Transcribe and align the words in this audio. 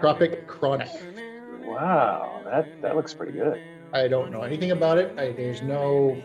Tropic 0.00 0.46
Chronic. 0.46 0.88
Wow, 1.62 2.40
that 2.44 2.80
that 2.82 2.96
looks 2.96 3.12
pretty 3.12 3.32
good. 3.32 3.60
I 3.92 4.08
don't 4.08 4.30
know 4.30 4.42
anything 4.42 4.70
about 4.70 4.98
it. 4.98 5.16
I, 5.18 5.32
there's 5.32 5.62
no 5.62 6.20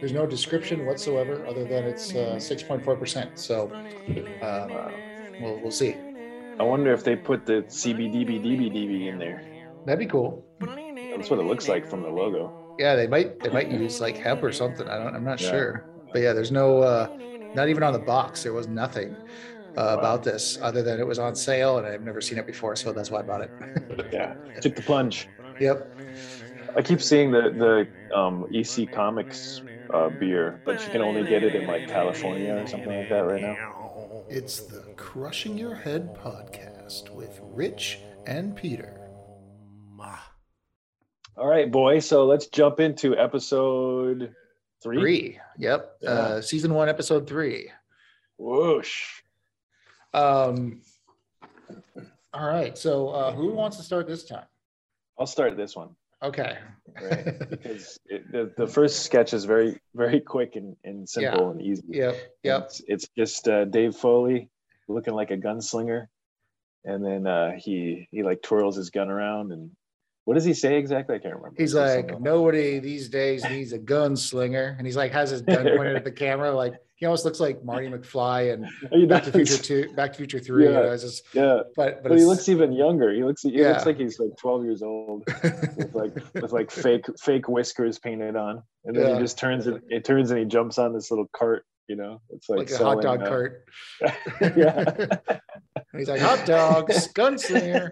there's 0.00 0.12
no 0.12 0.26
description 0.26 0.84
whatsoever 0.84 1.46
other 1.46 1.64
than 1.64 1.84
it's 1.84 2.14
uh, 2.14 2.36
6.4%. 2.36 3.38
So 3.38 3.70
uh, 4.42 4.90
we'll, 5.40 5.58
we'll 5.60 5.70
see. 5.70 5.96
I 6.58 6.62
wonder 6.62 6.92
if 6.92 7.02
they 7.02 7.16
put 7.16 7.46
the 7.46 7.64
CBDBDBDB 7.68 9.06
in 9.06 9.18
there. 9.18 9.42
That'd 9.86 9.98
be 9.98 10.06
cool. 10.06 10.44
That's 10.60 11.30
what 11.30 11.38
it 11.38 11.44
looks 11.44 11.68
like 11.68 11.88
from 11.88 12.02
the 12.02 12.10
logo. 12.10 12.76
Yeah, 12.78 12.94
they 12.94 13.06
might 13.06 13.40
they 13.40 13.48
might 13.48 13.70
use 13.70 14.00
like 14.00 14.18
hemp 14.18 14.42
or 14.42 14.52
something. 14.52 14.86
I 14.86 14.98
don't. 14.98 15.14
I'm 15.14 15.24
not 15.24 15.40
yeah. 15.40 15.50
sure. 15.50 15.84
But 16.12 16.20
yeah, 16.20 16.34
there's 16.34 16.52
no. 16.52 16.82
Uh, 16.82 17.08
not 17.54 17.70
even 17.70 17.82
on 17.82 17.94
the 17.94 17.98
box. 17.98 18.42
There 18.42 18.52
was 18.52 18.68
nothing 18.68 19.16
uh, 19.76 19.96
about 19.98 20.22
this 20.24 20.58
other 20.62 20.82
than 20.82 21.00
it 21.00 21.06
was 21.06 21.18
on 21.18 21.34
sale 21.34 21.78
and 21.78 21.86
I've 21.86 22.02
never 22.02 22.20
seen 22.20 22.38
it 22.38 22.46
before, 22.46 22.76
so 22.76 22.92
that's 22.92 23.10
why 23.10 23.20
I 23.20 23.22
bought 23.22 23.42
it. 23.42 23.50
yeah, 24.12 24.34
took 24.60 24.74
the 24.76 24.82
plunge. 24.82 25.28
Yep. 25.60 25.98
I 26.76 26.82
keep 26.82 27.00
seeing 27.00 27.30
the 27.30 27.86
the 28.10 28.16
um, 28.16 28.46
EC 28.52 28.92
Comics 28.92 29.62
uh, 29.92 30.10
beer, 30.10 30.60
but 30.64 30.82
you 30.84 30.90
can 30.90 31.02
only 31.02 31.24
get 31.24 31.42
it 31.42 31.54
in 31.54 31.66
like 31.66 31.88
California 31.88 32.54
or 32.56 32.66
something 32.66 32.94
like 32.94 33.08
that 33.08 33.20
right 33.20 33.42
now. 33.42 34.24
It's 34.28 34.60
the 34.60 34.80
Crushing 34.96 35.56
Your 35.56 35.74
Head 35.74 36.14
podcast 36.14 37.14
with 37.14 37.40
Rich 37.42 38.00
and 38.26 38.56
Peter. 38.56 39.06
All 41.38 41.46
right, 41.46 41.70
boy. 41.70 41.98
So 41.98 42.24
let's 42.24 42.46
jump 42.46 42.80
into 42.80 43.16
episode 43.16 44.34
three. 44.82 44.98
Three. 44.98 45.38
Yep. 45.58 45.96
Yeah. 46.00 46.10
Uh, 46.10 46.40
season 46.40 46.72
one, 46.72 46.88
episode 46.88 47.28
three. 47.28 47.70
Whoosh. 48.38 49.22
Um. 50.16 50.80
All 52.32 52.46
right. 52.46 52.76
So 52.76 53.08
uh, 53.08 53.32
who 53.32 53.52
wants 53.52 53.76
to 53.76 53.82
start 53.82 54.06
this 54.06 54.24
time? 54.24 54.46
I'll 55.18 55.26
start 55.26 55.56
this 55.56 55.76
one. 55.76 55.90
Okay. 56.22 56.58
right. 57.00 57.38
Because 57.50 57.98
it, 58.06 58.30
the, 58.32 58.52
the 58.56 58.66
first 58.66 59.04
sketch 59.04 59.34
is 59.34 59.44
very 59.44 59.78
very 59.94 60.20
quick 60.20 60.56
and, 60.56 60.76
and 60.84 61.08
simple 61.08 61.44
yeah. 61.44 61.50
and 61.50 61.62
easy. 61.62 61.82
Yep. 61.88 62.16
Yep. 62.42 62.62
It's, 62.64 62.82
it's 62.86 63.08
just 63.16 63.48
uh, 63.48 63.64
Dave 63.66 63.94
Foley 63.94 64.48
looking 64.88 65.14
like 65.14 65.30
a 65.30 65.36
gunslinger, 65.36 66.06
and 66.84 67.04
then 67.04 67.26
uh, 67.26 67.52
he 67.58 68.08
he 68.10 68.22
like 68.22 68.42
twirls 68.42 68.76
his 68.76 68.90
gun 68.90 69.10
around 69.10 69.52
and 69.52 69.70
what 70.26 70.34
does 70.34 70.44
he 70.44 70.54
say 70.54 70.76
exactly? 70.76 71.14
I 71.14 71.18
can't 71.20 71.36
remember. 71.36 71.54
He's 71.56 71.72
like, 71.72 72.20
nobody 72.20 72.80
these 72.80 73.08
days 73.08 73.44
needs 73.48 73.72
a 73.72 73.78
gunslinger, 73.78 74.76
and 74.76 74.84
he's 74.84 74.96
like 74.96 75.12
has 75.12 75.30
his 75.30 75.40
gun 75.42 75.64
pointed 75.76 75.94
at 75.94 76.02
the 76.02 76.10
camera, 76.24 76.52
like 76.52 76.74
he 76.96 77.04
almost 77.04 77.26
looks 77.26 77.40
like 77.40 77.62
Marty 77.62 77.88
McFly 77.88 78.54
and 78.54 79.08
Back 79.08 79.24
to 79.24 79.32
Future 79.32 79.58
Two, 79.58 79.92
Back 79.94 80.12
to 80.12 80.16
Future 80.16 80.38
Three. 80.38 80.64
Yeah, 80.64 80.70
you 80.70 80.76
know, 80.76 80.96
just, 80.96 81.24
yeah. 81.34 81.60
But 81.76 82.02
but, 82.02 82.08
but 82.10 82.18
he 82.18 82.24
looks 82.24 82.48
even 82.48 82.72
younger. 82.72 83.12
He 83.12 83.22
looks 83.22 83.42
he 83.42 83.50
yeah. 83.50 83.72
looks 83.72 83.84
like 83.84 83.98
he's 83.98 84.18
like 84.18 84.30
twelve 84.38 84.64
years 84.64 84.82
old, 84.82 85.24
with 85.76 85.94
like 85.94 86.14
with 86.34 86.52
like 86.52 86.70
fake 86.70 87.04
fake 87.20 87.48
whiskers 87.48 87.98
painted 87.98 88.34
on, 88.34 88.62
and 88.86 88.96
then 88.96 89.08
yeah. 89.08 89.14
he 89.14 89.20
just 89.20 89.38
turns 89.38 89.66
it. 89.66 89.82
It 89.90 90.04
turns 90.04 90.30
and 90.30 90.40
he 90.40 90.46
jumps 90.46 90.78
on 90.78 90.94
this 90.94 91.10
little 91.10 91.28
cart. 91.36 91.66
You 91.86 91.96
know, 91.96 92.20
it's 92.30 92.48
like, 92.48 92.58
like 92.58 92.70
a 92.70 92.82
hot 92.82 93.02
dog 93.02 93.22
uh, 93.22 93.28
cart. 93.28 93.64
yeah. 94.56 95.06
he's 95.96 96.08
like 96.08 96.20
hot 96.20 96.44
dogs, 96.46 97.08
gunslinger. 97.12 97.90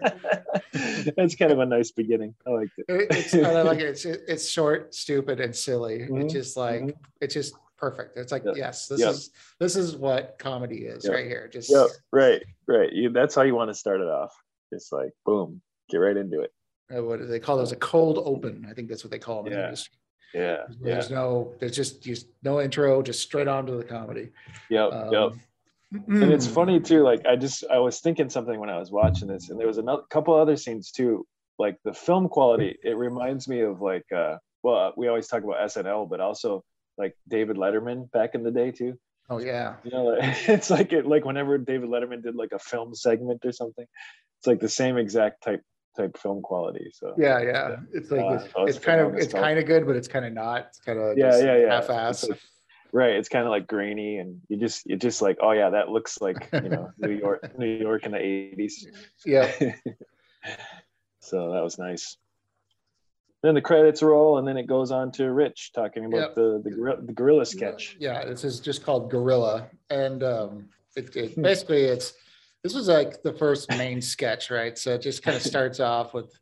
That's 1.15 1.35
kind 1.35 1.51
of 1.51 1.59
a 1.59 1.65
nice 1.65 1.91
beginning. 1.91 2.33
I 2.45 2.49
like 2.49 2.69
it. 2.77 2.85
it 2.89 3.07
it's 3.11 3.33
I 3.35 3.61
like 3.61 3.79
it. 3.79 3.85
It's, 3.85 4.03
it's 4.03 4.49
short, 4.49 4.93
stupid, 4.93 5.39
and 5.39 5.55
silly. 5.55 5.99
Mm-hmm. 5.99 6.17
It's 6.17 6.33
just 6.33 6.57
like 6.57 6.81
mm-hmm. 6.81 6.99
it's 7.21 7.35
just 7.35 7.53
perfect. 7.89 8.17
It's 8.17 8.31
like 8.31 8.43
yes, 8.55 8.87
this 8.87 9.01
is 9.01 9.31
this 9.59 9.75
is 9.75 9.95
what 9.95 10.37
comedy 10.39 10.85
is 10.85 11.07
right 11.07 11.25
here. 11.25 11.49
Just 11.51 11.69
yep. 11.69 11.87
right, 12.11 12.43
right. 12.67 12.91
You, 12.91 13.09
that's 13.09 13.35
how 13.35 13.43
you 13.43 13.55
want 13.55 13.69
to 13.69 13.75
start 13.75 14.01
it 14.01 14.07
off. 14.07 14.33
Just 14.73 14.91
like 14.91 15.11
boom, 15.25 15.61
get 15.89 15.97
right 15.97 16.17
into 16.17 16.41
it. 16.41 16.51
Uh, 16.95 17.03
what 17.03 17.19
do 17.19 17.25
they 17.25 17.39
call 17.39 17.57
those? 17.57 17.71
A 17.71 17.77
cold 17.77 18.21
open. 18.23 18.65
I 18.69 18.73
think 18.73 18.89
that's 18.89 19.03
what 19.03 19.11
they 19.11 19.19
call 19.19 19.43
them. 19.43 19.53
Yeah. 19.53 19.75
Yeah. 20.33 20.63
There's 20.81 21.09
yeah. 21.09 21.15
no. 21.15 21.53
There's 21.59 21.75
just 21.75 22.03
just 22.03 22.27
no 22.43 22.61
intro. 22.61 23.01
Just 23.01 23.21
straight 23.21 23.47
on 23.47 23.65
to 23.67 23.73
the 23.73 23.83
comedy. 23.83 24.29
Yep. 24.69 24.93
Um, 24.93 25.11
yep 25.13 25.31
and 26.07 26.33
it's 26.33 26.47
funny 26.47 26.79
too 26.79 27.03
like 27.03 27.25
i 27.25 27.35
just 27.35 27.63
i 27.71 27.77
was 27.77 27.99
thinking 27.99 28.29
something 28.29 28.59
when 28.59 28.69
i 28.69 28.77
was 28.77 28.91
watching 28.91 29.27
this 29.27 29.49
and 29.49 29.59
there 29.59 29.67
was 29.67 29.77
a 29.77 29.83
couple 30.09 30.33
other 30.33 30.57
scenes 30.57 30.91
too 30.91 31.25
like 31.59 31.77
the 31.83 31.93
film 31.93 32.27
quality 32.27 32.77
it 32.83 32.97
reminds 32.97 33.47
me 33.47 33.61
of 33.61 33.81
like 33.81 34.05
uh 34.15 34.35
well 34.63 34.93
we 34.97 35.07
always 35.07 35.27
talk 35.27 35.43
about 35.43 35.57
snl 35.69 36.09
but 36.09 36.19
also 36.19 36.63
like 36.97 37.15
david 37.27 37.57
letterman 37.57 38.11
back 38.11 38.35
in 38.35 38.43
the 38.43 38.51
day 38.51 38.71
too. 38.71 38.97
Oh 39.29 39.39
yeah. 39.39 39.75
You 39.83 39.91
know 39.91 40.17
it's 40.19 40.69
like 40.69 40.93
it 40.93 41.05
like 41.05 41.25
whenever 41.25 41.57
david 41.57 41.89
letterman 41.89 42.23
did 42.23 42.35
like 42.35 42.51
a 42.51 42.59
film 42.59 42.93
segment 42.95 43.45
or 43.45 43.51
something 43.51 43.85
it's 44.39 44.47
like 44.47 44.59
the 44.59 44.69
same 44.69 44.97
exact 44.97 45.43
type 45.43 45.61
type 45.97 46.17
film 46.17 46.41
quality 46.41 46.91
so. 46.93 47.13
Yeah 47.17 47.41
yeah, 47.41 47.69
yeah. 47.69 47.75
it's 47.93 48.11
like 48.11 48.21
uh, 48.21 48.33
it's, 48.33 48.77
it's 48.77 48.85
kind 48.85 49.01
of 49.01 49.15
it's 49.15 49.33
kind 49.33 49.57
of 49.57 49.65
good 49.65 49.85
but 49.85 49.95
it's 49.95 50.07
kind 50.07 50.25
of 50.25 50.33
not. 50.33 50.67
It's 50.69 50.79
kind 50.79 50.99
of 50.99 51.17
yeah 51.17 51.37
yeah. 51.39 51.57
Yeah 51.57 51.73
half-ass. 51.75 52.27
right 52.91 53.15
it's 53.15 53.29
kind 53.29 53.45
of 53.45 53.51
like 53.51 53.67
grainy 53.67 54.17
and 54.17 54.41
you 54.47 54.57
just 54.57 54.85
you 54.85 54.95
just 54.95 55.21
like 55.21 55.37
oh 55.41 55.51
yeah 55.51 55.69
that 55.69 55.89
looks 55.89 56.21
like 56.21 56.49
you 56.53 56.69
know 56.69 56.91
new 56.99 57.11
york 57.11 57.57
new 57.57 57.77
york 57.77 58.05
in 58.05 58.11
the 58.11 58.17
80s 58.17 58.85
yeah. 59.25 59.51
So 61.25 61.53
that 61.53 61.63
was 61.63 61.79
nice 61.79 62.17
then 63.45 63.55
the 63.55 63.61
credits 63.61 64.01
roll 64.01 64.37
and 64.37 64.47
then 64.47 64.57
it 64.57 64.67
goes 64.67 64.91
on 64.91 65.11
to 65.11 65.31
rich 65.31 65.71
talking 65.73 66.05
about 66.05 66.17
yep. 66.17 66.35
the 66.35 66.61
the 66.63 66.71
gorilla, 66.71 67.01
the 67.01 67.13
gorilla 67.13 67.45
sketch. 67.45 67.95
Yeah 67.99 68.25
this 68.25 68.43
is 68.43 68.59
just 68.59 68.83
called 68.83 69.11
gorilla. 69.11 69.67
And 69.89 70.23
um 70.23 70.69
it, 70.95 71.15
it 71.15 71.41
basically 71.41 71.83
it's 71.83 72.13
this 72.63 72.73
was 72.73 72.87
like 72.87 73.21
the 73.21 73.33
first 73.33 73.69
main 73.69 74.01
sketch 74.01 74.49
right? 74.49 74.77
So 74.77 74.95
it 74.95 75.01
just 75.01 75.23
kind 75.23 75.37
of 75.37 75.43
starts 75.53 75.79
off 75.79 76.13
with 76.13 76.37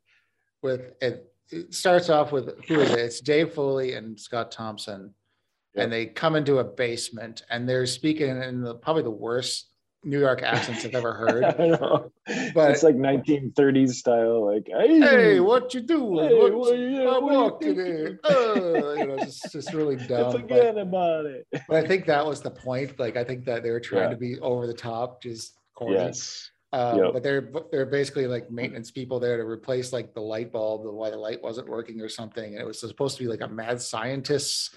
with 0.62 0.94
it, 1.02 1.32
it 1.52 1.74
starts 1.74 2.10
off 2.10 2.32
with 2.32 2.64
who 2.68 2.80
is 2.80 2.92
it? 2.92 3.00
It's 3.00 3.20
dave 3.20 3.54
foley 3.54 3.94
and 3.94 4.20
scott 4.20 4.52
thompson. 4.52 5.14
And 5.76 5.92
they 5.92 6.06
come 6.06 6.36
into 6.36 6.60
a 6.60 6.64
basement 6.64 7.42
and 7.50 7.68
they're 7.68 7.88
speaking 7.88 8.30
in 8.44 8.62
the 8.62 8.76
probably 8.76 9.02
the 9.02 9.10
worst 9.10 9.73
New 10.04 10.20
York 10.20 10.42
accents 10.44 10.86
I've 10.86 10.96
ever 10.96 11.14
heard. 11.56 12.12
But 12.54 12.72
it's 12.72 12.84
like 12.84 12.96
1930s 12.96 13.92
style, 13.92 14.54
like 14.54 14.68
hey, 14.68 15.00
hey 15.00 15.40
what 15.40 15.74
you 15.74 15.82
doing? 15.82 16.30
Hey, 16.30 16.34
what, 16.34 16.54
what 16.54 16.78
you, 16.78 17.10
I'm 17.10 17.24
walking 17.24 17.80
in. 17.80 18.20
Uh, 18.24 18.94
you 18.94 19.08
know, 19.08 19.18
just, 19.20 19.52
just 19.52 19.74
really 19.74 19.96
dumb. 20.08 20.32
Forget 20.32 20.76
but, 20.76 20.82
about 20.82 21.26
it. 21.26 21.48
but 21.52 21.84
I 21.84 21.88
think 21.88 22.06
that 22.08 22.26
was 22.26 22.42
the 22.42 22.52
point. 22.52 23.00
Like 23.00 23.18
I 23.18 23.24
think 23.24 23.46
that 23.46 23.64
they 23.64 23.72
were 23.72 23.80
trying 23.80 24.04
yeah. 24.04 24.10
to 24.10 24.18
be 24.18 24.40
over 24.40 24.68
the 24.68 24.74
top, 24.74 25.22
just 25.22 25.58
corny. 25.74 25.96
Yes. 25.96 26.50
Um, 26.74 26.98
yep. 26.98 27.14
But 27.14 27.24
they're 27.24 27.52
they're 27.72 27.86
basically 27.86 28.26
like 28.26 28.50
maintenance 28.50 28.90
people 28.90 29.20
there 29.20 29.38
to 29.38 29.44
replace 29.44 29.94
like 29.94 30.14
the 30.14 30.22
light 30.22 30.52
bulb, 30.52 30.84
the 30.84 30.92
why 30.92 31.12
the 31.12 31.18
light 31.18 31.42
wasn't 31.42 31.70
working 31.70 32.02
or 32.02 32.10
something. 32.10 32.54
And 32.54 32.62
it 32.62 32.66
was 32.66 32.80
supposed 32.80 33.18
to 33.18 33.24
be 33.24 33.30
like 33.30 33.42
a 33.42 33.48
mad 33.48 33.80
scientist's 33.80 34.72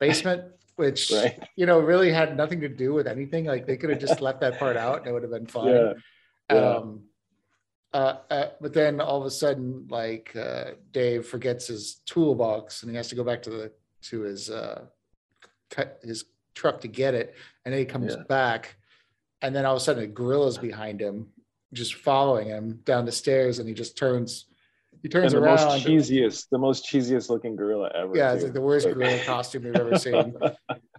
basement, 0.00 0.44
which 0.76 1.10
right. 1.10 1.38
you 1.56 1.66
know 1.66 1.80
really 1.80 2.12
had 2.12 2.36
nothing 2.36 2.60
to 2.60 2.68
do 2.68 2.92
with 2.92 3.06
anything. 3.06 3.46
Like 3.46 3.66
they 3.66 3.76
could 3.76 3.90
have 3.90 4.00
just 4.00 4.20
left 4.20 4.40
that 4.40 4.58
part 4.58 4.76
out 4.76 4.98
and 4.98 5.06
it 5.06 5.12
would 5.12 5.22
have 5.22 5.32
been 5.32 5.46
fine. 5.58 5.68
Yeah. 5.68 5.92
yeah. 6.50 6.56
Um, 6.56 7.02
uh, 7.94 8.16
uh, 8.30 8.46
but 8.60 8.72
then 8.72 9.00
all 9.00 9.20
of 9.20 9.26
a 9.26 9.30
sudden, 9.30 9.86
like 9.90 10.34
uh, 10.34 10.72
Dave 10.92 11.26
forgets 11.26 11.66
his 11.66 11.96
toolbox 12.06 12.82
and 12.82 12.90
he 12.90 12.96
has 12.96 13.08
to 13.08 13.14
go 13.14 13.24
back 13.24 13.42
to 13.42 13.50
the 13.50 13.72
to 14.02 14.22
his 14.22 14.50
uh, 14.50 14.86
his 16.02 16.24
truck 16.54 16.80
to 16.80 16.88
get 16.88 17.14
it, 17.14 17.34
and 17.64 17.72
then 17.72 17.78
he 17.78 17.84
comes 17.84 18.14
yeah. 18.14 18.22
back, 18.28 18.76
and 19.42 19.54
then 19.54 19.66
all 19.66 19.76
of 19.76 19.80
a 19.80 19.84
sudden 19.84 20.04
a 20.04 20.06
gorilla's 20.06 20.58
behind 20.58 21.00
him, 21.00 21.28
just 21.72 21.94
following 21.94 22.48
him 22.48 22.80
down 22.84 23.04
the 23.04 23.12
stairs, 23.12 23.58
and 23.58 23.68
he 23.68 23.74
just 23.74 23.96
turns 23.96 24.46
he 25.02 25.08
turns 25.08 25.32
and 25.32 25.42
the 25.42 25.46
around. 25.46 25.56
most 25.56 25.86
cheesiest, 25.86 26.48
the 26.50 26.58
most 26.58 26.84
cheesiest 26.84 27.28
looking 27.28 27.56
gorilla 27.56 27.90
ever. 27.94 28.16
Yeah, 28.16 28.32
it's 28.32 28.44
like 28.44 28.52
the 28.52 28.60
worst 28.60 28.86
gorilla 28.86 29.18
costume 29.24 29.66
you've 29.66 29.76
ever 29.76 29.98
seen. 29.98 30.34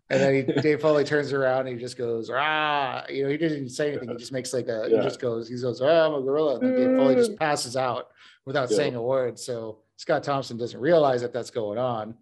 And 0.10 0.22
then 0.22 0.36
he, 0.36 0.62
Dave 0.62 0.82
Foley 0.82 1.04
turns 1.06 1.34
around 1.34 1.62
and 1.62 1.70
he 1.70 1.76
just 1.76 1.98
goes, 1.98 2.30
ah, 2.32 3.04
you 3.10 3.24
know, 3.24 3.30
he 3.30 3.38
didn't 3.38 3.58
even 3.58 3.70
say 3.70 3.90
anything. 3.90 4.10
He 4.10 4.16
just 4.16 4.32
makes 4.32 4.54
like 4.54 4.68
a, 4.68 4.88
yeah. 4.88 4.98
he 4.98 5.04
just 5.04 5.20
goes, 5.20 5.48
he 5.48 5.60
goes, 5.60 5.82
oh, 5.82 5.88
I'm 5.88 6.14
a 6.14 6.22
gorilla. 6.22 6.60
And 6.60 6.64
then 6.64 6.76
Dave 6.76 6.98
Foley 6.98 7.16
just 7.16 7.36
passes 7.38 7.76
out 7.76 8.10
without 8.46 8.70
yeah. 8.70 8.78
saying 8.78 8.96
a 8.96 9.02
word. 9.02 9.40
So 9.40 9.80
Scott 9.96 10.24
Thompson 10.24 10.58
doesn't 10.58 10.80
realize 10.80 11.22
that 11.22 11.34
that's 11.34 11.50
going 11.50 11.80
on. 11.80 12.16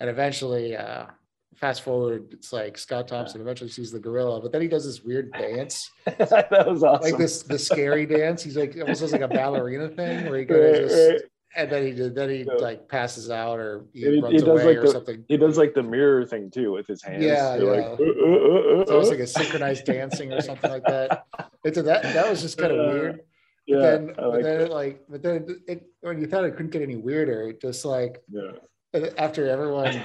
And 0.00 0.10
eventually, 0.10 0.76
uh, 0.76 1.06
fast 1.56 1.82
forward, 1.82 2.28
it's 2.32 2.52
like 2.52 2.78
Scott 2.78 3.08
Thompson 3.08 3.40
eventually 3.40 3.70
sees 3.70 3.90
the 3.90 3.98
gorilla, 3.98 4.40
but 4.40 4.52
then 4.52 4.62
he 4.62 4.68
does 4.68 4.84
this 4.84 5.02
weird 5.02 5.32
dance. 5.32 5.90
that 6.04 6.66
was 6.66 6.82
awesome. 6.82 7.10
Like 7.10 7.18
this, 7.18 7.42
the 7.42 7.58
scary 7.58 8.06
dance. 8.06 8.42
He's 8.42 8.56
like 8.56 8.76
almost 8.80 9.00
does 9.00 9.12
like 9.12 9.22
a 9.22 9.28
ballerina 9.28 9.88
thing 9.88 10.28
where 10.28 10.38
he 10.38 10.44
goes, 10.44 10.78
right, 10.78 10.88
just, 10.88 11.10
right. 11.10 11.20
and 11.56 11.70
then 11.70 11.86
he 11.86 11.92
did, 11.92 12.14
then 12.14 12.30
he 12.30 12.38
yeah. 12.38 12.52
like 12.54 12.88
passes 12.88 13.30
out 13.30 13.58
or 13.58 13.84
he, 13.92 14.00
he 14.02 14.20
runs 14.20 14.42
he 14.42 14.48
away 14.48 14.64
like 14.64 14.76
or 14.76 14.82
the, 14.82 14.88
something. 14.88 15.24
He 15.28 15.36
does 15.36 15.58
like 15.58 15.74
the 15.74 15.82
mirror 15.82 16.24
thing 16.24 16.50
too 16.50 16.72
with 16.72 16.86
his 16.86 17.02
hands. 17.02 17.24
Yeah, 17.24 17.56
yeah. 17.56 17.62
Like, 17.64 17.84
uh, 17.84 17.88
uh, 17.88 17.94
uh, 17.94 18.80
it's 18.80 18.90
almost 18.90 19.10
like 19.10 19.20
a 19.20 19.26
synchronized 19.26 19.84
dancing 19.84 20.32
or 20.32 20.40
something 20.40 20.70
like 20.70 20.84
that. 20.84 21.24
It's 21.64 21.76
a, 21.76 21.82
that 21.82 22.04
that 22.04 22.30
was 22.30 22.40
just 22.40 22.56
kind 22.56 22.72
of 22.72 22.94
weird. 22.94 23.20
Yeah, 23.66 23.76
but 23.76 23.82
then, 23.82 24.06
like 24.06 24.16
but 24.16 24.42
then 24.42 24.60
it 24.60 24.70
like, 24.70 25.04
but 25.08 25.22
then 25.22 25.62
it, 25.66 25.86
when 26.00 26.20
you 26.20 26.28
thought 26.28 26.44
it 26.44 26.52
couldn't 26.52 26.70
get 26.70 26.82
any 26.82 26.96
weirder, 26.96 27.50
it 27.50 27.60
just 27.60 27.84
like 27.84 28.22
yeah. 28.30 29.08
after 29.18 29.50
everyone 29.50 30.00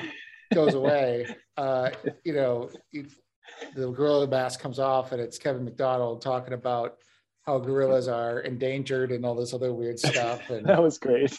goes 0.54 0.74
away, 0.74 1.26
uh, 1.58 1.90
you 2.24 2.34
know, 2.34 2.70
the 3.76 3.92
gorilla 3.92 4.28
mask 4.28 4.60
comes 4.60 4.80
off, 4.80 5.12
and 5.12 5.22
it's 5.22 5.38
Kevin 5.38 5.64
McDonald 5.64 6.22
talking 6.22 6.54
about 6.54 6.98
how 7.46 7.60
gorillas 7.60 8.08
are 8.08 8.40
endangered 8.40 9.12
and 9.12 9.26
all 9.26 9.36
this 9.36 9.54
other 9.54 9.74
weird 9.74 10.00
stuff. 10.00 10.42
And 10.50 10.66
that 10.66 10.82
was 10.82 10.98
great. 10.98 11.38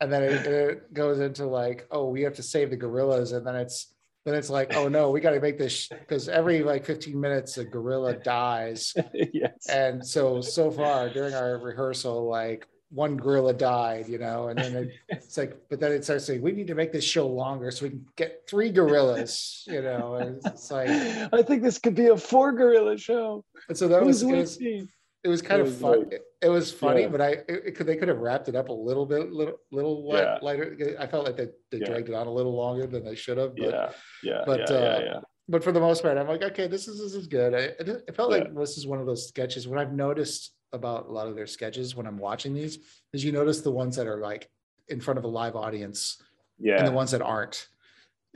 And 0.00 0.12
then 0.12 0.22
it, 0.22 0.46
it 0.46 0.94
goes 0.94 1.20
into 1.20 1.46
like, 1.46 1.86
oh, 1.90 2.08
we 2.08 2.22
have 2.22 2.34
to 2.34 2.42
save 2.42 2.70
the 2.70 2.76
gorillas, 2.76 3.32
and 3.32 3.46
then 3.46 3.56
it's 3.56 3.94
then 4.24 4.34
it's 4.34 4.48
like, 4.48 4.74
oh 4.74 4.88
no, 4.88 5.10
we 5.10 5.20
got 5.20 5.32
to 5.32 5.40
make 5.40 5.58
this 5.58 5.88
because 5.88 6.28
every 6.28 6.62
like 6.62 6.86
15 6.86 7.18
minutes 7.20 7.58
a 7.58 7.64
gorilla 7.64 8.14
dies. 8.14 8.94
yes. 9.32 9.68
And 9.68 10.06
so 10.06 10.40
so 10.40 10.70
far 10.70 11.10
during 11.10 11.34
our 11.34 11.58
rehearsal, 11.58 12.28
like 12.28 12.66
one 12.94 13.16
gorilla 13.16 13.52
died, 13.52 14.08
you 14.08 14.18
know, 14.18 14.48
and 14.48 14.58
then 14.58 14.76
it, 14.76 14.90
it's 15.08 15.36
like, 15.36 15.56
but 15.68 15.80
then 15.80 15.90
it 15.92 16.04
starts 16.04 16.24
saying 16.26 16.40
we 16.40 16.52
need 16.52 16.68
to 16.68 16.74
make 16.74 16.92
this 16.92 17.04
show 17.04 17.26
longer 17.26 17.70
so 17.70 17.86
we 17.86 17.90
can 17.90 18.06
get 18.16 18.44
three 18.48 18.70
gorillas, 18.70 19.64
you 19.66 19.82
know. 19.82 20.14
And 20.14 20.40
it's 20.46 20.70
like 20.70 20.88
I 20.88 21.42
think 21.42 21.62
this 21.62 21.78
could 21.78 21.94
be 21.94 22.06
a 22.06 22.16
four 22.16 22.52
gorilla 22.52 22.96
show. 22.96 23.44
And 23.68 23.76
so 23.76 23.88
that 23.88 24.04
was, 24.04 24.22
it 24.22 24.32
was, 24.32 24.58
it 24.60 25.28
was 25.28 25.42
kind 25.42 25.60
it 25.60 25.66
of 25.66 25.76
fun. 25.76 26.06
It, 26.12 26.22
it, 26.42 26.48
was 26.48 26.70
funny, 26.70 27.02
yeah. 27.02 27.08
but 27.08 27.20
I 27.20 27.28
it, 27.48 27.74
could 27.74 27.86
they 27.86 27.96
could 27.96 28.08
have 28.08 28.18
wrapped 28.18 28.48
it 28.48 28.54
up 28.54 28.68
a 28.68 28.72
little 28.72 29.06
bit, 29.06 29.32
little 29.32 29.56
little 29.72 30.08
yeah. 30.12 30.38
lighter. 30.40 30.96
I 31.00 31.06
felt 31.06 31.26
like 31.26 31.36
they, 31.36 31.48
they 31.72 31.78
yeah. 31.78 31.86
dragged 31.86 32.08
it 32.10 32.14
on 32.14 32.26
a 32.26 32.32
little 32.32 32.54
longer 32.54 32.86
than 32.86 33.04
they 33.04 33.16
should 33.16 33.38
have. 33.38 33.56
But, 33.56 33.70
yeah, 33.70 33.90
yeah, 34.22 34.42
but 34.46 34.70
yeah, 34.70 34.76
uh, 34.76 35.00
yeah, 35.04 35.20
But 35.48 35.64
for 35.64 35.72
the 35.72 35.80
most 35.80 36.02
part, 36.02 36.16
I'm 36.16 36.28
like, 36.28 36.42
okay, 36.42 36.68
this 36.68 36.86
is 36.86 37.00
this 37.00 37.14
is 37.14 37.26
good. 37.26 37.54
I, 37.54 37.58
it 37.80 38.14
felt 38.14 38.30
like 38.30 38.54
this 38.54 38.78
is 38.78 38.86
one 38.86 39.00
of 39.00 39.06
those 39.06 39.26
sketches. 39.26 39.66
What 39.66 39.78
I've 39.80 39.94
noticed 39.94 40.54
about 40.74 41.06
a 41.06 41.12
lot 41.12 41.26
of 41.26 41.36
their 41.36 41.46
sketches 41.46 41.94
when 41.94 42.06
I'm 42.06 42.18
watching 42.18 42.52
these 42.52 42.78
is 43.12 43.24
you 43.24 43.32
notice 43.32 43.60
the 43.60 43.70
ones 43.70 43.96
that 43.96 44.06
are 44.06 44.18
like 44.18 44.50
in 44.88 45.00
front 45.00 45.18
of 45.18 45.24
a 45.24 45.28
live 45.28 45.56
audience, 45.56 46.22
yeah, 46.58 46.76
and 46.76 46.86
the 46.86 46.92
ones 46.92 47.10
that 47.12 47.22
aren't. 47.22 47.68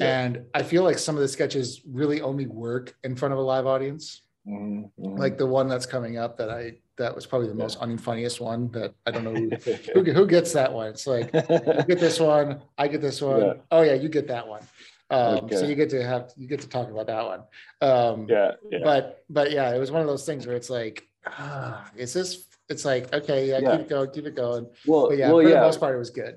And 0.01 0.45
I 0.55 0.63
feel 0.63 0.85
like 0.85 0.97
some 0.97 1.17
of 1.17 1.23
the 1.23 1.29
sketches 1.29 1.81
really 1.85 2.21
only 2.21 2.47
work 2.47 2.95
in 3.03 3.17
front 3.17 3.33
of 3.33 3.39
a 3.39 3.43
live 3.43 3.67
audience. 3.67 4.23
Mm-hmm. 4.47 5.17
Like 5.17 5.37
the 5.39 5.47
one 5.47 5.69
that's 5.69 5.87
coming 5.87 6.19
up 6.19 6.39
that 6.39 6.51
I 6.51 6.77
that 6.97 7.15
was 7.15 7.27
probably 7.27 7.49
the 7.49 7.55
yeah. 7.55 7.63
most 7.63 7.81
unfunniest 7.81 8.41
one 8.41 8.71
that 8.73 8.95
I 9.07 9.11
don't 9.11 9.25
know 9.25 9.35
who, 9.35 9.51
who, 9.95 10.13
who 10.13 10.27
gets 10.27 10.53
that 10.53 10.73
one. 10.73 10.89
It's 10.89 11.07
like 11.07 11.33
you 11.35 11.85
get 11.89 11.99
this 11.99 12.21
one, 12.21 12.63
I 12.79 12.89
get 12.89 13.01
this 13.01 13.21
one. 13.21 13.41
Yeah. 13.41 13.53
Oh 13.71 13.83
yeah, 13.83 13.95
you 13.95 14.09
get 14.09 14.29
that 14.29 14.47
one. 14.47 14.63
Um, 15.11 15.37
okay. 15.45 15.57
So 15.57 15.67
you 15.67 15.75
get 15.75 15.91
to 15.91 16.03
have 16.03 16.33
you 16.37 16.47
get 16.47 16.61
to 16.61 16.69
talk 16.69 16.91
about 16.91 17.07
that 17.07 17.25
one. 17.25 17.43
Um, 17.81 18.27
yeah, 18.29 18.53
yeah, 18.71 18.79
But 18.85 19.25
but 19.29 19.51
yeah, 19.51 19.75
it 19.75 19.79
was 19.79 19.91
one 19.91 20.03
of 20.03 20.07
those 20.07 20.27
things 20.27 20.47
where 20.47 20.57
it's 20.57 20.71
like, 20.71 21.08
ah, 21.39 21.91
is 21.97 22.13
this? 22.13 22.45
It's 22.69 22.85
like 22.85 23.13
okay, 23.13 23.49
yeah, 23.49 23.61
yeah. 23.61 23.73
keep 23.73 23.81
it 23.81 23.89
going, 23.89 24.11
keep 24.11 24.27
it 24.27 24.37
going. 24.37 24.67
Well, 24.87 25.09
but 25.09 25.19
yeah, 25.19 25.29
well, 25.33 25.43
for 25.43 25.49
yeah. 25.49 25.61
the 25.61 25.67
most 25.67 25.81
part, 25.81 25.95
it 25.95 25.99
was 25.99 26.11
good. 26.11 26.37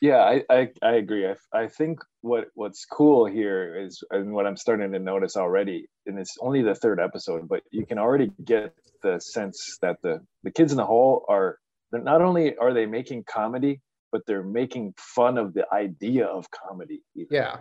Yeah, 0.00 0.18
I, 0.18 0.44
I, 0.48 0.70
I 0.80 0.92
agree. 0.92 1.26
I, 1.26 1.34
I 1.52 1.66
think 1.66 2.00
what 2.20 2.48
what's 2.54 2.84
cool 2.84 3.26
here 3.26 3.76
is, 3.76 4.02
and 4.10 4.32
what 4.32 4.46
I'm 4.46 4.56
starting 4.56 4.92
to 4.92 4.98
notice 4.98 5.36
already, 5.36 5.88
and 6.06 6.18
it's 6.18 6.36
only 6.40 6.62
the 6.62 6.74
third 6.74 7.00
episode, 7.00 7.48
but 7.48 7.62
you 7.72 7.84
can 7.84 7.98
already 7.98 8.30
get 8.44 8.74
the 9.02 9.18
sense 9.18 9.78
that 9.82 10.00
the 10.02 10.20
the 10.44 10.50
kids 10.50 10.72
in 10.72 10.76
the 10.76 10.86
hall 10.86 11.24
are 11.28 11.58
they're 11.90 12.00
not 12.00 12.22
only 12.22 12.56
are 12.56 12.72
they 12.72 12.86
making 12.86 13.24
comedy, 13.24 13.80
but 14.12 14.22
they're 14.26 14.44
making 14.44 14.94
fun 14.96 15.36
of 15.36 15.52
the 15.52 15.66
idea 15.72 16.26
of 16.26 16.48
comedy. 16.50 17.02
Even. 17.16 17.28
Yeah, 17.30 17.56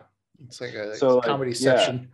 it's 0.46 0.62
like 0.62 0.74
a 0.74 0.96
so 0.96 1.22
comedy 1.22 1.52
like, 1.52 1.58
section. 1.58 2.10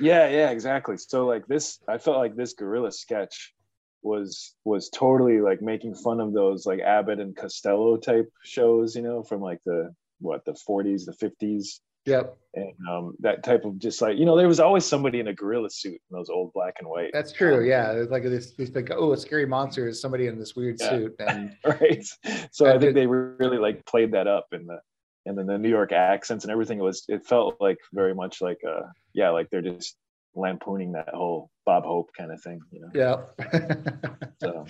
Yeah. 0.00 0.28
yeah, 0.28 0.36
yeah, 0.36 0.50
exactly. 0.50 0.96
So 0.96 1.26
like 1.26 1.46
this, 1.46 1.80
I 1.86 1.98
felt 1.98 2.16
like 2.16 2.34
this 2.34 2.54
gorilla 2.54 2.92
sketch 2.92 3.52
was 4.02 4.54
was 4.64 4.88
totally 4.90 5.40
like 5.40 5.62
making 5.62 5.94
fun 5.94 6.20
of 6.20 6.32
those 6.32 6.66
like 6.66 6.80
Abbott 6.80 7.20
and 7.20 7.36
Costello 7.36 7.96
type 7.96 8.30
shows, 8.44 8.96
you 8.96 9.02
know, 9.02 9.22
from 9.22 9.40
like 9.40 9.60
the 9.64 9.94
what 10.20 10.44
the 10.44 10.52
40s, 10.52 11.04
the 11.06 11.12
50s. 11.12 11.80
Yep. 12.06 12.36
And 12.54 12.72
um, 12.90 13.14
that 13.20 13.44
type 13.44 13.64
of 13.64 13.78
just 13.78 14.00
like 14.00 14.16
you 14.16 14.24
know, 14.24 14.36
there 14.36 14.48
was 14.48 14.58
always 14.58 14.84
somebody 14.84 15.20
in 15.20 15.28
a 15.28 15.34
gorilla 15.34 15.70
suit 15.70 15.92
in 15.92 16.16
those 16.16 16.30
old 16.30 16.52
black 16.52 16.76
and 16.78 16.88
white. 16.88 17.10
That's 17.12 17.30
true. 17.30 17.66
Yeah, 17.68 17.92
it's 17.92 18.10
like 18.10 18.24
this, 18.24 18.52
this 18.52 18.74
like 18.74 18.90
oh, 18.90 19.12
a 19.12 19.16
scary 19.16 19.46
monster 19.46 19.86
is 19.86 20.00
somebody 20.00 20.26
in 20.26 20.38
this 20.38 20.56
weird 20.56 20.78
yeah. 20.80 20.90
suit, 20.90 21.14
and 21.20 21.54
right. 21.64 22.04
So 22.50 22.66
I, 22.66 22.72
think 22.72 22.94
did... 22.94 22.96
they 22.96 23.06
really 23.06 23.58
like 23.58 23.84
played 23.86 24.12
that 24.12 24.26
up 24.26 24.46
in 24.52 24.66
the 24.66 24.80
and 25.26 25.36
then 25.36 25.46
the 25.46 25.58
New 25.58 25.68
York 25.68 25.92
accents 25.92 26.44
and 26.44 26.50
everything. 26.50 26.78
It 26.80 26.82
was 26.82 27.04
it 27.08 27.26
felt 27.26 27.60
like 27.60 27.78
very 27.92 28.14
much 28.14 28.40
like 28.40 28.58
uh 28.66 28.86
yeah, 29.12 29.30
like 29.30 29.50
they're 29.50 29.62
just 29.62 29.96
lampooning 30.34 30.92
that 30.92 31.08
whole 31.12 31.50
Bob 31.66 31.84
Hope 31.84 32.10
kind 32.16 32.32
of 32.32 32.42
thing, 32.42 32.60
you 32.70 32.80
know. 32.80 32.90
Yeah. 32.94 34.28
so, 34.42 34.66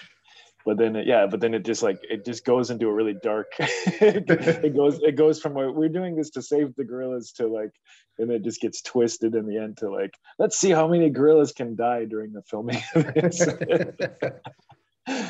but 0.65 0.79
then 0.79 0.95
yeah, 1.07 1.27
but 1.27 1.41
then 1.41 1.55
it 1.55 1.65
just 1.65 1.83
like 1.83 1.99
it 2.03 2.25
just 2.25 2.45
goes 2.45 2.71
into 2.71 2.87
a 2.89 2.93
really 2.93 3.17
dark. 3.23 3.53
it 3.59 4.77
goes 4.77 5.01
it 5.03 5.17
goes 5.17 5.41
from 5.41 5.55
we're 5.55 5.89
doing 5.89 6.17
this 6.17 6.31
to 6.31 6.43
save 6.43 6.75
the 6.77 6.85
gorillas 6.85 7.33
to 7.33 7.47
like, 7.47 7.73
and 8.19 8.31
it 8.31 8.45
just 8.45 8.61
gets 8.61 8.83
twisted 8.83 9.35
in 9.35 9.47
the 9.47 9.57
end 9.57 9.79
to 9.79 9.91
like 9.91 10.15
let's 10.39 10.59
see 10.59 10.71
how 10.71 10.87
many 10.89 11.11
gorillas 11.11 11.53
can 11.53 11.77
die 11.77 12.05
during 12.05 12.33
the 12.33 12.43
filming 12.43 12.83
of 12.95 13.15
this. 13.15 13.47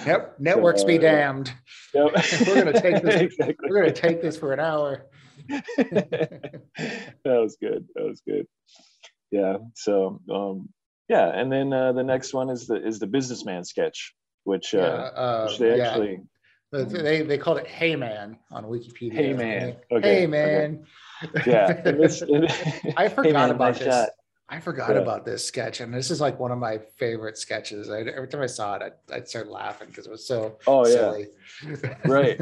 Yep, 0.05 0.37
networks 0.41 0.83
so, 0.83 0.87
be 0.87 0.99
damned. 0.99 1.55
Yep. 1.95 2.13
we're 2.47 2.65
gonna 2.65 2.81
take 2.81 3.03
this. 3.03 3.21
Exactly. 3.21 3.71
We're 3.71 3.81
gonna 3.81 3.93
take 3.93 4.21
this 4.21 4.37
for 4.37 4.53
an 4.53 4.61
hour. 4.61 5.07
that 5.49 7.01
was 7.25 7.57
good. 7.59 7.87
That 7.95 8.05
was 8.05 8.21
good 8.27 8.47
yeah 9.31 9.57
so 9.75 10.21
um 10.33 10.69
yeah 11.09 11.29
and 11.29 11.51
then 11.51 11.73
uh, 11.73 11.93
the 11.93 12.03
next 12.03 12.33
one 12.33 12.51
is 12.51 12.67
the 12.67 12.87
is 12.87 12.99
the 12.99 13.07
businessman 13.07 13.65
sketch 13.65 14.15
which, 14.45 14.75
uh, 14.75 14.79
yeah, 14.79 15.21
uh, 15.21 15.47
which 15.49 15.59
they 15.59 15.81
actually 15.81 16.21
they 16.73 17.23
they 17.23 17.39
called 17.39 17.59
it 17.59 17.67
hey 17.67 17.97
man 17.97 18.39
on 18.51 18.65
wikipedia 18.65 19.13
hey 19.13 19.33
man 19.33 19.77
okay. 19.93 20.21
hey 20.21 20.27
man 20.27 20.85
okay. 21.37 21.51
yeah 21.51 21.73
this, 21.83 22.23
i 22.97 23.09
forgot 23.09 23.27
hey 23.27 23.33
man, 23.33 23.51
about 23.51 23.75
this 23.75 23.85
shot. 23.85 24.09
I 24.53 24.59
forgot 24.59 24.97
yeah. 24.97 25.03
about 25.03 25.25
this 25.25 25.47
sketch, 25.47 25.79
and 25.79 25.95
this 25.95 26.11
is 26.11 26.21
like 26.21 26.41
one 26.41 26.51
of 26.51 26.59
my 26.59 26.79
favorite 26.97 27.39
sketches. 27.39 27.89
I, 27.89 28.01
every 28.01 28.27
time 28.27 28.43
I 28.43 28.47
saw 28.47 28.75
it, 28.75 28.83
I'd, 28.83 29.15
I'd 29.15 29.29
start 29.29 29.49
laughing 29.49 29.87
because 29.87 30.09
it 30.09 30.11
was 30.11 30.27
so 30.27 30.59
oh 30.67 30.85
silly. 30.85 31.29
yeah, 31.65 31.95
right, 32.05 32.37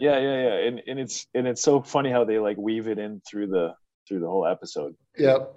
yeah, 0.00 0.18
yeah, 0.18 0.42
yeah, 0.42 0.54
and 0.66 0.82
and 0.86 0.98
it's 0.98 1.26
and 1.34 1.46
it's 1.46 1.60
so 1.60 1.82
funny 1.82 2.10
how 2.10 2.24
they 2.24 2.38
like 2.38 2.56
weave 2.56 2.88
it 2.88 2.98
in 2.98 3.20
through 3.28 3.48
the 3.48 3.74
through 4.08 4.20
the 4.20 4.26
whole 4.26 4.46
episode. 4.46 4.94
Yep. 5.18 5.54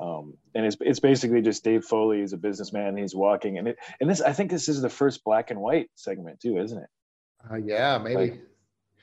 Um, 0.00 0.34
and 0.54 0.64
it's 0.64 0.76
it's 0.80 1.00
basically 1.00 1.42
just 1.42 1.64
Dave 1.64 1.84
Foley 1.84 2.20
is 2.20 2.32
a 2.32 2.36
businessman. 2.36 2.96
He's 2.96 3.14
walking, 3.14 3.58
and 3.58 3.68
it 3.68 3.78
and 4.00 4.08
this 4.08 4.20
I 4.20 4.32
think 4.32 4.50
this 4.50 4.68
is 4.68 4.80
the 4.80 4.88
first 4.88 5.24
black 5.24 5.50
and 5.50 5.60
white 5.60 5.90
segment 5.94 6.40
too, 6.40 6.58
isn't 6.58 6.78
it? 6.78 6.88
Uh, 7.50 7.56
yeah, 7.56 7.98
maybe. 7.98 8.32
Like, 8.32 8.40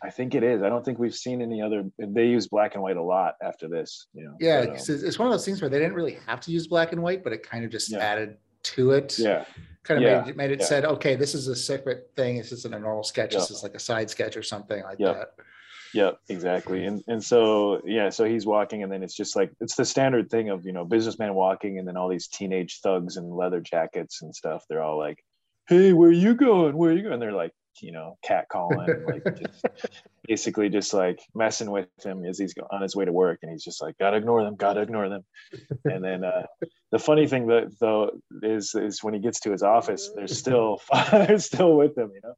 I 0.03 0.09
think 0.09 0.35
it 0.35 0.43
is. 0.43 0.61
I 0.61 0.69
don't 0.69 0.83
think 0.83 0.99
we've 0.99 1.15
seen 1.15 1.41
any 1.41 1.61
other. 1.61 1.83
They 1.97 2.27
use 2.27 2.47
black 2.47 2.75
and 2.75 2.83
white 2.83 2.97
a 2.97 3.03
lot 3.03 3.35
after 3.41 3.67
this. 3.67 4.07
You 4.13 4.25
know. 4.25 4.35
Yeah, 4.39 4.65
but, 4.65 4.69
um, 4.69 4.75
it's 4.75 5.19
one 5.19 5.27
of 5.27 5.33
those 5.33 5.45
things 5.45 5.61
where 5.61 5.69
they 5.69 5.79
didn't 5.79 5.95
really 5.95 6.17
have 6.27 6.41
to 6.41 6.51
use 6.51 6.67
black 6.67 6.91
and 6.91 7.01
white, 7.01 7.23
but 7.23 7.33
it 7.33 7.43
kind 7.43 7.65
of 7.65 7.71
just 7.71 7.91
yeah. 7.91 7.99
added 7.99 8.37
to 8.63 8.91
it. 8.91 9.17
Yeah. 9.17 9.45
Kind 9.83 10.03
of 10.03 10.09
yeah. 10.09 10.23
made, 10.25 10.37
made 10.37 10.51
it 10.51 10.59
yeah. 10.61 10.65
said, 10.65 10.85
okay, 10.85 11.15
this 11.15 11.35
is 11.35 11.47
a 11.47 11.55
separate 11.55 12.11
thing. 12.15 12.37
This 12.37 12.51
isn't 12.51 12.73
a 12.73 12.79
normal 12.79 13.03
sketch. 13.03 13.33
This 13.33 13.51
is 13.51 13.61
like 13.61 13.75
a 13.75 13.79
side 13.79 14.09
sketch 14.09 14.35
or 14.35 14.43
something 14.43 14.83
like 14.83 14.97
that. 14.97 15.33
Yep, 15.95 16.19
exactly. 16.27 16.83
And 16.83 17.01
and 17.07 17.23
so 17.23 17.81
yeah, 17.85 18.09
so 18.09 18.25
he's 18.25 18.45
walking, 18.45 18.83
and 18.83 18.91
then 18.91 19.01
it's 19.01 19.15
just 19.15 19.33
like 19.33 19.53
it's 19.61 19.75
the 19.75 19.85
standard 19.85 20.29
thing 20.29 20.49
of 20.49 20.65
you 20.65 20.73
know 20.73 20.83
businessman 20.83 21.33
walking, 21.33 21.79
and 21.79 21.87
then 21.87 21.95
all 21.95 22.09
these 22.09 22.27
teenage 22.27 22.81
thugs 22.81 23.15
in 23.15 23.29
leather 23.29 23.61
jackets 23.61 24.21
and 24.21 24.35
stuff. 24.35 24.65
They're 24.67 24.83
all 24.83 24.97
like, 24.97 25.23
"Hey, 25.69 25.93
where 25.93 26.09
are 26.09 26.11
you 26.11 26.35
going? 26.35 26.75
Where 26.75 26.91
are 26.91 26.93
you 26.93 27.03
going?" 27.03 27.13
And 27.13 27.21
they're 27.21 27.31
like, 27.31 27.53
you 27.81 27.93
know, 27.93 28.17
cat 28.25 28.47
calling, 28.51 29.05
like 29.05 29.23
just 29.39 29.65
basically 30.27 30.67
just 30.67 30.93
like 30.93 31.21
messing 31.33 31.71
with 31.71 31.87
him 32.03 32.25
as 32.25 32.37
he's 32.39 32.53
on 32.71 32.81
his 32.81 32.93
way 32.93 33.05
to 33.05 33.13
work, 33.13 33.39
and 33.41 33.49
he's 33.49 33.63
just 33.63 33.81
like, 33.81 33.97
"Gotta 33.97 34.17
ignore 34.17 34.43
them, 34.43 34.57
gotta 34.57 34.81
ignore 34.81 35.07
them." 35.07 35.23
and 35.85 36.03
then 36.03 36.25
uh, 36.25 36.43
the 36.91 36.99
funny 36.99 37.25
thing 37.25 37.47
that 37.47 37.71
though 37.79 38.11
is 38.43 38.75
is 38.75 39.01
when 39.01 39.13
he 39.13 39.21
gets 39.21 39.39
to 39.39 39.51
his 39.51 39.63
office, 39.63 40.11
they're 40.13 40.27
still 40.27 40.81
they're 41.11 41.39
still 41.39 41.77
with 41.77 41.97
him, 41.97 42.11
you 42.13 42.19
know 42.21 42.35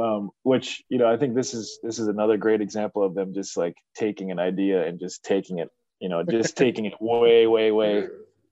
um, 0.00 0.30
which 0.42 0.82
you 0.88 0.98
know 0.98 1.10
i 1.10 1.16
think 1.16 1.34
this 1.34 1.54
is 1.54 1.78
this 1.82 1.98
is 1.98 2.08
another 2.08 2.36
great 2.36 2.60
example 2.60 3.02
of 3.02 3.14
them 3.14 3.32
just 3.34 3.56
like 3.56 3.76
taking 3.96 4.30
an 4.30 4.38
idea 4.38 4.86
and 4.86 4.98
just 4.98 5.24
taking 5.24 5.58
it 5.58 5.70
you 6.00 6.08
know 6.08 6.22
just 6.22 6.56
taking 6.64 6.84
it 6.84 6.94
way 7.00 7.46
way 7.46 7.70
way 7.70 8.02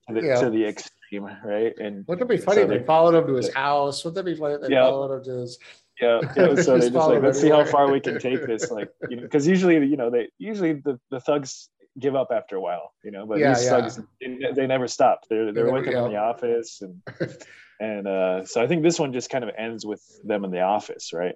to 0.09 0.14
the, 0.14 0.23
yeah. 0.23 0.40
to 0.40 0.50
the 0.50 0.64
extreme 0.64 1.25
right? 1.45 1.73
And 1.78 2.05
wouldn't 2.07 2.31
it 2.31 2.37
be 2.37 2.43
funny 2.43 2.62
so 2.62 2.66
they, 2.66 2.78
they 2.78 2.85
followed 2.85 3.14
him 3.14 3.26
to 3.28 3.35
his 3.35 3.52
house? 3.55 4.05
Wouldn't 4.05 4.16
that 4.16 4.25
be 4.25 4.37
funny 4.37 4.57
they 4.61 4.75
yeah. 4.75 4.83
followed 4.83 5.19
him 5.19 5.25
to 5.25 5.31
his 5.40 5.59
yeah, 6.00 6.21
yeah 6.37 6.55
so 6.57 6.78
they're 6.78 6.90
just 6.90 6.95
like 6.95 7.23
let's 7.23 7.40
see 7.40 7.49
how 7.49 7.64
far 7.64 7.90
we 7.90 8.00
can 8.00 8.19
take 8.19 8.47
this 8.47 8.71
like 8.71 8.88
you 9.09 9.16
know 9.16 9.23
because 9.23 9.47
usually 9.47 9.75
you 9.87 9.97
know 9.97 10.11
they 10.11 10.28
usually 10.38 10.75
the, 10.75 10.99
the 11.11 11.21
thugs 11.21 11.69
give 11.99 12.14
up 12.14 12.28
after 12.31 12.57
a 12.57 12.61
while 12.61 12.93
you 13.02 13.11
know 13.11 13.25
but 13.25 13.38
yeah, 13.38 13.55
these 13.55 13.69
thugs 13.69 14.00
they, 14.21 14.38
they, 14.55 14.66
never 14.66 14.87
stop 14.87 15.21
they're 15.31 15.52
they're 15.52 15.73
with 15.73 15.87
him 15.87 16.05
in 16.05 16.12
the 16.12 16.19
office 16.19 16.83
and 16.83 17.00
and 17.80 18.06
uh, 18.06 18.45
so 18.45 18.62
I 18.62 18.66
think 18.66 18.83
this 18.83 18.99
one 18.99 19.12
just 19.12 19.30
kind 19.30 19.45
of 19.45 19.50
ends 19.56 19.85
with 19.85 20.02
them 20.25 20.45
in 20.45 20.50
the 20.50 20.61
office, 20.61 21.12
right? 21.12 21.35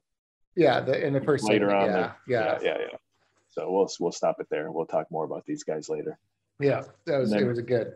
Yeah, 0.56 0.80
the, 0.80 1.04
in 1.04 1.12
the 1.12 1.20
first 1.20 1.44
later 1.44 1.74
on. 1.74 1.86
Yeah, 1.86 2.12
yeah, 2.26 2.44
yeah, 2.44 2.58
yeah, 2.62 2.78
yeah. 2.80 2.96
So 3.50 3.70
we'll 3.70 3.88
we'll 4.00 4.12
stop 4.12 4.36
it 4.40 4.46
there. 4.50 4.70
We'll 4.70 4.86
talk 4.86 5.06
more 5.10 5.24
about 5.24 5.44
these 5.46 5.64
guys 5.64 5.88
later. 5.88 6.18
Yeah, 6.58 6.82
that 7.06 7.18
was 7.18 7.30
then, 7.30 7.42
it 7.42 7.46
was 7.46 7.58
a 7.58 7.62
good. 7.62 7.94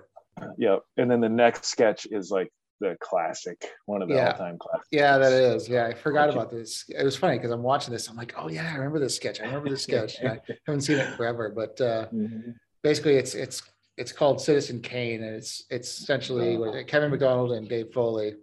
Yeah, 0.58 0.78
and 0.96 1.10
then 1.10 1.20
the 1.20 1.28
next 1.28 1.66
sketch 1.66 2.06
is 2.10 2.30
like 2.30 2.50
the 2.80 2.96
classic, 3.00 3.64
one 3.86 4.02
of 4.02 4.08
the 4.08 4.16
yeah. 4.16 4.32
all-time 4.32 4.58
classics. 4.58 4.88
Yeah, 4.90 5.18
that 5.18 5.32
is. 5.32 5.68
Yeah, 5.68 5.86
I 5.86 5.94
forgot 5.94 6.30
about 6.30 6.50
this. 6.50 6.84
It 6.88 7.04
was 7.04 7.16
funny 7.16 7.38
because 7.38 7.50
I'm 7.50 7.62
watching 7.62 7.92
this. 7.92 8.08
I'm 8.08 8.16
like, 8.16 8.34
oh 8.36 8.48
yeah, 8.48 8.68
I 8.68 8.74
remember 8.74 8.98
this 8.98 9.16
sketch. 9.16 9.40
I 9.40 9.44
remember 9.44 9.70
this 9.70 9.82
sketch. 9.82 10.22
I 10.22 10.40
haven't 10.66 10.82
seen 10.82 10.98
it 10.98 11.14
forever, 11.16 11.52
but 11.54 11.80
uh, 11.80 12.06
mm-hmm. 12.12 12.50
basically, 12.82 13.16
it's 13.16 13.34
it's 13.34 13.62
it's 13.96 14.12
called 14.12 14.40
Citizen 14.40 14.80
Kane, 14.80 15.22
and 15.22 15.34
it's 15.34 15.64
it's 15.70 16.00
essentially 16.00 16.56
uh, 16.56 16.84
Kevin 16.84 17.10
McDonald 17.10 17.52
and 17.52 17.68
Dave 17.68 17.92
Foley 17.92 18.34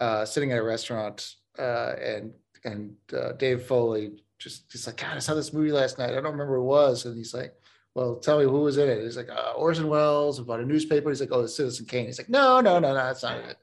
uh, 0.00 0.24
sitting 0.24 0.52
at 0.52 0.58
a 0.58 0.62
restaurant, 0.62 1.34
uh, 1.58 1.94
and 2.00 2.32
and 2.64 2.94
uh, 3.12 3.32
Dave 3.32 3.62
Foley 3.62 4.22
just 4.38 4.70
he's 4.70 4.86
like, 4.86 4.96
God, 4.96 5.16
I 5.16 5.18
saw 5.18 5.34
this 5.34 5.52
movie 5.52 5.72
last 5.72 5.98
night. 5.98 6.10
I 6.10 6.14
don't 6.14 6.32
remember 6.32 6.56
who 6.56 6.62
it 6.62 6.66
was, 6.66 7.04
and 7.04 7.16
he's 7.16 7.34
like, 7.34 7.54
Well, 7.94 8.16
tell 8.16 8.38
me 8.38 8.44
who 8.44 8.60
was 8.60 8.78
in 8.78 8.88
it. 8.88 9.02
He's 9.02 9.16
like, 9.16 9.28
uh, 9.28 9.52
Orson 9.56 9.88
Welles 9.88 10.38
about 10.38 10.60
a 10.60 10.64
newspaper. 10.64 11.08
He's 11.08 11.20
like, 11.20 11.32
Oh, 11.32 11.42
it's 11.42 11.56
Citizen 11.56 11.86
Kane. 11.86 12.06
He's 12.06 12.18
like, 12.18 12.28
No, 12.28 12.60
no, 12.60 12.78
no, 12.78 12.88
no, 12.88 12.94
that's 12.94 13.22
not 13.22 13.38
it. 13.38 13.58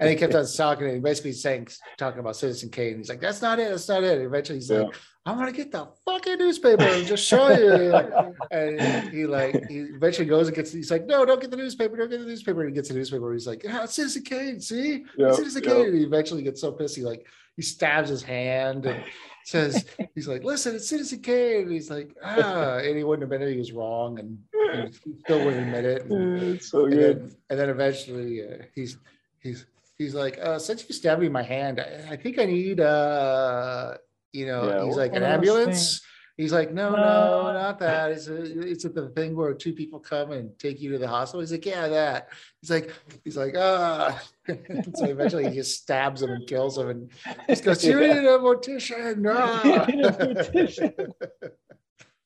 And 0.00 0.10
he 0.10 0.16
kept 0.16 0.34
on 0.34 0.46
talking 0.46 0.88
and 0.88 1.02
basically 1.02 1.32
saying, 1.32 1.68
talking 1.98 2.20
about 2.20 2.36
Citizen 2.36 2.70
Kane. 2.70 2.98
He's 2.98 3.08
like, 3.08 3.20
That's 3.20 3.42
not 3.42 3.58
it. 3.58 3.70
That's 3.70 3.88
not 3.88 4.02
it. 4.04 4.18
And 4.18 4.26
eventually, 4.26 4.58
he's 4.58 4.70
yeah. 4.70 4.82
like, 4.82 4.94
I'm 5.24 5.38
gonna 5.38 5.52
get 5.52 5.70
the 5.70 5.88
fucking 6.04 6.38
newspaper 6.38 6.82
and 6.82 7.06
just 7.06 7.24
show 7.26 7.50
you. 7.50 7.94
and 8.50 9.08
he 9.10 9.24
like 9.24 9.54
he 9.68 9.78
eventually 9.78 10.26
goes 10.26 10.48
and 10.48 10.56
gets. 10.56 10.72
He's 10.72 10.90
like, 10.90 11.06
no, 11.06 11.24
don't 11.24 11.40
get 11.40 11.50
the 11.50 11.56
newspaper. 11.56 11.96
Don't 11.96 12.10
get 12.10 12.20
the 12.20 12.26
newspaper. 12.26 12.62
And 12.62 12.70
he 12.70 12.74
gets 12.74 12.88
the 12.88 12.94
newspaper. 12.94 13.32
He's 13.32 13.46
like, 13.46 13.62
yeah, 13.62 13.84
it's 13.84 13.94
Citizen 13.94 14.22
Kane. 14.22 14.60
See, 14.60 15.04
yep, 15.16 15.34
Citizen 15.34 15.62
yep. 15.62 15.72
Kane. 15.72 15.86
And 15.86 15.98
he 15.98 16.04
eventually 16.04 16.42
gets 16.42 16.60
so 16.60 16.72
pissed. 16.72 16.96
He 16.96 17.02
like 17.02 17.24
he 17.56 17.62
stabs 17.62 18.08
his 18.08 18.22
hand 18.22 18.86
and 18.86 19.04
says, 19.44 19.84
he's 20.14 20.26
like, 20.26 20.42
listen, 20.42 20.74
it's 20.74 20.88
Citizen 20.88 21.20
Kane. 21.20 21.62
And 21.62 21.72
he's 21.72 21.90
like, 21.90 22.16
ah, 22.24 22.78
and 22.78 22.96
he 22.96 23.04
wouldn't 23.04 23.22
admit 23.22 23.46
it. 23.46 23.52
He 23.52 23.58
was 23.58 23.72
wrong, 23.72 24.18
and 24.18 24.38
he 25.04 25.12
still 25.20 25.44
wouldn't 25.44 25.68
admit 25.68 25.84
it. 25.84 26.06
And, 26.10 26.60
so 26.60 26.86
and 26.86 26.94
good. 26.94 27.20
Then, 27.20 27.36
and 27.50 27.60
then 27.60 27.70
eventually, 27.70 28.42
uh, 28.42 28.64
he's 28.74 28.98
he's 29.38 29.66
he's 29.98 30.14
like, 30.14 30.38
uh, 30.38 30.58
since 30.58 30.86
you 30.88 30.94
stabbed 30.94 31.20
me 31.20 31.26
in 31.26 31.32
my 31.32 31.42
hand, 31.42 31.80
I, 31.80 32.12
I 32.12 32.16
think 32.16 32.38
I 32.38 32.44
need 32.44 32.80
uh 32.80 33.96
you 34.32 34.46
know, 34.46 34.68
yeah, 34.68 34.84
he's 34.84 34.96
like 34.96 35.14
an 35.14 35.22
ambulance. 35.22 36.00
He's 36.38 36.52
like, 36.52 36.72
no, 36.72 36.92
no, 36.92 37.52
not 37.52 37.78
that. 37.80 38.10
It's 38.10 38.26
a, 38.26 38.42
it's 38.66 38.86
at 38.86 38.94
the 38.94 39.10
thing 39.10 39.36
where 39.36 39.52
two 39.52 39.74
people 39.74 40.00
come 40.00 40.32
and 40.32 40.58
take 40.58 40.80
you 40.80 40.90
to 40.92 40.98
the 40.98 41.06
hospital. 41.06 41.40
He's 41.40 41.52
like, 41.52 41.66
yeah, 41.66 41.88
that. 41.88 42.28
He's 42.60 42.70
like, 42.70 42.90
he's 43.22 43.36
like, 43.36 43.54
ah. 43.56 44.18
so 44.48 45.04
eventually 45.04 45.50
he 45.50 45.56
just 45.56 45.82
stabs 45.82 46.22
him 46.22 46.30
and 46.30 46.46
kills 46.46 46.78
him 46.78 46.88
and 46.88 47.10
just 47.48 47.64
goes, 47.64 47.84
you 47.84 48.00
need 48.00 48.10
a 48.10 48.38
mortician. 48.38 49.18
No. 49.18 49.60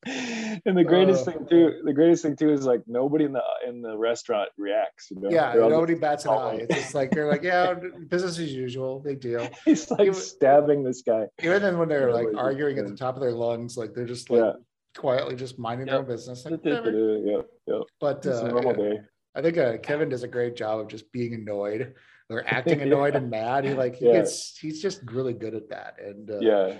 And 0.05 0.77
the 0.77 0.83
greatest 0.83 1.27
uh, 1.27 1.31
thing 1.31 1.47
too, 1.49 1.81
the 1.83 1.93
greatest 1.93 2.23
thing 2.23 2.35
too 2.35 2.51
is 2.51 2.65
like 2.65 2.81
nobody 2.87 3.25
in 3.25 3.33
the 3.33 3.41
in 3.67 3.81
the 3.81 3.97
restaurant 3.97 4.49
reacts. 4.57 5.09
You 5.09 5.19
know? 5.19 5.29
Yeah, 5.29 5.53
nobody 5.55 5.95
bats 5.95 6.25
an 6.25 6.31
eye. 6.31 6.57
It's 6.61 6.75
just 6.75 6.95
like 6.95 7.11
they're 7.11 7.27
like, 7.27 7.43
yeah, 7.43 7.73
business 8.09 8.39
as 8.39 8.53
usual, 8.53 8.99
big 8.99 9.19
deal. 9.19 9.49
He's 9.65 9.89
like 9.89 10.01
even, 10.01 10.13
stabbing 10.13 10.83
this 10.83 11.01
guy. 11.01 11.27
Even 11.41 11.61
then, 11.61 11.77
when 11.77 11.89
they're 11.89 12.13
like 12.13 12.27
arguing 12.35 12.77
at 12.77 12.87
the 12.87 12.95
top 12.95 13.15
of 13.15 13.21
their 13.21 13.31
lungs, 13.31 13.77
like 13.77 13.93
they're 13.93 14.05
just 14.05 14.29
like 14.29 14.41
yeah. 14.41 14.51
quietly 14.95 15.35
just 15.35 15.57
minding 15.57 15.87
yep. 15.87 15.93
their 15.93 16.01
own 16.01 16.07
business. 16.07 16.45
Like, 16.45 16.59
yeah, 16.63 17.41
yeah. 17.65 17.79
But 17.99 18.25
uh, 18.25 18.47
normal 18.47 18.73
day. 18.73 18.99
I 19.35 19.41
think 19.41 19.57
uh, 19.57 19.77
Kevin 19.77 20.09
does 20.09 20.23
a 20.23 20.27
great 20.27 20.55
job 20.55 20.79
of 20.79 20.87
just 20.87 21.11
being 21.11 21.33
annoyed 21.35 21.93
or 22.29 22.43
acting 22.47 22.81
annoyed 22.81 23.15
and 23.15 23.29
mad. 23.29 23.65
He 23.65 23.73
like 23.73 23.95
he 23.95 24.07
yeah. 24.07 24.13
gets 24.13 24.57
he's 24.57 24.81
just 24.81 25.01
really 25.11 25.33
good 25.33 25.55
at 25.55 25.69
that. 25.69 25.95
And 26.03 26.29
uh, 26.29 26.39
yeah, 26.39 26.73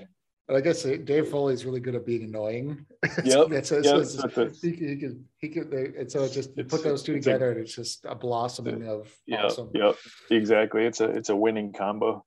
I 0.49 0.61
guess 0.61 0.83
Dave 0.83 1.27
Foley 1.27 1.53
is 1.53 1.65
really 1.65 1.81
good 1.81 1.95
at 1.95 2.05
being 2.05 2.23
annoying. 2.23 2.85
Yep. 3.23 3.51
it's, 3.51 3.71
it's, 3.71 4.15
yep. 4.15 4.37
It's, 4.37 4.61
he, 4.61 4.71
he 4.71 4.95
can, 4.95 5.25
he 5.37 5.49
can, 5.49 5.73
and 5.97 6.11
so 6.11 6.23
it's 6.23 6.33
just 6.33 6.57
you 6.57 6.63
put 6.63 6.83
those 6.83 7.03
two 7.03 7.13
together, 7.13 7.49
a, 7.49 7.51
and 7.51 7.61
it's 7.61 7.75
just 7.75 8.05
a 8.05 8.15
blossoming 8.15 8.87
of 8.87 9.13
yep, 9.25 9.45
awesome. 9.45 9.69
Yep, 9.73 9.95
exactly. 10.31 10.85
It's 10.85 10.99
a 11.01 11.05
it's 11.05 11.29
a 11.29 11.35
winning 11.35 11.73
combo. 11.73 12.25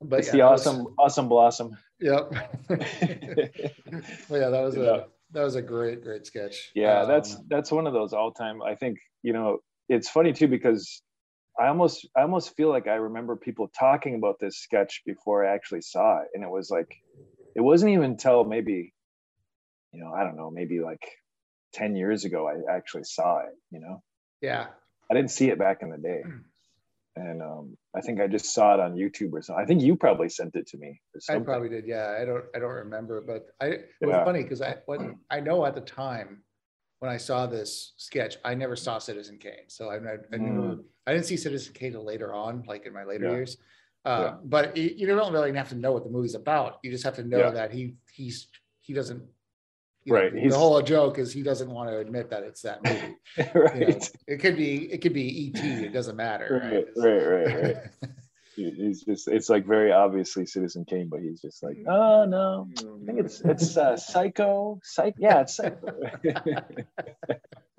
But 0.00 0.20
it's 0.20 0.28
yeah, 0.28 0.32
the 0.32 0.40
awesome 0.42 0.84
was, 0.84 0.94
awesome 0.98 1.28
blossom. 1.28 1.76
Yep. 2.00 2.30
well, 2.68 4.40
yeah, 4.40 4.48
that 4.48 4.62
was 4.62 4.76
yeah. 4.76 4.82
a 4.82 5.02
that 5.32 5.42
was 5.42 5.54
a 5.54 5.62
great 5.62 6.02
great 6.02 6.26
sketch. 6.26 6.72
Yeah, 6.74 7.02
um, 7.02 7.08
that's 7.08 7.36
that's 7.48 7.70
one 7.72 7.86
of 7.86 7.92
those 7.92 8.12
all 8.12 8.32
time. 8.32 8.62
I 8.62 8.74
think 8.74 8.98
you 9.22 9.32
know 9.32 9.58
it's 9.88 10.08
funny 10.08 10.32
too 10.32 10.48
because 10.48 11.02
I 11.58 11.68
almost 11.68 12.08
I 12.16 12.22
almost 12.22 12.56
feel 12.56 12.68
like 12.68 12.86
I 12.86 12.94
remember 12.94 13.36
people 13.36 13.70
talking 13.78 14.14
about 14.14 14.38
this 14.40 14.58
sketch 14.58 15.02
before 15.04 15.44
I 15.44 15.54
actually 15.54 15.82
saw 15.82 16.20
it, 16.20 16.28
and 16.34 16.42
it 16.42 16.50
was 16.50 16.70
like 16.70 16.94
it 17.54 17.60
wasn't 17.60 17.90
even 17.90 18.04
until 18.04 18.44
maybe 18.44 18.92
you 19.92 20.02
know 20.02 20.12
i 20.12 20.24
don't 20.24 20.36
know 20.36 20.50
maybe 20.50 20.80
like 20.80 21.04
10 21.74 21.96
years 21.96 22.24
ago 22.24 22.48
i 22.48 22.72
actually 22.72 23.04
saw 23.04 23.38
it 23.38 23.54
you 23.70 23.80
know? 23.80 24.02
Yeah. 24.40 24.66
I 25.10 25.14
didn't 25.14 25.30
see 25.30 25.50
it 25.50 25.58
back 25.58 25.82
in 25.82 25.90
the 25.90 25.98
day. 25.98 26.22
Hmm. 26.24 26.38
and 27.16 27.42
um, 27.42 27.76
i 27.94 28.00
think 28.00 28.20
i 28.20 28.26
just 28.26 28.54
saw 28.54 28.74
it 28.74 28.80
on 28.80 28.94
youtube 28.94 29.32
or 29.32 29.42
something. 29.42 29.62
I 29.62 29.66
think 29.66 29.82
you 29.82 29.96
probably 29.96 30.28
sent 30.28 30.54
it 30.56 30.66
to 30.68 30.78
me 30.78 31.00
i 31.28 31.38
probably 31.38 31.68
did 31.68 31.86
yeah. 31.86 32.18
I 32.20 32.24
don't 32.24 32.44
i 32.54 32.58
don't 32.58 32.70
remember 32.70 33.20
but 33.20 33.48
i 33.60 33.66
it 33.66 33.90
was 34.00 34.10
yeah. 34.10 34.24
funny 34.24 34.42
because 34.42 34.62
i 34.62 34.76
when 34.86 35.18
i 35.30 35.40
know 35.40 35.64
at 35.66 35.74
the 35.74 35.82
time 35.82 36.42
when 37.00 37.10
i 37.10 37.18
saw 37.18 37.46
this 37.46 37.92
sketch 37.96 38.36
i 38.44 38.54
never 38.54 38.76
saw 38.76 38.98
citizen 38.98 39.38
kane. 39.38 39.68
So 39.68 39.90
i, 39.90 39.96
I, 39.96 40.14
I, 40.32 40.36
mm. 40.36 40.82
I 41.06 41.12
didn't 41.12 41.26
see 41.26 41.36
citizen 41.36 41.74
kane 41.74 41.94
later 41.94 42.32
on 42.32 42.64
like 42.66 42.86
in 42.86 42.94
my 42.94 43.04
later 43.04 43.26
yeah. 43.26 43.32
years 43.32 43.58
uh, 44.04 44.22
yeah. 44.24 44.34
But 44.44 44.76
you 44.76 45.06
don't 45.06 45.32
really 45.32 45.52
have 45.54 45.68
to 45.70 45.76
know 45.76 45.92
what 45.92 46.04
the 46.04 46.10
movie's 46.10 46.34
about. 46.34 46.78
You 46.82 46.90
just 46.90 47.04
have 47.04 47.16
to 47.16 47.24
know 47.24 47.38
yeah. 47.38 47.50
that 47.50 47.72
he 47.72 47.94
he's 48.12 48.48
he 48.80 48.92
doesn't. 48.92 49.22
right. 50.08 50.34
Know, 50.34 50.48
the 50.48 50.58
whole 50.58 50.80
joke 50.82 51.18
is 51.18 51.32
he 51.32 51.42
doesn't 51.42 51.70
want 51.70 51.90
to 51.90 51.98
admit 51.98 52.30
that 52.30 52.42
it's 52.42 52.62
that 52.62 52.82
movie. 52.84 53.16
right. 53.54 53.76
You 53.78 53.86
know, 53.86 53.98
it 54.26 54.36
could 54.38 54.56
be 54.56 54.92
it 54.92 55.02
could 55.02 55.14
be 55.14 55.52
ET. 55.54 55.64
It 55.64 55.92
doesn't 55.92 56.16
matter. 56.16 56.86
Right. 56.96 57.04
Right. 57.04 57.26
Right. 57.26 57.64
right. 57.64 57.76
he's 58.56 59.02
just 59.02 59.28
it's 59.28 59.48
like 59.48 59.66
very 59.66 59.92
obviously 59.92 60.44
citizen 60.44 60.84
kane 60.84 61.08
but 61.08 61.20
he's 61.20 61.40
just 61.40 61.62
like 61.62 61.78
oh 61.88 62.24
no 62.26 62.68
i 62.78 63.06
think 63.06 63.18
it's 63.18 63.40
it's 63.42 63.76
uh 63.76 63.96
psycho 63.96 64.78
psych 64.82 65.14
yeah 65.18 65.40
it's 65.40 65.56
psycho 65.56 65.86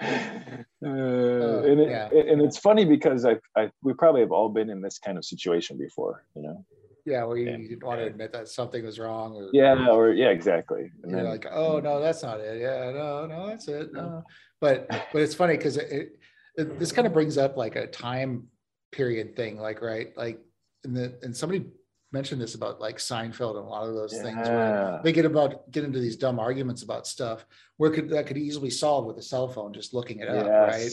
Uh, 0.82 1.62
and, 1.64 1.78
it, 1.78 1.90
yeah. 1.90 2.08
and 2.08 2.40
it's 2.40 2.56
funny 2.56 2.86
because 2.86 3.26
I, 3.26 3.36
I 3.54 3.70
we 3.82 3.92
probably 3.92 4.22
have 4.22 4.32
all 4.32 4.48
been 4.48 4.70
in 4.70 4.80
this 4.80 4.98
kind 4.98 5.18
of 5.18 5.26
situation 5.26 5.76
before, 5.76 6.24
you 6.34 6.40
know. 6.40 6.64
Yeah, 7.04 7.24
where 7.24 7.36
you, 7.36 7.50
and, 7.50 7.68
didn't 7.68 7.84
want 7.84 8.00
to 8.00 8.06
admit 8.06 8.32
that 8.32 8.48
something 8.48 8.82
was 8.82 8.98
wrong. 8.98 9.34
Or, 9.34 9.50
yeah, 9.52 9.88
or 9.88 10.12
yeah, 10.12 10.28
exactly. 10.28 10.90
And 11.02 11.12
you're 11.12 11.20
then, 11.20 11.30
like, 11.30 11.46
oh 11.50 11.80
no, 11.80 12.00
that's 12.00 12.22
not 12.22 12.40
it. 12.40 12.62
Yeah, 12.62 12.92
no, 12.92 13.26
no, 13.26 13.48
that's 13.48 13.68
it. 13.68 13.92
No. 13.92 14.24
But 14.58 14.88
but 15.12 15.20
it's 15.20 15.34
funny 15.34 15.58
because 15.58 15.76
it, 15.76 16.18
it, 16.56 16.78
this 16.78 16.92
kind 16.92 17.06
of 17.06 17.12
brings 17.12 17.36
up 17.36 17.58
like 17.58 17.76
a 17.76 17.86
time 17.86 18.44
period 18.92 19.36
thing, 19.36 19.58
like 19.60 19.82
right, 19.82 20.16
like 20.16 20.40
and 20.84 20.96
the 20.96 21.18
and 21.22 21.36
somebody 21.36 21.66
mentioned 22.12 22.40
this 22.40 22.54
about 22.54 22.80
like 22.80 22.98
Seinfeld 22.98 23.56
and 23.56 23.64
a 23.64 23.68
lot 23.68 23.88
of 23.88 23.94
those 23.94 24.12
yeah. 24.12 24.22
things 24.22 24.48
where 24.48 25.00
they 25.04 25.12
get 25.12 25.24
about 25.24 25.70
get 25.70 25.84
into 25.84 26.00
these 26.00 26.16
dumb 26.16 26.38
arguments 26.38 26.82
about 26.82 27.06
stuff 27.06 27.46
where 27.76 27.90
could 27.90 28.10
that 28.10 28.26
could 28.26 28.38
easily 28.38 28.70
solve 28.70 29.04
with 29.06 29.16
a 29.18 29.22
cell 29.22 29.48
phone 29.48 29.72
just 29.72 29.94
looking 29.94 30.20
it 30.20 30.28
up, 30.28 30.46
right? 30.46 30.90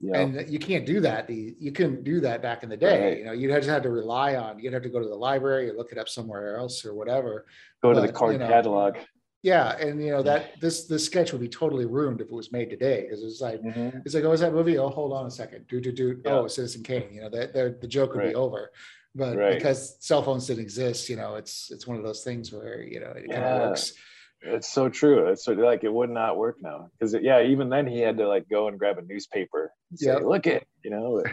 Yep. 0.00 0.14
And 0.14 0.48
you 0.48 0.60
can't 0.60 0.86
do 0.86 1.00
that. 1.00 1.28
You 1.28 1.72
couldn't 1.72 2.04
do 2.04 2.20
that 2.20 2.40
back 2.40 2.62
in 2.62 2.68
the 2.68 2.76
day. 2.76 3.08
Right. 3.08 3.18
You 3.18 3.24
know, 3.24 3.32
you'd 3.32 3.50
just 3.50 3.68
have 3.68 3.82
to 3.82 3.90
rely 3.90 4.36
on. 4.36 4.60
You'd 4.60 4.72
have 4.72 4.84
to 4.84 4.88
go 4.88 5.00
to 5.00 5.08
the 5.08 5.16
library 5.16 5.68
or 5.68 5.74
look 5.74 5.90
it 5.90 5.98
up 5.98 6.08
somewhere 6.08 6.56
else 6.56 6.84
or 6.84 6.94
whatever. 6.94 7.46
Go 7.82 7.92
but, 7.92 8.00
to 8.00 8.06
the 8.06 8.12
card 8.12 8.34
you 8.34 8.38
know, 8.38 8.46
catalog. 8.46 8.96
Yeah, 9.42 9.76
and 9.76 10.02
you 10.02 10.10
know 10.10 10.22
that 10.22 10.60
this 10.60 10.86
this 10.86 11.06
sketch 11.06 11.30
would 11.32 11.40
be 11.40 11.48
totally 11.48 11.86
ruined 11.86 12.20
if 12.20 12.26
it 12.26 12.32
was 12.32 12.50
made 12.50 12.70
today 12.70 13.02
because 13.02 13.22
it's 13.22 13.40
like 13.40 13.62
mm-hmm. 13.62 13.98
it's 14.04 14.14
like 14.14 14.24
oh, 14.24 14.32
is 14.32 14.40
that 14.40 14.52
movie? 14.52 14.78
Oh, 14.78 14.88
hold 14.88 15.12
on 15.12 15.26
a 15.26 15.30
second. 15.30 15.66
Do 15.68 15.80
do 15.80 15.92
do. 15.92 16.20
Yeah. 16.24 16.32
Oh, 16.32 16.48
Citizen 16.48 16.82
Kane. 16.82 17.08
You 17.12 17.22
know 17.22 17.30
that 17.30 17.80
the 17.80 17.86
joke 17.86 18.14
would 18.14 18.18
right. 18.18 18.28
be 18.30 18.34
over 18.34 18.72
but 19.14 19.36
right. 19.36 19.54
because 19.54 19.96
cell 20.00 20.22
phones 20.22 20.46
didn't 20.46 20.62
exist, 20.62 21.08
you 21.08 21.16
know, 21.16 21.36
it's 21.36 21.70
it's 21.70 21.86
one 21.86 21.96
of 21.96 22.02
those 22.02 22.22
things 22.22 22.52
where 22.52 22.82
you 22.82 23.00
know 23.00 23.10
it 23.10 23.26
yeah. 23.28 23.34
kind 23.34 23.62
of 23.62 23.68
works. 23.70 23.94
It's 24.40 24.68
so 24.68 24.88
true. 24.88 25.26
It's 25.26 25.44
so, 25.44 25.52
like 25.52 25.82
it 25.82 25.92
would 25.92 26.10
not 26.10 26.36
work 26.36 26.58
now 26.60 26.90
because 26.92 27.14
yeah, 27.20 27.42
even 27.42 27.68
then 27.68 27.86
he 27.86 27.98
had 27.98 28.16
to 28.18 28.28
like 28.28 28.48
go 28.48 28.68
and 28.68 28.78
grab 28.78 28.98
a 28.98 29.02
newspaper 29.02 29.72
and 29.90 29.98
say, 29.98 30.12
yep. 30.12 30.22
"Look 30.22 30.46
it," 30.46 30.66
you 30.84 30.90
know. 30.90 31.24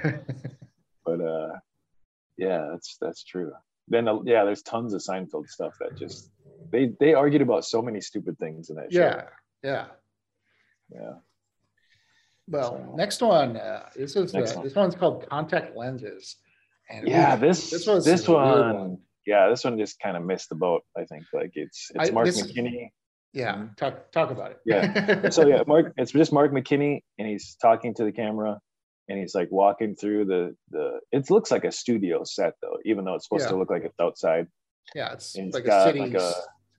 but 1.06 1.22
uh, 1.22 1.54
yeah, 2.38 2.70
that's 2.72 2.98
that's 3.00 3.24
true. 3.24 3.52
Then 3.88 4.08
uh, 4.08 4.20
yeah, 4.24 4.44
there's 4.44 4.64
tons 4.64 4.94
of 4.94 5.02
Seinfeld 5.02 5.48
stuff 5.50 5.76
that 5.80 5.96
just 5.96 6.32
they 6.72 6.94
they 7.00 7.14
argued 7.14 7.44
about 7.44 7.66
so 7.66 7.82
many 7.82 8.02
stupid 8.02 8.40
things 8.40 8.72
in 8.72 8.78
that 8.78 8.92
show. 8.92 9.00
Yeah, 9.00 9.24
yeah, 9.64 9.86
yeah. 10.92 11.14
Well, 12.48 12.72
so, 12.72 12.96
next 12.96 13.22
one. 13.22 13.58
Uh, 13.58 13.90
this 13.96 14.16
is 14.16 14.34
uh, 14.34 14.40
one. 14.40 14.64
this 14.64 14.76
one's 14.76 14.96
called 14.96 15.28
contact 15.30 15.76
lenses. 15.76 16.38
And 16.90 17.08
yeah, 17.08 17.36
this 17.36 17.72
this, 17.72 17.86
this 18.06 18.28
one, 18.28 18.76
one, 18.76 18.98
yeah, 19.26 19.50
this 19.50 19.64
one 19.64 19.78
just 19.78 20.00
kind 20.00 20.16
of 20.16 20.24
missed 20.24 20.50
the 20.50 20.56
boat. 20.56 20.84
I 20.98 21.06
think 21.06 21.26
like 21.34 21.52
it's 21.56 21.92
it's 21.96 22.12
Mark 22.12 22.28
this, 22.28 22.42
McKinney. 22.42 22.90
Yeah, 23.34 23.56
mm-hmm. 23.56 23.74
talk 23.78 24.12
talk 24.12 24.32
about 24.32 24.52
it. 24.52 24.60
yeah. 24.66 25.30
So 25.32 25.48
yeah, 25.48 25.64
Mark, 25.68 25.94
it's 25.98 26.12
just 26.12 26.32
Mark 26.32 26.52
McKinney, 26.52 27.02
and 27.18 27.28
he's 27.28 27.56
talking 27.56 27.94
to 27.96 28.04
the 28.04 28.12
camera, 28.12 28.60
and 29.10 29.20
he's 29.20 29.36
like 29.36 29.50
walking 29.52 29.96
through 29.96 30.26
the 30.26 30.56
the. 30.72 31.00
It 31.12 31.30
looks 31.30 31.52
like 31.52 31.66
a 31.66 31.72
studio 31.72 32.24
set 32.24 32.54
though, 32.62 32.78
even 32.86 33.04
though 33.04 33.16
it's 33.16 33.26
supposed 33.26 33.46
yeah. 33.46 33.50
to 33.52 33.58
look 33.58 33.70
like 33.70 33.84
it's 33.84 34.00
outside. 34.00 34.48
Yeah, 34.94 35.12
it's 35.14 35.36
like 35.36 35.66
a 35.66 35.84
city. 35.84 36.00
Like 36.00 36.14
a, 36.14 36.32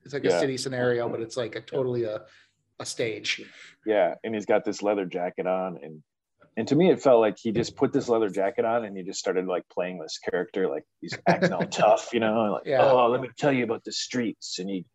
it's 0.05 0.13
like 0.13 0.23
yeah. 0.23 0.37
a 0.37 0.39
city 0.39 0.57
scenario, 0.57 1.09
but 1.09 1.19
it's 1.19 1.35
like 1.35 1.55
a 1.55 1.61
totally 1.61 2.05
a 2.05 2.21
a 2.79 2.85
stage. 2.85 3.43
Yeah, 3.85 4.15
and 4.23 4.33
he's 4.33 4.45
got 4.45 4.65
this 4.65 4.81
leather 4.81 5.05
jacket 5.05 5.47
on, 5.47 5.77
and 5.83 6.01
and 6.57 6.67
to 6.67 6.75
me 6.75 6.89
it 6.89 7.01
felt 7.01 7.21
like 7.21 7.37
he 7.39 7.51
just 7.51 7.75
put 7.75 7.93
this 7.93 8.09
leather 8.09 8.29
jacket 8.29 8.65
on 8.65 8.83
and 8.83 8.97
he 8.97 9.03
just 9.03 9.19
started 9.19 9.45
like 9.45 9.63
playing 9.71 9.99
this 9.99 10.17
character 10.17 10.67
like 10.67 10.83
he's 10.99 11.17
acting 11.27 11.53
all 11.53 11.65
tough 11.71 12.09
you 12.11 12.19
know 12.19 12.53
like 12.53 12.63
yeah. 12.65 12.83
oh 12.83 13.07
let 13.07 13.21
me 13.21 13.29
tell 13.37 13.53
you 13.53 13.63
about 13.63 13.83
the 13.85 13.91
streets 13.91 14.59
and 14.59 14.69
he 14.69 14.85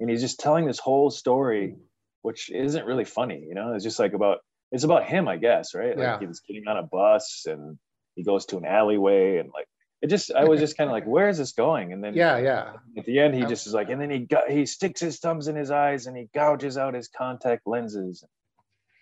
and 0.00 0.10
he's 0.10 0.20
just 0.20 0.40
telling 0.40 0.66
this 0.66 0.78
whole 0.78 1.10
story 1.10 1.76
which 2.22 2.50
isn't 2.50 2.84
really 2.84 3.04
funny 3.04 3.44
you 3.48 3.54
know 3.54 3.72
it's 3.72 3.84
just 3.84 3.98
like 3.98 4.12
about 4.12 4.38
it's 4.72 4.84
about 4.84 5.04
him 5.04 5.28
i 5.28 5.36
guess 5.36 5.74
right 5.74 5.96
like 5.96 6.20
yeah. 6.20 6.26
he's 6.26 6.40
getting 6.40 6.66
on 6.66 6.76
a 6.76 6.82
bus 6.82 7.44
and 7.46 7.78
he 8.16 8.24
goes 8.24 8.44
to 8.44 8.58
an 8.58 8.66
alleyway 8.66 9.38
and 9.38 9.48
like 9.54 9.66
it 10.02 10.10
just 10.10 10.32
I 10.32 10.44
was 10.44 10.58
just 10.58 10.76
kind 10.76 10.90
of 10.90 10.92
like, 10.92 11.04
where 11.04 11.28
is 11.28 11.38
this 11.38 11.52
going? 11.52 11.92
And 11.92 12.02
then 12.02 12.14
yeah, 12.14 12.36
yeah. 12.36 12.72
At 12.98 13.04
the 13.04 13.20
end, 13.20 13.36
he 13.36 13.44
just 13.44 13.68
is 13.68 13.72
like, 13.72 13.88
and 13.88 14.00
then 14.00 14.10
he 14.10 14.18
got 14.18 14.50
he 14.50 14.66
sticks 14.66 15.00
his 15.00 15.20
thumbs 15.20 15.46
in 15.46 15.54
his 15.54 15.70
eyes 15.70 16.06
and 16.06 16.16
he 16.16 16.28
gouges 16.34 16.76
out 16.76 16.94
his 16.94 17.06
contact 17.06 17.62
lenses, 17.66 18.24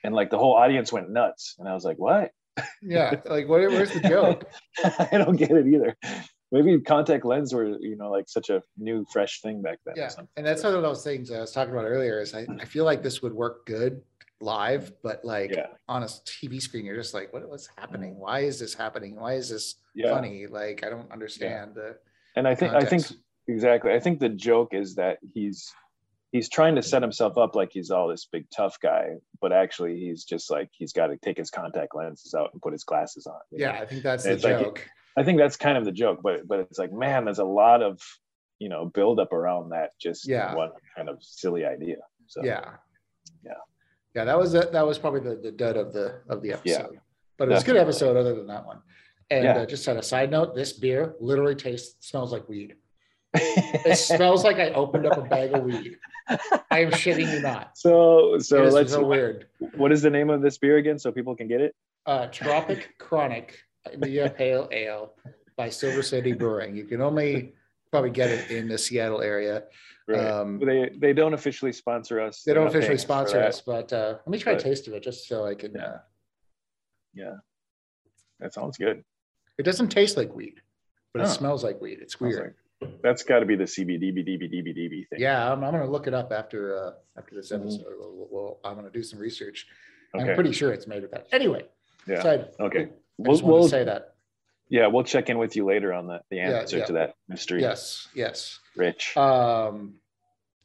and 0.04 0.14
like 0.14 0.30
the 0.30 0.38
whole 0.38 0.54
audience 0.54 0.92
went 0.92 1.11
nuts. 1.11 1.57
And 1.59 1.69
I 1.69 1.75
was 1.75 1.85
like, 1.85 1.99
what? 1.99 2.33
Yeah, 2.83 3.14
like 3.26 3.49
what, 3.49 3.61
where's 3.61 3.92
the 3.92 4.00
joke? 4.00 4.45
I 4.85 5.09
don't 5.12 5.37
get 5.37 5.50
it 5.50 5.66
either. 5.66 5.97
Maybe 6.52 6.80
contact 6.80 7.25
lens 7.25 7.54
were 7.54 7.78
you 7.78 7.97
know 7.97 8.11
like 8.11 8.28
such 8.28 8.50
a 8.50 8.62
new 8.76 9.07
fresh 9.12 9.40
thing 9.40 9.62
back 9.62 9.78
then. 9.87 9.95
Yeah, 9.97 10.11
and 10.37 10.45
that's 10.45 10.64
one 10.64 10.75
of 10.75 10.83
those 10.83 11.04
things 11.04 11.30
I 11.30 11.40
was 11.40 11.52
talking 11.52 11.73
about 11.73 11.85
earlier. 11.85 12.21
Is 12.21 12.35
I, 12.35 12.47
I 12.61 12.64
feel 12.64 12.85
like 12.85 13.02
this 13.02 13.23
would 13.23 13.33
work 13.33 13.66
good 13.66 14.02
live, 14.40 14.92
but 15.02 15.25
like 15.25 15.54
yeah. 15.54 15.66
on 15.88 16.02
a 16.02 16.07
TV 16.07 16.61
screen, 16.61 16.85
you're 16.85 16.97
just 16.97 17.14
like, 17.14 17.33
what, 17.33 17.49
what's 17.49 17.69
happening? 17.76 18.14
Mm. 18.14 18.19
Why 18.19 18.40
is 18.40 18.59
this 18.59 18.75
happening? 18.75 19.16
Why 19.16 19.35
is 19.35 19.49
this 19.49 19.76
yeah. 19.95 20.11
funny? 20.11 20.47
Like, 20.47 20.85
I 20.85 20.90
don't 20.90 21.11
understand 21.12 21.73
yeah. 21.76 21.83
the. 21.83 21.97
And 22.37 22.49
I 22.49 22.54
think 22.54 22.73
context. 22.73 22.92
I 22.95 22.97
think 22.97 23.21
exactly. 23.49 23.92
I 23.92 24.00
think 24.00 24.21
the 24.21 24.28
joke 24.28 24.75
is 24.75 24.95
that 24.97 25.19
he's 25.35 25.73
he's 26.32 26.49
trying 26.49 26.76
to 26.76 26.82
set 26.82 27.02
himself 27.02 27.37
up 27.38 27.54
like 27.54 27.70
he's 27.72 27.90
all 27.90 28.08
this 28.08 28.26
big 28.30 28.46
tough 28.54 28.78
guy, 28.80 29.14
but 29.40 29.52
actually 29.52 29.99
he's 29.99 30.25
just 30.25 30.50
like 30.50 30.70
he's 30.72 30.92
got 30.92 31.08
to 31.08 31.16
take 31.16 31.38
his 31.38 31.50
contact 31.50 31.94
lenses 31.94 32.34
out 32.34 32.50
and 32.52 32.62
put 32.62 32.72
his 32.72 32.84
glasses 32.84 33.26
on. 33.26 33.40
Yeah, 33.50 33.72
know? 33.72 33.78
I 33.78 33.87
think 33.87 34.02
that's 34.02 34.25
and 34.25 34.40
the 34.40 34.49
joke. 34.49 34.78
Like, 34.78 34.90
I 35.16 35.25
think 35.25 35.38
that's 35.38 35.56
kind 35.56 35.76
of 35.76 35.84
the 35.84 35.92
joke, 35.92 36.20
but 36.22 36.46
but 36.46 36.60
it's 36.60 36.78
like, 36.78 36.92
man, 36.92 37.25
there's 37.25 37.38
a 37.38 37.44
lot 37.44 37.82
of 37.82 38.00
you 38.58 38.68
know 38.68 38.87
build 38.87 39.18
up 39.20 39.32
around 39.32 39.70
that 39.70 39.90
just 40.00 40.28
yeah. 40.28 40.54
one 40.54 40.70
kind 40.96 41.08
of 41.08 41.18
silly 41.20 41.64
idea. 41.64 41.96
So 42.26 42.44
yeah, 42.44 42.70
yeah 43.44 43.54
yeah, 44.14 44.25
that 44.25 44.38
was 44.38 44.52
that 44.52 44.87
was 44.87 44.99
probably 44.99 45.20
the, 45.20 45.37
the 45.37 45.52
dud 45.52 45.76
of 45.76 45.92
the 45.92 46.20
of 46.28 46.42
the 46.42 46.52
episode. 46.52 46.90
Yeah, 46.92 47.00
but 47.38 47.49
it 47.49 47.52
was 47.52 47.62
a 47.62 47.66
good 47.66 47.76
episode 47.76 48.16
other 48.16 48.34
than 48.34 48.46
that 48.49 48.66
one. 48.66 48.80
And 49.30 49.44
yeah. 49.44 49.58
uh, 49.58 49.66
just 49.66 49.88
on 49.88 49.96
a 49.96 50.02
side 50.02 50.30
note, 50.30 50.56
this 50.56 50.72
beer 50.72 51.14
literally 51.20 51.54
tastes 51.54 52.08
smells 52.08 52.32
like 52.32 52.49
weed. 52.49 52.75
It 53.34 53.96
smells 53.96 54.44
like 54.44 54.58
I 54.58 54.70
opened 54.70 55.06
up 55.06 55.18
a 55.18 55.22
bag 55.22 55.52
of 55.52 55.64
weed. 55.64 55.96
I 56.70 56.80
am 56.80 56.90
shitting 56.90 57.32
you 57.32 57.40
not. 57.40 57.76
So 57.76 58.38
so 58.38 58.64
let's 58.64 58.92
so 58.92 59.04
weird. 59.04 59.46
What 59.76 59.92
is 59.92 60.02
the 60.02 60.10
name 60.10 60.30
of 60.30 60.42
this 60.42 60.58
beer 60.58 60.78
again, 60.78 60.99
so 60.99 61.12
people 61.12 61.37
can 61.37 61.49
get 61.49 61.60
it? 61.60 61.75
Uh, 62.06 62.26
Tropic 62.26 62.94
Chronic 62.99 63.58
India 63.92 64.32
Pale 64.37 64.68
Ale 64.72 65.14
by 65.56 65.68
Silver 65.68 66.02
City 66.02 66.32
Brewing. 66.32 66.76
You 66.76 66.84
can 66.84 67.00
only 67.00 67.54
probably 67.90 68.10
get 68.10 68.30
it 68.30 68.50
in 68.50 68.68
the 68.68 68.78
Seattle 68.78 69.22
area. 69.22 69.64
Right. 70.06 70.26
Um, 70.26 70.58
they 70.58 70.90
they 70.96 71.12
don't 71.12 71.34
officially 71.34 71.72
sponsor 71.72 72.20
us. 72.20 72.42
They 72.42 72.54
don't 72.54 72.66
officially 72.66 72.99
sponsor 72.99 73.40
us, 73.40 73.60
but 73.60 73.92
uh, 73.92 74.16
let 74.26 74.28
me 74.28 74.38
try 74.38 74.54
but, 74.54 74.62
a 74.62 74.64
taste 74.64 74.88
of 74.88 74.94
it 74.94 75.02
just 75.02 75.28
so 75.28 75.46
I 75.46 75.54
can. 75.54 75.72
Yeah. 75.75 75.82
Uh, 75.82 75.99
yeah, 77.12 77.34
that 78.38 78.54
sounds 78.54 78.76
good. 78.76 79.04
It 79.58 79.64
doesn't 79.64 79.88
taste 79.88 80.16
like 80.16 80.34
weed, 80.34 80.60
but 81.12 81.22
oh. 81.22 81.25
it 81.26 81.28
smells 81.28 81.62
like 81.62 81.80
weed. 81.80 81.99
It's 82.00 82.20
weird. 82.20 82.54
Like, 82.80 83.02
that's 83.02 83.22
got 83.22 83.40
to 83.40 83.46
be 83.46 83.56
the 83.56 83.64
CBD 83.64 85.08
thing. 85.08 85.20
Yeah, 85.20 85.52
I'm, 85.52 85.62
I'm 85.64 85.72
going 85.72 85.84
to 85.84 85.90
look 85.90 86.06
it 86.06 86.14
up 86.14 86.32
after 86.32 86.76
uh, 86.76 86.90
after 87.18 87.34
this 87.34 87.50
mm-hmm. 87.50 87.62
episode. 87.62 87.84
Mm-hmm. 87.84 87.99
We'll, 87.99 88.28
we'll, 88.30 88.60
I'm 88.64 88.75
going 88.75 88.87
to 88.87 88.92
do 88.92 89.02
some 89.02 89.18
research. 89.18 89.66
Okay. 90.14 90.28
I'm 90.28 90.34
pretty 90.34 90.52
sure 90.52 90.72
it's 90.72 90.87
made 90.87 91.02
with 91.02 91.12
that. 91.12 91.28
Anyway. 91.32 91.66
Yeah. 92.06 92.22
So 92.22 92.49
okay. 92.60 92.84
I 92.84 92.88
we'll, 93.18 93.40
we'll 93.42 93.68
say 93.68 93.84
that. 93.84 94.14
Yeah, 94.68 94.87
we'll 94.87 95.04
check 95.04 95.28
in 95.28 95.38
with 95.38 95.56
you 95.56 95.66
later 95.66 95.92
on 95.92 96.06
the, 96.06 96.20
the 96.30 96.40
answer 96.40 96.76
yeah, 96.76 96.80
yeah. 96.80 96.87
to 96.87 96.92
that 96.92 97.14
mystery. 97.28 97.60
Yes, 97.60 98.06
yes. 98.14 98.60
Rich. 98.76 99.16
Um, 99.16 99.94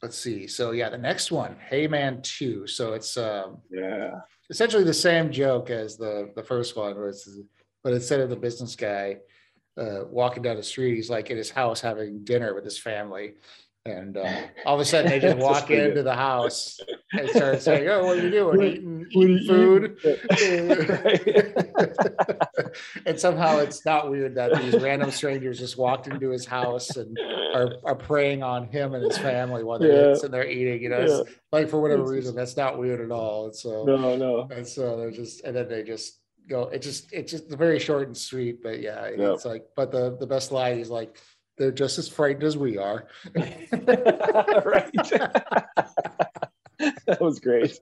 let's 0.00 0.16
see. 0.16 0.46
So 0.46 0.70
yeah, 0.70 0.88
the 0.88 0.98
next 0.98 1.32
one, 1.32 1.56
Hey 1.68 1.88
Man 1.88 2.22
Two. 2.22 2.68
So 2.68 2.92
it's 2.92 3.16
um, 3.16 3.58
yeah, 3.68 4.12
essentially 4.48 4.84
the 4.84 4.94
same 4.94 5.32
joke 5.32 5.70
as 5.70 5.96
the 5.96 6.30
the 6.36 6.42
first 6.44 6.76
one, 6.76 6.94
where 6.96 7.08
it's, 7.08 7.28
but 7.82 7.92
instead 7.92 8.20
of 8.20 8.30
the 8.30 8.36
business 8.36 8.76
guy 8.76 9.16
uh, 9.78 10.04
walking 10.10 10.42
down 10.42 10.56
the 10.56 10.62
street, 10.62 10.96
he's 10.96 11.10
like 11.10 11.30
in 11.30 11.36
his 11.36 11.50
house 11.50 11.80
having 11.80 12.24
dinner 12.24 12.54
with 12.54 12.64
his 12.64 12.78
family, 12.78 13.34
and 13.86 14.16
uh, 14.16 14.42
all 14.64 14.74
of 14.74 14.80
a 14.80 14.84
sudden 14.84 15.10
they 15.10 15.20
just 15.28 15.38
walk 15.38 15.70
into 15.70 16.02
the 16.02 16.14
house 16.14 16.80
and 17.12 17.28
start 17.30 17.62
saying, 17.62 17.88
"Oh, 17.88 18.04
what 18.04 18.18
are 18.18 18.22
you 18.22 18.30
doing? 18.30 18.62
Eating, 18.62 19.06
eating 19.10 19.46
food?" 19.46 19.96
and 23.06 23.18
somehow 23.18 23.58
it's 23.58 23.84
not 23.86 24.10
weird 24.10 24.34
that 24.34 24.60
these 24.62 24.80
random 24.82 25.10
strangers 25.10 25.58
just 25.58 25.78
walked 25.78 26.08
into 26.08 26.30
his 26.30 26.46
house 26.46 26.96
and 26.96 27.16
are, 27.54 27.74
are 27.84 27.94
preying 27.94 28.42
on 28.42 28.66
him 28.66 28.94
and 28.94 29.04
his 29.04 29.18
family 29.18 29.62
while 29.62 29.78
they're 29.78 30.10
yeah. 30.10 30.14
sitting 30.14 30.32
there 30.32 30.48
eating. 30.48 30.82
You 30.82 30.88
know, 30.90 31.06
yeah. 31.06 31.20
like 31.52 31.68
for 31.68 31.80
whatever 31.80 32.04
reason, 32.04 32.34
that's 32.34 32.56
not 32.56 32.78
weird 32.78 33.00
at 33.00 33.10
all. 33.10 33.46
And 33.46 33.54
so 33.54 33.84
no, 33.84 34.16
no, 34.16 34.48
and 34.50 34.66
so 34.66 34.96
they're 34.96 35.10
just, 35.10 35.44
and 35.44 35.54
then 35.54 35.68
they 35.68 35.82
just 35.82 36.18
go. 36.48 36.68
It 36.68 36.82
just, 36.82 37.12
it's 37.12 37.30
just 37.30 37.48
very 37.48 37.78
short 37.78 38.06
and 38.06 38.16
sweet. 38.16 38.62
But 38.62 38.80
yeah, 38.80 39.04
it's 39.04 39.44
like, 39.44 39.66
but 39.76 39.90
the 39.90 40.16
the 40.18 40.26
best 40.26 40.52
line 40.52 40.78
is 40.78 40.90
like 40.90 41.18
they're 41.58 41.72
just 41.72 41.98
as 41.98 42.08
frightened 42.08 42.44
as 42.44 42.56
we 42.56 42.78
are. 42.78 43.08
right. 43.34 44.90
that 47.06 47.18
was 47.20 47.40
great. 47.40 47.78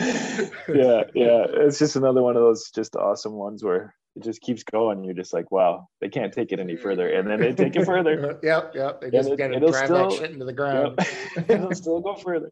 yeah, 0.00 1.02
yeah. 1.14 1.46
It's 1.48 1.78
just 1.78 1.96
another 1.96 2.22
one 2.22 2.36
of 2.36 2.42
those 2.42 2.70
just 2.70 2.96
awesome 2.96 3.34
ones 3.34 3.62
where 3.62 3.94
it 4.16 4.22
just 4.22 4.40
keeps 4.40 4.62
going. 4.62 5.04
You're 5.04 5.14
just 5.14 5.32
like, 5.32 5.50
wow, 5.50 5.88
they 6.00 6.08
can't 6.08 6.32
take 6.32 6.52
it 6.52 6.60
any 6.60 6.76
further, 6.76 7.08
and 7.08 7.28
then 7.28 7.40
they 7.40 7.52
take 7.52 7.76
it 7.76 7.84
further. 7.84 8.38
yep, 8.42 8.72
yep. 8.74 9.00
They 9.00 9.10
just 9.10 9.36
get 9.36 9.52
it, 9.52 9.60
drive 9.60 9.86
still, 9.86 10.10
that 10.10 10.18
shit 10.18 10.30
into 10.30 10.44
the 10.44 10.52
ground. 10.52 11.00
Yep, 11.36 11.50
it'll 11.50 11.74
still 11.74 12.00
go 12.00 12.14
further. 12.14 12.50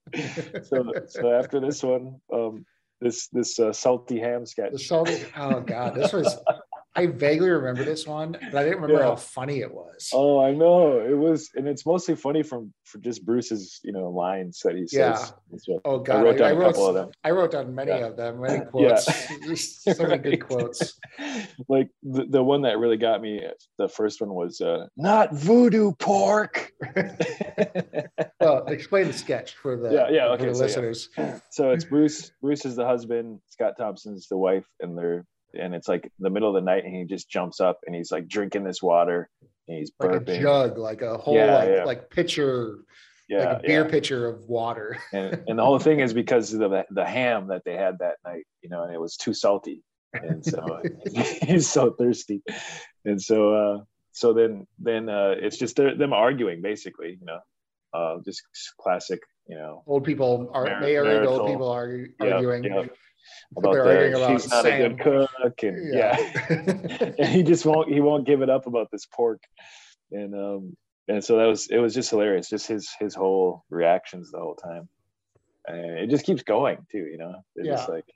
So, 0.65 0.93
so 1.07 1.33
after 1.33 1.61
this 1.61 1.83
one, 1.83 2.21
um, 2.33 2.67
this 3.03 3.27
this 3.29 3.59
uh, 3.59 3.73
salty 3.73 4.19
ham 4.21 4.47
sketch. 4.47 4.73
The 4.73 4.79
salty. 4.79 5.25
Oh 5.37 5.61
god, 5.61 5.95
this 5.95 6.13
was 6.13 6.37
I 6.95 7.07
vaguely 7.07 7.49
remember 7.49 7.85
this 7.85 8.07
one, 8.07 8.33
but 8.33 8.55
I 8.55 8.65
didn't 8.65 8.83
remember 8.83 9.03
yeah. 9.03 9.09
how 9.09 9.17
funny 9.17 9.61
it 9.61 9.73
was. 9.73 10.11
Oh, 10.13 10.45
I 10.45 10.53
know 10.53 11.01
it 11.01 11.17
was, 11.17 11.51
and 11.55 11.67
it's 11.67 11.87
mostly 11.87 12.15
funny 12.15 12.43
from 12.43 12.75
for 12.85 12.99
just 12.99 13.25
Bruce's, 13.25 13.81
you 13.83 13.93
know, 13.93 14.11
lines 14.11 14.61
that 14.65 14.77
he 14.77 14.87
says. 14.87 15.33
Yeah. 15.67 15.77
Oh 15.87 16.01
God, 16.01 16.17
I 16.17 16.23
wrote 16.23 16.39
down 16.39 16.49
I, 16.49 16.51
I 16.51 16.53
wrote, 16.53 16.63
a 16.63 16.73
couple 16.73 16.87
of 16.89 16.95
them. 16.95 17.11
I 17.25 17.31
wrote 17.31 17.53
down 17.53 17.75
many 17.75 17.93
yeah. 17.93 18.07
of 18.07 18.17
them, 18.19 18.43
many 18.43 18.65
quotes. 18.71 19.07
Yeah. 19.09 19.55
so 19.95 20.07
many 20.07 20.19
good 20.19 20.37
quotes. 20.47 21.01
Like 21.67 21.89
the, 22.03 22.27
the 22.29 22.43
one 22.43 22.63
that 22.63 22.79
really 22.79 22.99
got 22.99 23.23
me, 23.23 23.41
the 23.79 23.89
first 23.89 24.21
one 24.21 24.35
was 24.35 24.61
uh, 24.61 24.87
"Not 24.95 25.33
voodoo 25.33 25.93
pork." 25.93 26.73
well, 28.39 28.67
explain 28.67 29.07
the 29.07 29.15
sketch 29.15 29.55
for 29.55 29.77
the 29.79 29.93
yeah 29.93 30.11
yeah 30.11 30.27
okay, 30.33 30.47
the 30.47 30.55
so, 30.55 30.61
listeners. 30.61 31.09
So 31.51 31.71
it's 31.71 31.85
Bruce. 31.85 32.33
Bruce 32.43 32.67
is 32.67 32.77
the 32.77 32.85
husband. 32.85 33.41
Scott 33.49 33.75
Thompson's 33.79 34.29
the 34.29 34.37
wife, 34.37 34.67
and 34.81 34.99
they're 34.99 35.25
and 35.55 35.75
it's 35.75 35.89
like 35.89 36.11
the 36.19 36.31
middle 36.31 36.49
of 36.49 36.55
the 36.55 36.65
night 36.65 36.85
and 36.85 36.95
he 36.95 37.05
just 37.05 37.29
jumps 37.29 37.61
up 37.61 37.81
and 37.87 37.95
he's 37.95 38.11
like 38.11 38.29
drinking 38.29 38.65
this 38.65 38.83
water 38.83 39.29
and 39.69 39.79
he's 39.79 39.91
burping. 39.91 40.29
like 40.29 40.29
a 40.29 40.41
jug 40.41 40.79
like 40.79 41.03
a 41.03 41.17
whole 41.19 41.35
yeah, 41.35 41.57
like, 41.57 41.69
yeah. 41.69 41.85
like 41.85 42.11
pitcher 42.11 42.79
yeah, 43.29 43.39
like 43.39 43.59
a 43.59 43.67
beer 43.67 43.85
yeah. 43.85 43.91
pitcher 43.91 44.29
of 44.29 44.49
water 44.49 44.99
and, 45.13 45.43
and 45.47 45.59
the 45.59 45.65
whole 45.65 45.79
thing 45.79 46.01
is 46.01 46.13
because 46.13 46.53
of 46.53 46.61
the, 46.61 46.85
the 46.91 47.05
ham 47.05 47.49
that 47.49 47.63
they 47.65 47.75
had 47.75 47.99
that 47.99 48.17
night 48.25 48.45
you 48.63 48.69
know 48.69 48.83
and 48.85 48.95
it 48.95 49.01
was 49.01 49.17
too 49.17 49.35
salty 49.35 49.83
and 50.15 50.45
so 50.45 50.83
he's 51.43 51.69
so 51.69 51.91
thirsty 51.91 52.43
and 53.05 53.21
so 53.21 53.55
uh 53.55 53.81
so 54.13 54.33
then 54.33 54.67
then 54.79 55.09
uh 55.09 55.35
it's 55.37 55.57
just 55.57 55.77
them 55.77 56.13
arguing 56.13 56.61
basically 56.61 57.19
you 57.21 57.27
know 57.27 57.39
uh 57.95 58.19
just 58.25 58.43
classic 58.79 59.21
you 59.47 59.57
know 59.57 59.83
old 59.87 60.05
people 60.05 60.51
are 60.53 60.81
they 60.81 60.97
are 60.97 61.25
old 61.25 61.49
people 61.49 61.69
are 61.69 62.07
arguing 62.21 62.89
about 63.57 63.73
the 63.75 64.17
about 64.17 64.41
she's 64.41 64.51
not 64.51 64.63
Sam. 64.65 64.81
a 64.81 64.89
good 64.89 65.01
cook 65.01 65.63
and 65.63 65.95
yeah, 65.95 66.17
yeah. 66.19 67.13
and 67.19 67.29
he 67.29 67.43
just 67.43 67.65
won't 67.65 67.89
he 67.89 68.01
won't 68.01 68.27
give 68.27 68.43
it 68.43 68.51
up 68.51 68.67
about 68.67 68.91
this 68.91 69.07
pork 69.07 69.43
and 70.11 70.35
um 70.35 70.77
and 71.09 71.25
so 71.25 71.39
that 71.39 71.47
was 71.47 71.69
it 71.69 71.79
was 71.79 71.95
just 71.95 72.11
hilarious 72.11 72.49
just 72.49 72.67
his 72.67 72.91
his 72.99 73.15
whole 73.15 73.65
reactions 73.71 74.31
the 74.31 74.39
whole 74.39 74.55
time 74.55 74.89
and 75.67 75.99
it 75.99 76.11
just 76.11 76.25
keeps 76.25 76.43
going 76.43 76.79
too 76.91 77.07
you 77.11 77.19
know 77.19 77.35
it's 77.57 77.67
yeah. 77.67 77.77
just 77.77 77.89
like 77.89 78.07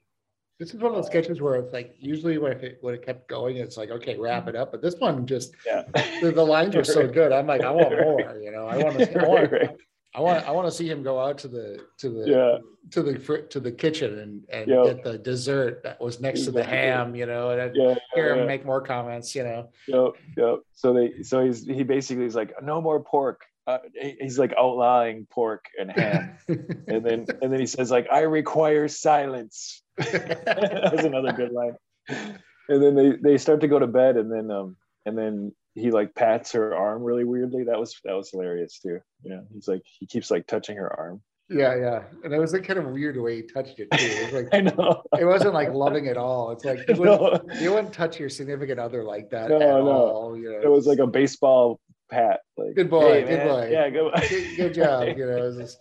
this 0.59 0.73
is 0.73 0.81
one 0.81 0.91
of 0.91 0.97
those 0.97 1.07
sketches 1.07 1.41
where 1.41 1.57
it's 1.57 1.73
like 1.73 1.95
usually 1.99 2.39
when 2.39 2.53
it 2.53 2.79
when 2.81 2.95
it 2.95 3.05
kept 3.05 3.29
going, 3.29 3.59
it's 3.59 3.77
like 3.77 3.91
okay, 3.91 4.17
wrap 4.19 4.49
it 4.49 4.57
up. 4.57 4.73
But 4.73 4.81
this 4.81 4.95
one 4.97 5.27
just 5.27 5.53
yeah. 5.67 5.83
the, 6.23 6.33
the 6.35 6.43
lines 6.43 6.75
were 6.75 6.85
so 6.85 7.07
good. 7.13 7.31
I'm 7.31 7.47
like, 7.47 7.61
I 7.61 7.71
want 7.71 7.91
more. 8.01 8.41
You 8.41 8.53
know, 8.53 8.67
I 8.67 8.79
want 8.79 8.99
to. 8.99 9.19
Want, 9.19 9.53
right. 9.53 9.77
I 10.17 10.21
want 10.21 10.49
I 10.49 10.51
want 10.51 10.67
to 10.67 10.73
see 10.73 10.89
him 10.89 11.03
go 11.03 11.21
out 11.21 11.37
to 11.39 11.49
the 11.49 11.85
to 11.99 12.09
the 12.09 12.31
yeah. 12.31 12.59
to 12.93 13.03
the 13.03 13.43
to 13.51 13.61
the 13.61 13.71
kitchen 13.71 14.19
and, 14.19 14.43
and 14.49 14.85
get 14.87 15.05
the 15.05 15.19
dessert 15.19 15.83
that 15.83 16.01
was 16.01 16.21
next 16.21 16.41
exactly. 16.41 16.63
to 16.63 16.69
the 16.69 16.75
ham, 16.75 17.15
you 17.15 17.27
know, 17.27 17.51
and 17.51 17.77
yeah, 17.77 17.95
hear 18.15 18.35
him 18.35 18.47
make 18.47 18.65
more 18.65 18.81
comments, 18.81 19.35
you 19.35 19.45
know. 19.45 19.69
Yep, 19.87 20.13
yep. 20.39 20.61
So 20.73 20.95
they 20.95 21.23
so 21.23 21.45
he's 21.45 21.67
he 21.67 21.83
basically 21.83 22.25
is 22.25 22.35
like 22.35 22.55
no 22.63 22.81
more 22.81 23.01
pork. 23.01 23.45
Uh, 23.67 23.79
he's 24.19 24.39
like 24.39 24.55
outlawing 24.57 25.27
pork 25.31 25.67
and 25.79 25.91
ham, 25.91 26.39
and 26.49 27.05
then 27.05 27.27
and 27.43 27.53
then 27.53 27.61
he 27.61 27.67
says 27.67 27.91
like 27.91 28.07
I 28.11 28.21
require 28.21 28.89
silence. 28.89 29.83
That's 29.99 31.05
another 31.05 31.33
good 31.33 31.53
line. 31.53 31.77
And 32.09 32.83
then 32.83 32.95
they 32.95 33.17
they 33.23 33.37
start 33.37 33.61
to 33.61 33.69
go 33.69 33.79
to 33.79 33.87
bed, 33.87 34.17
and 34.17 34.33
then 34.33 34.51
um 34.51 34.77
and 35.05 35.19
then 35.19 35.53
he 35.77 35.91
like 35.93 36.15
pats 36.15 36.53
her 36.53 36.75
arm 36.75 37.03
really 37.03 37.25
weirdly. 37.25 37.63
That 37.65 37.79
was 37.79 37.95
that 38.05 38.15
was 38.17 38.31
hilarious 38.31 38.81
too. 38.81 38.99
Yeah, 39.23 39.41
he's 39.53 39.69
like 39.69 39.83
he 40.01 40.07
keeps 40.07 40.31
like 40.31 40.47
touching 40.47 40.77
her 40.77 40.91
arm. 40.99 41.23
Yeah, 41.49 41.77
yeah, 41.77 42.03
and 42.25 42.35
it 42.35 42.39
was 42.41 42.53
like 42.53 42.65
kind 42.65 42.81
of 42.81 42.87
weird 42.87 43.15
the 43.15 43.23
way 43.23 43.37
he 43.37 43.43
touched 43.43 43.79
it 43.79 43.89
too. 43.93 43.99
It 44.05 44.33
was 44.33 44.43
like 44.43 44.49
I 44.55 44.61
know. 44.63 45.03
it 45.17 45.25
wasn't 45.25 45.55
like 45.55 45.73
loving 45.73 46.09
at 46.09 46.17
all. 46.17 46.51
It's 46.51 46.65
like 46.65 46.81
you 46.89 46.97
wouldn't, 46.97 47.47
No. 47.47 47.55
you 47.61 47.73
wouldn't 47.73 47.93
touch 47.93 48.19
your 48.19 48.29
significant 48.29 48.81
other 48.81 49.05
like 49.05 49.31
that 49.31 49.51
No, 49.51 49.57
at 49.57 49.61
no. 49.61 49.89
all. 49.89 50.37
You 50.37 50.51
know, 50.53 50.61
It 50.63 50.69
was 50.71 50.87
like 50.89 50.99
a 50.99 51.07
baseball 51.07 51.79
pat. 52.11 52.41
Like, 52.57 52.75
Good 52.75 52.91
boy, 52.91 53.13
"Hey, 53.13 53.21
good 53.29 53.39
man." 53.39 53.49
boy. 53.49 53.69
Yeah, 53.71 53.89
good, 53.91 54.13
good, 54.29 54.57
good 54.57 54.75
job. 54.75 55.07
You 55.17 55.27
know, 55.27 55.55
just, 55.61 55.79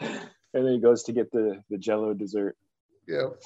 and 0.00 0.66
then 0.66 0.72
he 0.72 0.80
goes 0.80 1.02
to 1.04 1.12
get 1.12 1.30
the 1.30 1.62
the 1.70 1.78
Jello 1.78 2.14
dessert. 2.14 2.56
know. 3.06 3.36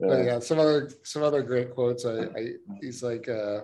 Uh, 0.00 0.22
yeah, 0.22 0.38
some 0.38 0.60
other 0.60 0.90
some 1.02 1.24
other 1.24 1.42
great 1.42 1.74
quotes. 1.74 2.04
I, 2.06 2.20
I 2.36 2.52
he's 2.80 3.02
like, 3.02 3.28
uh, 3.28 3.62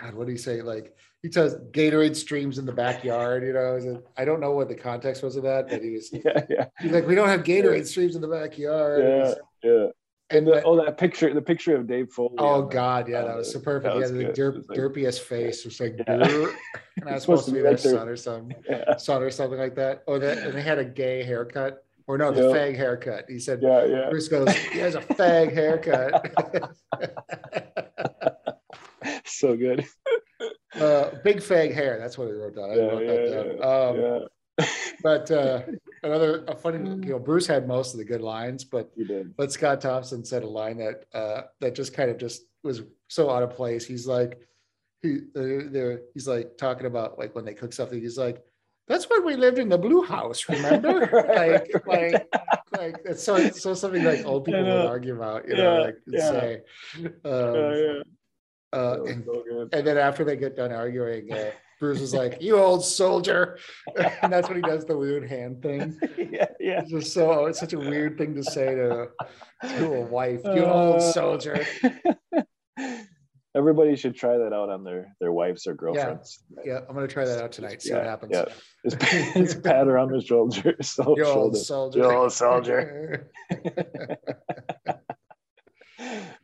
God, 0.00 0.14
what 0.14 0.26
do 0.26 0.32
you 0.32 0.38
say? 0.38 0.60
Like 0.62 0.96
he 1.22 1.30
says, 1.30 1.56
Gatorade 1.70 2.16
streams 2.16 2.58
in 2.58 2.66
the 2.66 2.72
backyard. 2.72 3.44
You 3.44 3.52
know, 3.52 3.76
is 3.76 3.84
it- 3.84 4.04
I 4.16 4.24
don't 4.24 4.40
know 4.40 4.52
what 4.52 4.68
the 4.68 4.74
context 4.74 5.22
was 5.22 5.36
of 5.36 5.44
that, 5.44 5.68
but 5.68 5.82
he 5.82 5.90
was 5.90 6.10
yeah, 6.24 6.44
yeah, 6.50 6.66
he's 6.80 6.92
like, 6.92 7.06
we 7.06 7.14
don't 7.14 7.28
have 7.28 7.42
Gatorade 7.44 7.86
streams 7.86 8.16
in 8.16 8.20
the 8.22 8.28
backyard. 8.28 9.02
yeah, 9.02 9.34
yeah. 9.70 9.86
and 10.30 10.46
The, 10.46 10.62
oh, 10.64 10.82
that 10.84 10.98
picture, 10.98 11.32
the 11.32 11.40
picture 11.42 11.76
of 11.76 11.86
Dave 11.86 12.10
Foley. 12.10 12.34
oh 12.38 12.62
God, 12.62 13.08
yeah, 13.08 13.22
that 13.22 13.36
was 13.36 13.52
so 13.52 13.60
perfect. 13.60 13.84
that 13.84 13.94
He 13.94 14.00
was 14.00 14.10
had 14.10 14.18
the 14.36 14.42
derp, 14.42 14.56
was 14.56 14.68
like- 14.68 14.78
derpiest 14.78 15.20
face. 15.20 15.60
It 15.60 15.66
was 15.66 15.80
like, 15.80 15.94
Yeah. 16.06 16.14
And 16.14 16.26
that's 17.06 17.16
It's 17.16 17.22
supposed 17.24 17.46
to 17.46 17.52
be 17.52 17.60
their 17.60 17.76
son 17.76 18.08
or 18.08 18.16
something, 18.16 18.56
Yeah, 18.68 18.96
son 18.96 19.22
or 19.22 19.30
something 19.30 19.58
like 19.58 19.76
that. 19.76 20.02
Oh, 20.08 20.18
that 20.18 20.38
and 20.38 20.52
they 20.54 20.62
had 20.62 20.78
a 20.78 20.84
gay 20.84 21.22
haircut, 21.22 21.84
or 22.08 22.18
no, 22.18 22.32
the 22.32 22.48
Yeah. 22.48 22.54
fag 22.56 22.76
haircut. 22.76 23.26
He 23.28 23.38
said, 23.38 23.60
yeah, 23.62 23.84
yeah. 23.84 24.10
Bruce 24.10 24.26
goes, 24.28 24.52
he 24.52 24.78
has 24.80 24.94
a 24.96 25.00
fag 25.00 25.52
haircut. 25.54 26.74
So 29.26 29.56
good. 29.56 29.86
uh, 30.74 31.10
big 31.24 31.38
fag 31.38 31.72
hair. 31.72 31.98
That's 31.98 32.18
what 32.18 32.26
he 32.26 32.34
wrote 32.34 32.56
down. 32.56 32.70
I 32.70 32.74
Yeah, 32.74 32.82
wrote 32.82 33.06
yeah, 33.06 33.12
that 33.14 33.58
down. 33.60 33.96
Um, 33.96 34.00
yeah. 34.00 34.66
But 35.02 35.30
uh, 35.30 35.62
another 36.02 36.44
a 36.46 36.54
funny, 36.54 36.78
you 36.78 37.12
know, 37.12 37.18
Bruce 37.18 37.46
had 37.46 37.66
most 37.66 37.94
of 37.94 37.98
the 37.98 38.04
good 38.04 38.20
lines, 38.20 38.64
but 38.64 38.90
You 38.96 39.04
did. 39.04 39.36
but 39.36 39.52
Scott 39.52 39.80
Thompson 39.80 40.24
said 40.24 40.42
a 40.42 40.48
line 40.48 40.78
that 40.78 41.04
uh, 41.14 41.42
that 41.60 41.74
just 41.74 41.94
kind 41.94 42.10
of 42.10 42.18
just 42.18 42.42
was 42.62 42.82
so 43.08 43.30
out 43.30 43.42
of 43.42 43.50
place. 43.50 43.86
He's 43.86 44.06
like, 44.06 44.38
he 45.02 45.20
they're, 45.34 45.68
they're 45.68 46.00
he's 46.12 46.28
like 46.28 46.56
talking 46.56 46.86
about 46.86 47.18
like 47.18 47.34
when 47.34 47.44
they 47.44 47.54
cook 47.54 47.72
something. 47.72 48.00
He's 48.00 48.18
like, 48.18 48.42
that's 48.86 49.08
when 49.08 49.24
we 49.24 49.36
lived 49.36 49.58
in 49.58 49.68
the 49.68 49.78
blue 49.78 50.02
house, 50.02 50.48
remember? 50.48 51.00
Right, 51.12 51.52
like 51.52 51.86
right. 51.86 52.12
like 52.12 52.28
like 52.78 52.96
it's 53.04 53.22
so 53.22 53.36
it's 53.36 53.62
so 53.62 53.74
something 53.74 54.04
like 54.04 54.24
old 54.24 54.44
people 54.44 54.62
would 54.62 54.86
argue 54.86 55.16
about, 55.16 55.48
you 55.48 55.56
know, 55.56 55.80
like 55.82 55.96
and 56.06 56.14
yeah. 56.14 56.30
say. 56.30 56.60
Um, 56.96 57.12
Yeah, 57.24 57.74
yeah. 57.74 58.02
Uh, 58.74 58.96
That 58.96 59.06
and, 59.06 59.24
so 59.24 59.68
and 59.72 59.86
then 59.86 59.98
after 59.98 60.24
they 60.24 60.36
get 60.36 60.56
done 60.56 60.72
arguing, 60.72 61.32
uh, 61.32 61.50
Bruce 61.80 62.00
is 62.00 62.14
like, 62.14 62.40
"You 62.40 62.58
old 62.58 62.84
soldier," 62.84 63.58
and 64.22 64.32
that's 64.32 64.48
when 64.48 64.56
he 64.56 64.62
does 64.62 64.84
the 64.84 64.96
weird 64.96 65.28
hand 65.28 65.62
thing. 65.62 65.98
yeah, 66.18 66.46
yeah. 66.60 66.80
It's 66.80 66.90
just 66.90 67.12
so 67.12 67.46
it's 67.46 67.58
such 67.60 67.72
a 67.72 67.78
weird 67.78 68.16
thing 68.18 68.34
to 68.36 68.42
say 68.44 68.74
to 68.74 69.08
to 69.76 69.92
a 69.94 70.00
wife. 70.06 70.40
You 70.44 70.64
old 70.64 70.96
Uh, 70.96 71.00
soldier. 71.12 71.64
Everybody 73.56 73.94
should 73.94 74.16
try 74.16 74.36
that 74.36 74.52
out 74.52 74.68
on 74.68 74.82
their 74.82 75.14
their 75.20 75.30
wives 75.30 75.66
or 75.68 75.74
girlfriends. 75.74 76.42
Yeah, 76.56 76.62
yeah 76.72 76.80
I'm 76.88 76.94
gonna 76.94 77.06
try 77.06 77.24
that 77.24 77.40
out 77.42 77.52
tonight. 77.52 77.82
See 77.82 77.92
what 77.92 78.02
happens. 78.04 78.32
yeah. 78.34 78.46
Just, 78.88 79.00
just 79.34 79.62
pat 79.62 79.86
her 79.86 79.96
on 79.96 80.10
the 80.10 80.20
shoulder. 80.20 80.74
So, 80.82 81.16
You 81.16 81.24
old 81.24 81.54
shoulder. 81.54 81.58
soldier. 81.58 81.98
You 82.00 82.04
old 82.10 82.32
soldier. 82.32 83.30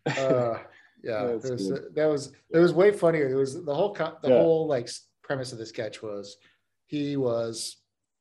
uh, 0.06 0.58
yeah, 1.10 1.36
there 1.42 1.52
was, 1.52 1.68
that 1.94 2.06
was 2.06 2.32
it 2.50 2.58
was 2.58 2.72
way 2.72 2.90
funnier. 2.92 3.28
It 3.28 3.34
was 3.34 3.64
the 3.64 3.74
whole 3.74 3.94
co- 3.94 4.16
the 4.22 4.28
Yeah. 4.30 4.38
whole 4.38 4.66
like 4.66 4.88
premise 5.22 5.52
of 5.52 5.58
the 5.58 5.66
sketch 5.66 6.02
was 6.02 6.36
he 6.86 7.16
was 7.16 7.76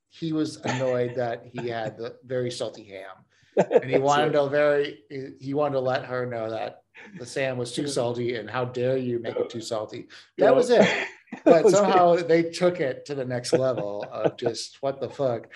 he 0.10 0.34
was 0.34 0.58
annoyed 0.58 1.16
that 1.16 1.44
he 1.46 1.68
had 1.68 1.98
the 1.98 2.16
very 2.26 2.52
salty 2.52 2.84
ham, 2.84 3.70
and 3.82 3.90
he 3.90 3.98
wanted 4.10 4.34
to 4.34 4.48
very 4.50 5.04
he, 5.40 5.54
wanted 5.54 5.74
to 5.76 5.82
let 5.82 6.06
her 6.06 6.26
know 6.26 6.50
that 6.50 6.82
the 7.18 7.26
Sam 7.26 7.58
was 7.58 7.72
too 7.72 7.88
salty 7.88 8.36
and 8.36 8.50
how 8.50 8.66
dare 8.66 8.98
you 8.98 9.20
make 9.20 9.36
it 9.38 9.50
too 9.50 9.62
salty. 9.62 10.08
That 10.38 10.46
Yeah. 10.46 10.52
was 10.52 10.70
it. 10.70 10.88
But 11.46 11.64
was 11.66 11.76
somehow 11.76 12.16
they 12.16 12.42
took 12.42 12.80
it 12.80 13.06
to 13.06 13.14
the 13.14 13.24
next 13.24 13.54
level 13.54 14.04
of 14.12 14.36
just 14.36 14.78
what 14.82 15.00
the 15.00 15.12
fuck, 15.12 15.48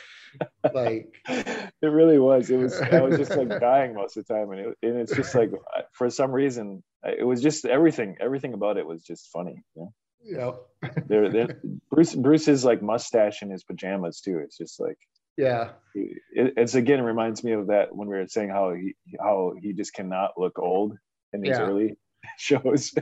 like 0.71 1.15
it 1.27 1.71
really 1.99 2.19
was. 2.19 2.51
It 2.51 2.57
was. 2.57 2.79
I 2.79 3.01
was 3.01 3.17
just 3.17 3.35
like 3.35 3.49
dying 3.59 3.95
most 3.95 4.15
of 4.15 4.27
the 4.27 4.33
time, 4.35 4.51
and, 4.51 4.59
it, 4.59 4.77
and 4.83 4.97
it's 4.97 5.15
just 5.15 5.33
like 5.33 5.51
uh, 5.75 5.81
for 5.91 6.11
some 6.11 6.31
reason, 6.31 6.83
it 7.05 7.25
was 7.25 7.41
just 7.41 7.65
everything. 7.65 8.15
Everything 8.19 8.53
about 8.53 8.77
it 8.77 8.85
was 8.85 9.03
just 9.03 9.29
funny. 9.31 9.63
yeah 9.75 9.85
know, 10.23 10.59
There, 11.07 11.29
there, 11.29 11.61
Bruce, 11.89 12.15
Bruce's 12.15 12.63
like 12.63 12.81
mustache 12.81 13.41
in 13.41 13.49
his 13.49 13.63
pajamas 13.63 14.21
too. 14.21 14.39
It's 14.39 14.57
just 14.57 14.79
like 14.79 14.97
yeah, 15.35 15.71
it, 15.95 16.53
it's 16.57 16.75
again 16.75 16.99
it 16.99 17.03
reminds 17.03 17.43
me 17.43 17.53
of 17.53 17.67
that 17.67 17.95
when 17.95 18.07
we 18.07 18.15
were 18.15 18.27
saying 18.27 18.49
how 18.49 18.73
he 18.73 18.95
how 19.19 19.53
he 19.59 19.73
just 19.73 19.93
cannot 19.93 20.31
look 20.37 20.59
old 20.59 20.97
in 21.33 21.41
these 21.41 21.57
Yeah. 21.57 21.67
early 21.67 21.97
shows 22.37 22.93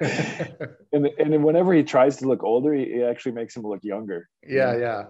and 0.92 1.06
and 1.18 1.42
whenever 1.44 1.72
he 1.72 1.82
tries 1.82 2.18
to 2.18 2.28
look 2.28 2.44
older 2.44 2.74
he, 2.74 2.82
it 2.82 3.04
actually 3.04 3.32
makes 3.32 3.56
him 3.56 3.62
look 3.62 3.82
younger 3.82 4.28
yeah, 4.46 4.76
yeah. 4.76 5.04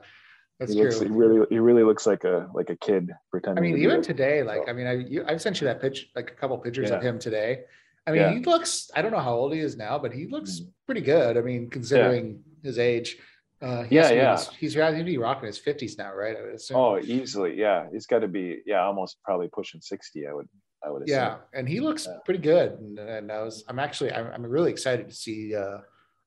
That's 0.61 0.73
he 0.75 0.81
looks 0.81 1.01
he 1.01 1.07
really 1.09 1.47
he 1.51 1.59
really 1.59 1.83
looks 1.83 2.07
like 2.07 2.25
a 2.25 2.49
like 2.55 2.69
a 2.69 2.77
kid 2.77 3.11
pretending. 3.31 3.65
I 3.65 3.67
mean, 3.67 3.77
to 3.77 3.83
even 3.83 4.03
today, 4.03 4.43
like 4.43 4.69
I 4.69 4.75
mean, 4.75 4.87
I 4.87 4.93
you, 4.93 5.25
I've 5.27 5.41
sent 5.41 5.59
you 5.59 5.67
that 5.67 5.81
pitch, 5.81 6.11
like 6.15 6.31
a 6.31 6.35
couple 6.35 6.59
pictures 6.59 6.91
of 6.91 7.01
him 7.01 7.19
today. 7.19 7.63
I 8.11 8.13
mean, 8.13 8.23
Yeah. 8.23 8.33
he 8.33 8.41
looks. 8.41 8.91
I 8.95 9.03
don't 9.03 9.13
know 9.13 9.19
how 9.21 9.35
old 9.35 9.53
he 9.55 9.61
is 9.61 9.77
now, 9.77 9.99
but 9.99 10.13
he 10.13 10.27
looks 10.27 10.61
Mm. 10.61 10.73
pretty 10.87 11.01
good. 11.01 11.37
I 11.37 11.41
mean, 11.41 11.71
considering 11.71 12.43
his 12.63 12.79
age. 12.79 13.19
Uh, 13.63 13.85
Yeah, 13.91 14.03
has 14.03 14.09
to 14.09 14.15
be 14.15 14.19
in 14.19 14.25
yeah. 14.25 14.33
his- 14.37 14.49
He's 14.49 14.75
he's 14.75 14.75
to 14.75 15.05
be 15.05 15.19
rocking 15.19 15.47
his 15.47 15.59
fifties 15.59 15.99
now, 15.99 16.15
right? 16.15 16.37
I 16.37 16.43
would 16.43 16.61
oh 16.75 16.99
easily 16.99 17.55
yeah 17.59 17.89
he's 17.93 18.07
got 18.07 18.21
to 18.21 18.29
be 18.29 18.63
yeah 18.65 18.83
almost 18.85 19.19
probably 19.23 19.49
pushing 19.49 19.83
60 19.83 20.27
i 20.27 20.33
would 20.33 20.49
i 20.83 20.91
would 20.91 21.03
assume. 21.03 21.15
yeah, 21.15 21.37
and 21.53 21.69
he 21.69 21.79
looks 21.81 22.07
Yeah. 22.07 22.17
pretty 22.25 22.41
good. 22.41 22.73
And, 22.81 22.99
and 22.99 23.31
I 23.31 23.43
was, 23.43 23.63
I'm 23.69 23.79
actually, 23.79 24.13
I'm, 24.13 24.29
I'm 24.33 24.47
really 24.47 24.71
excited 24.71 25.09
to 25.11 25.15
see 25.15 25.55
uh, 25.55 25.79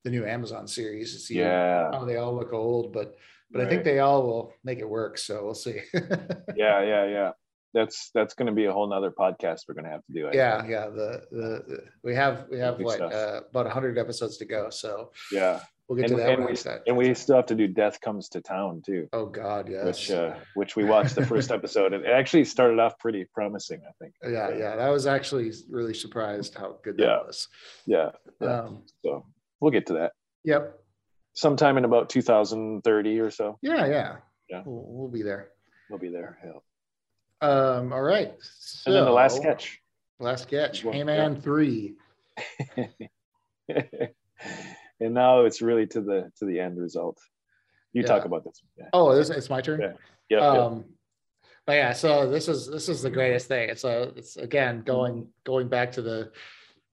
the 0.03 0.11
new 0.11 0.25
Amazon 0.25 0.67
series 0.67 1.11
to 1.13 1.19
see 1.19 1.39
yeah 1.39 1.91
how 1.91 2.05
they 2.05 2.17
all 2.17 2.35
look 2.35 2.53
old, 2.53 2.93
but 2.93 3.15
but 3.51 3.61
I 3.61 3.69
think 3.69 3.83
they 3.83 3.97
all 3.99 4.21
will 4.27 4.53
make 4.63 4.79
it 4.79 4.87
work. 4.89 5.17
So 5.17 5.43
we'll 5.43 5.53
see. 5.67 5.79
yeah 6.55 6.81
yeah 6.91 7.05
yeah 7.17 7.31
that's 7.73 8.11
that's 8.13 8.33
going 8.33 8.47
to 8.47 8.53
be 8.53 8.65
a 8.65 8.71
whole 8.71 8.87
nother 8.89 9.11
podcast 9.11 9.61
we're 9.67 9.73
going 9.75 9.85
to 9.85 9.91
have 9.91 10.05
to 10.05 10.13
do 10.13 10.27
I 10.27 10.31
yeah, 10.33 10.57
think. 10.61 10.71
yeah. 10.71 10.87
The, 10.89 11.21
the, 11.31 11.63
the 11.67 11.83
we 12.03 12.13
have 12.15 12.45
we 12.51 12.59
have 12.59 12.77
Big 12.77 12.85
what 12.85 13.01
uh, 13.01 13.41
about 13.49 13.67
hundred 13.71 13.97
episodes 13.97 14.37
to 14.37 14.45
go. 14.45 14.69
So 14.69 15.11
yeah 15.31 15.61
we'll 15.89 15.97
get 15.97 16.09
and, 16.11 16.17
to 16.19 16.23
that. 16.23 16.29
and, 16.39 16.45
we, 16.45 16.55
and 16.87 16.97
we 16.97 17.13
still 17.13 17.35
have 17.35 17.45
to 17.47 17.55
do 17.55 17.67
death 17.67 17.99
comes 17.99 18.29
to 18.29 18.39
town 18.41 18.81
too 18.85 19.07
oh 19.11 19.25
God, 19.25 19.67
yes. 19.69 19.85
which 19.85 20.11
uh 20.11 20.35
which 20.55 20.75
we 20.77 20.83
watched 20.93 21.15
the 21.15 21.25
first 21.25 21.51
episode 21.51 21.91
and 21.93 22.05
it 22.05 22.09
actually 22.11 22.45
started 22.45 22.79
off 22.79 22.97
pretty 22.99 23.25
promising 23.33 23.81
i 23.87 23.91
think 24.01 24.13
yeah, 24.23 24.49
yeah. 24.55 24.75
That 24.77 24.89
was 24.89 25.07
actually 25.07 25.51
really 25.69 25.93
surprised 25.93 26.55
how 26.55 26.77
good 26.83 26.95
Yeah. 26.97 27.07
that 27.07 27.25
was. 27.27 27.47
yeah 27.85 28.11
yeah 28.39 28.59
Um, 28.59 28.83
so 29.03 29.25
we'll 29.59 29.71
get 29.71 29.87
to 29.87 29.93
that 29.93 30.13
yep. 30.45 30.79
sometime 31.33 31.77
in 31.77 31.83
about 31.85 32.07
2030 32.09 33.19
or 33.19 33.29
so 33.31 33.57
Yeah, 33.61 33.85
yeah. 33.85 34.15
Yeah. 34.49 34.61
We'll, 34.65 34.85
we'll 34.87 35.09
be 35.11 35.21
there. 35.23 35.49
we'll 35.89 35.99
be 35.99 36.09
there 36.09 36.37
yeah. 36.45 36.51
Um. 37.43 37.91
All 37.93 38.01
right. 38.01 38.33
and 38.85 38.95
then 38.95 39.05
the 39.05 39.11
last 39.11 39.35
So, 39.35 39.41
sketch 39.41 39.79
Last 40.19 40.43
sketch. 40.43 40.83
Well, 40.83 40.93
Hey 40.93 41.03
Man 41.03 41.39
three. 41.41 41.95
and 44.99 45.13
now 45.13 45.41
it's 45.41 45.61
really 45.61 45.85
to 45.87 46.01
the 46.01 46.31
to 46.39 46.45
the 46.45 46.59
end 46.59 46.79
result 46.79 47.19
you 47.93 48.03
talk 48.03 48.25
about 48.25 48.43
this 48.43 48.61
yeah 48.77 48.85
Oh, 48.93 49.15
this, 49.15 49.29
it's 49.29 49.49
my 49.49 49.61
turn. 49.61 49.81
Yeah. 49.81 49.87
Yep, 49.87 49.97
yep. 50.29 50.41
um 50.41 50.85
but 51.65 51.73
yeah 51.73 51.93
so 51.93 52.29
this 52.29 52.47
is 52.47 52.67
this 52.67 52.89
is 52.89 53.01
the 53.01 53.09
greatest 53.09 53.47
thing 53.47 53.69
it's 53.69 53.83
a 53.83 54.13
it's 54.15 54.35
again 54.37 54.81
going 54.81 55.27
going 55.43 55.67
back 55.67 55.91
to 55.93 56.01
the 56.01 56.31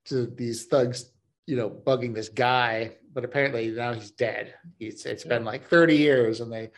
to 0.06 0.26
these 0.26 0.66
thugs 0.66 1.10
you 1.46 1.56
know 1.56 1.70
bugging 1.70 2.14
this 2.14 2.28
guy 2.28 2.96
but 3.12 3.24
apparently 3.24 3.70
now 3.70 3.92
he's 3.94 4.10
dead 4.10 4.54
he's 4.78 5.06
it's 5.06 5.24
been 5.24 5.44
like 5.44 5.66
30 5.66 5.96
years 5.96 6.40
and 6.40 6.52
they 6.52 6.70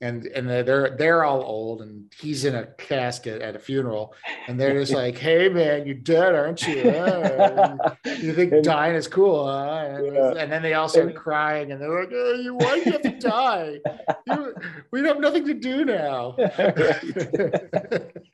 and 0.00 0.26
and 0.26 0.48
they're- 0.48 0.94
they're 0.96 1.24
all 1.24 1.42
old 1.42 1.82
and 1.82 2.04
he's 2.20 2.44
in 2.44 2.54
a 2.54 2.66
casket 2.78 3.42
at 3.42 3.56
a 3.56 3.58
funeral 3.58 4.14
and 4.46 4.58
they're 4.58 4.78
just 4.78 4.92
like 4.92 5.18
hey 5.26 5.48
man 5.48 5.84
you're 5.86 5.96
dead 5.96 6.34
aren't 6.36 6.62
you 6.68 6.82
Uh, 6.90 7.76
you 8.04 8.32
think 8.32 8.52
And- 8.52 8.62
dying 8.64 8.94
is 8.94 9.08
cool 9.08 9.46
huh? 9.48 9.86
and, 9.88 10.14
Yeah. 10.14 10.34
and 10.36 10.52
then 10.52 10.62
they 10.62 10.74
all 10.74 10.88
start 10.88 11.06
And- 11.08 11.16
crying 11.16 11.72
and 11.72 11.80
they're 11.82 12.00
like 12.00 12.12
oh, 12.14 12.34
you 12.34 12.54
why 12.54 12.78
do 12.78 12.84
you 12.86 12.92
have 12.92 13.02
to 13.02 13.18
die 13.18 13.78
you, 14.28 14.54
we 14.92 15.02
have 15.02 15.18
nothing 15.18 15.44
to 15.46 15.54
do 15.54 15.84
now 15.84 16.36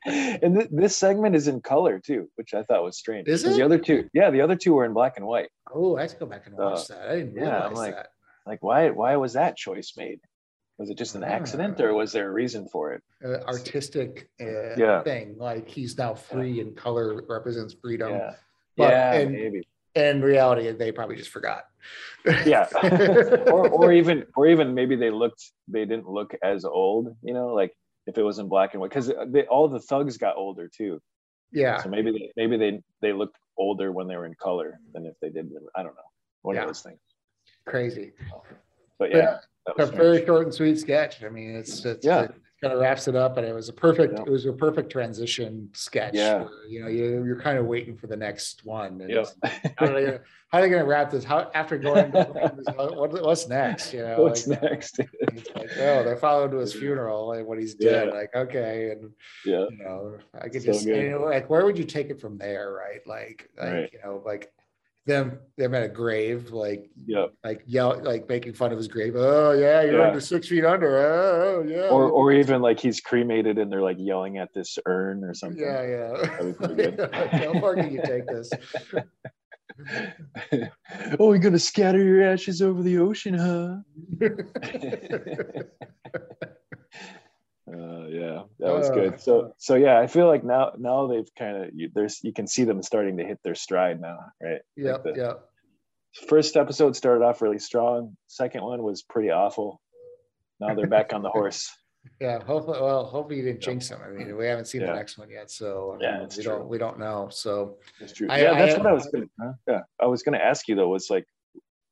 and 0.05 0.55
th- 0.59 0.69
this 0.71 0.95
segment 0.97 1.35
is 1.35 1.47
in 1.47 1.61
color 1.61 1.99
too, 1.99 2.29
which 2.35 2.53
I 2.53 2.63
thought 2.63 2.83
was 2.83 2.97
strange. 2.97 3.27
Is 3.27 3.43
it? 3.43 3.55
The 3.55 3.63
other 3.63 3.79
two, 3.79 4.07
yeah, 4.13 4.29
the 4.29 4.41
other 4.41 4.55
two 4.55 4.73
were 4.73 4.85
in 4.85 4.93
black 4.93 5.13
and 5.17 5.25
white. 5.25 5.49
oh 5.73 5.97
i 5.97 6.01
have 6.01 6.11
to 6.11 6.17
go 6.17 6.25
back 6.27 6.45
and 6.45 6.55
watch 6.55 6.91
Uh, 6.91 6.95
that 6.95 7.09
i 7.09 7.15
didn't 7.17 7.35
yeah, 7.35 7.41
realize 7.41 7.65
I'm 7.65 7.73
like, 7.73 7.95
that 7.95 8.07
Like, 8.45 8.61
why? 8.63 8.89
Why 8.91 9.15
was 9.15 9.33
that 9.33 9.57
choice 9.57 9.93
made? 9.97 10.19
Was 10.77 10.89
it 10.89 10.97
just 10.97 11.15
an 11.15 11.23
Ah. 11.23 11.27
accident, 11.27 11.79
or 11.79 11.93
was 11.93 12.11
there 12.11 12.27
a 12.27 12.31
reason 12.31 12.67
for 12.67 12.93
it? 12.93 13.01
uh, 13.23 13.39
artistic 13.47 14.29
uh, 14.41 14.75
Yeah. 14.75 15.03
thing 15.03 15.37
like 15.37 15.67
he's 15.69 15.97
now 15.97 16.13
free 16.13 16.59
and 16.59 16.75
color 16.75 17.21
represents 17.29 17.73
freedom 17.73 18.11
yeah, 18.11 18.35
but 18.77 18.91
yeah, 18.91 19.13
in- 19.19 19.31
maybe. 19.31 19.67
in 19.95 20.21
reality 20.21 20.71
they 20.71 20.91
probably 20.91 21.15
just 21.15 21.31
forgot 21.31 21.63
Yeah, 22.45 22.67
or 23.53 23.69
or 23.69 23.93
even 23.93 24.25
or 24.35 24.47
even 24.47 24.73
maybe 24.73 24.95
they 24.95 25.11
looked 25.11 25.43
they 25.67 25.85
didn't 25.85 26.09
look 26.09 26.31
as 26.43 26.65
old. 26.65 27.15
You 27.21 27.33
know, 27.33 27.47
like 27.61 27.71
if 28.07 28.17
it 28.17 28.23
was 28.23 28.37
in 28.39 28.47
black 28.49 28.73
and 28.73 28.81
white 28.81 28.89
because 28.89 29.09
all 29.49 29.67
the 29.69 29.79
thugs 29.79 30.17
got 30.17 30.35
older 30.35 30.67
too. 30.67 30.99
Yeah. 31.51 31.77
So 31.81 31.89
maybe 31.89 32.11
they, 32.11 32.31
maybe 32.35 32.57
they 32.57 32.81
they 33.03 33.13
looked 33.13 33.37
older 33.57 33.91
when 33.91 34.07
they 34.07 34.17
were 34.17 34.25
in 34.25 34.33
color 34.35 34.79
than 34.93 35.05
if 35.05 35.13
they 35.21 35.29
did. 35.29 35.49
I 35.75 35.83
don't 35.83 35.95
know. 35.95 36.09
One 36.41 36.55
yeah. 36.55 36.61
of 36.63 36.67
those 36.69 36.81
things. 36.81 36.99
Crazy. 37.65 38.11
But 38.99 39.11
yeah, 39.11 39.37
a 39.77 39.85
very 39.85 40.25
short 40.25 40.45
and 40.45 40.53
sweet 40.53 40.79
sketch. 40.79 41.23
I 41.23 41.29
mean, 41.29 41.55
it's, 41.55 41.83
it's 41.85 42.05
yeah. 42.05 42.23
It 42.23 42.35
kind 42.61 42.73
of 42.73 42.79
wraps 42.79 43.09
it 43.09 43.15
up, 43.17 43.37
and 43.37 43.45
it 43.45 43.53
was 43.53 43.67
a 43.67 43.73
perfect. 43.73 44.13
Yeah. 44.17 44.23
It 44.23 44.31
was 44.31 44.45
a 44.45 44.53
perfect 44.53 44.89
transition 44.89 45.69
sketch. 45.73 46.13
Yeah. 46.13 46.43
Where, 46.43 46.67
you 46.69 46.81
know, 46.81 46.87
you 46.87 47.25
you're 47.25 47.39
kind 47.39 47.57
of 47.57 47.65
waiting 47.65 47.97
for 47.97 48.07
the 48.07 48.15
next 48.15 48.65
one. 48.65 49.01
And 49.01 49.09
yeah. 49.09 49.25
how, 49.77 49.87
are 49.87 49.93
they 49.93 50.05
gonna, 50.05 50.19
how 50.49 50.59
are 50.59 50.61
they 50.61 50.69
gonna 50.69 50.85
wrap 50.85 51.11
this? 51.11 51.25
How 51.25 51.51
after 51.53 51.77
going, 51.77 52.11
what, 52.13 53.11
what's 53.23 53.49
next? 53.49 53.93
You 53.93 54.03
know, 54.03 54.21
what's 54.21 54.47
like, 54.47 54.61
next? 54.61 54.99
like, 54.99 55.69
oh, 55.77 56.03
they're 56.03 56.15
following 56.15 56.51
to 56.51 56.57
his 56.57 56.73
funeral, 56.73 57.27
like 57.27 57.45
when 57.45 57.59
he's 57.59 57.75
dead. 57.75 58.13
Like, 58.13 58.33
okay, 58.33 58.91
and 58.91 59.11
yeah, 59.45 59.65
you 59.69 59.77
know, 59.83 60.17
I 60.39 60.47
could 60.47 60.61
so 60.61 60.71
just, 60.71 60.85
you 60.85 61.09
know, 61.09 61.25
like, 61.25 61.49
where 61.49 61.65
would 61.65 61.77
you 61.77 61.83
take 61.83 62.09
it 62.09 62.21
from 62.21 62.37
there, 62.37 62.71
right? 62.71 63.05
Like, 63.05 63.49
like 63.57 63.73
right. 63.73 63.89
you 63.91 63.99
know, 64.01 64.23
like 64.25 64.53
them 65.05 65.37
them 65.57 65.75
at 65.75 65.83
a 65.83 65.87
grave, 65.87 66.51
like 66.51 66.89
yeah, 67.05 67.27
like 67.43 67.61
yell, 67.67 68.01
like 68.03 68.27
making 68.27 68.53
fun 68.53 68.71
of 68.71 68.77
his 68.77 68.87
grave. 68.87 69.13
Oh 69.15 69.51
yeah, 69.51 69.83
you're 69.83 69.99
yeah. 69.99 70.07
under 70.07 70.19
six 70.19 70.47
feet 70.47 70.65
under. 70.65 70.97
Oh 70.97 71.63
yeah. 71.67 71.89
Or 71.89 72.09
or 72.09 72.31
even 72.31 72.61
like 72.61 72.79
he's 72.79 73.01
cremated 73.01 73.59
and 73.59 73.71
they're 73.71 73.83
like 73.83 73.97
yelling 73.99 74.39
at 74.39 74.53
this 74.53 74.79
urn 74.87 75.23
or 75.23 75.33
something. 75.33 75.61
Yeah, 75.61 75.85
yeah. 75.85 76.25
How 77.53 77.59
far 77.59 77.75
can 77.75 77.91
you 77.91 78.01
take 78.03 78.25
this? 78.27 78.49
oh, 81.19 81.33
you're 81.33 81.37
gonna 81.37 81.59
scatter 81.59 82.01
your 82.01 82.23
ashes 82.23 82.61
over 82.61 82.81
the 82.81 82.97
ocean, 82.97 83.35
huh? 83.35 83.77
Uh, 87.67 88.05
yeah, 88.07 88.41
that 88.59 88.73
was 88.73 88.89
good. 88.91 89.19
So, 89.19 89.53
so 89.57 89.75
yeah, 89.75 89.99
I 89.99 90.05
feel 90.05 90.27
like 90.27 90.43
now, 90.43 90.73
now 90.77 91.07
they've 91.07 91.29
kind 91.37 91.63
of 91.63 91.69
you, 91.73 91.89
there's 91.95 92.19
you 92.23 92.31
can 92.31 92.45
see 92.45 92.63
them 92.63 92.83
starting 92.83 93.17
to 93.17 93.23
hit 93.23 93.39
their 93.43 93.55
stride 93.55 93.99
now, 93.99 94.19
right? 94.41 94.61
Yeah, 94.77 94.97
like 95.03 95.15
yeah. 95.15 95.33
First 96.29 96.55
episode 96.57 96.95
started 96.95 97.25
off 97.25 97.41
really 97.41 97.59
strong. 97.59 98.15
Second 98.27 98.63
one 98.63 98.83
was 98.83 99.01
pretty 99.01 99.31
awful. 99.31 99.81
Now 100.59 100.75
they're 100.75 100.87
back 100.87 101.13
on 101.13 101.21
the 101.21 101.29
horse. 101.29 101.71
Yeah, 102.21 102.37
hopefully. 102.43 102.79
Well, 102.79 103.03
hopefully 103.03 103.37
you 103.37 103.43
didn't 103.45 103.61
jinx 103.61 103.89
them. 103.89 103.99
I 104.05 104.09
mean, 104.09 104.37
we 104.37 104.45
haven't 104.45 104.65
seen 104.65 104.81
yeah. 104.81 104.91
the 104.91 104.93
next 104.93 105.17
one 105.17 105.27
yet, 105.27 105.49
so 105.49 105.97
yeah, 105.99 106.21
we 106.21 106.27
true. 106.27 106.43
don't 106.43 106.67
we 106.67 106.77
don't 106.77 106.99
know. 106.99 107.29
So 107.31 107.77
it's 107.99 108.13
true. 108.13 108.27
I, 108.29 108.43
yeah, 108.43 108.53
that's 108.53 108.75
I, 108.75 108.77
what 108.77 108.85
I 108.85 108.91
was 108.93 109.07
gonna. 109.11 109.25
Huh? 109.41 109.53
Yeah, 109.67 109.79
I 109.99 110.05
was 110.05 110.21
gonna 110.21 110.37
ask 110.37 110.67
you 110.67 110.75
though. 110.75 110.87
Was 110.87 111.09
like, 111.09 111.25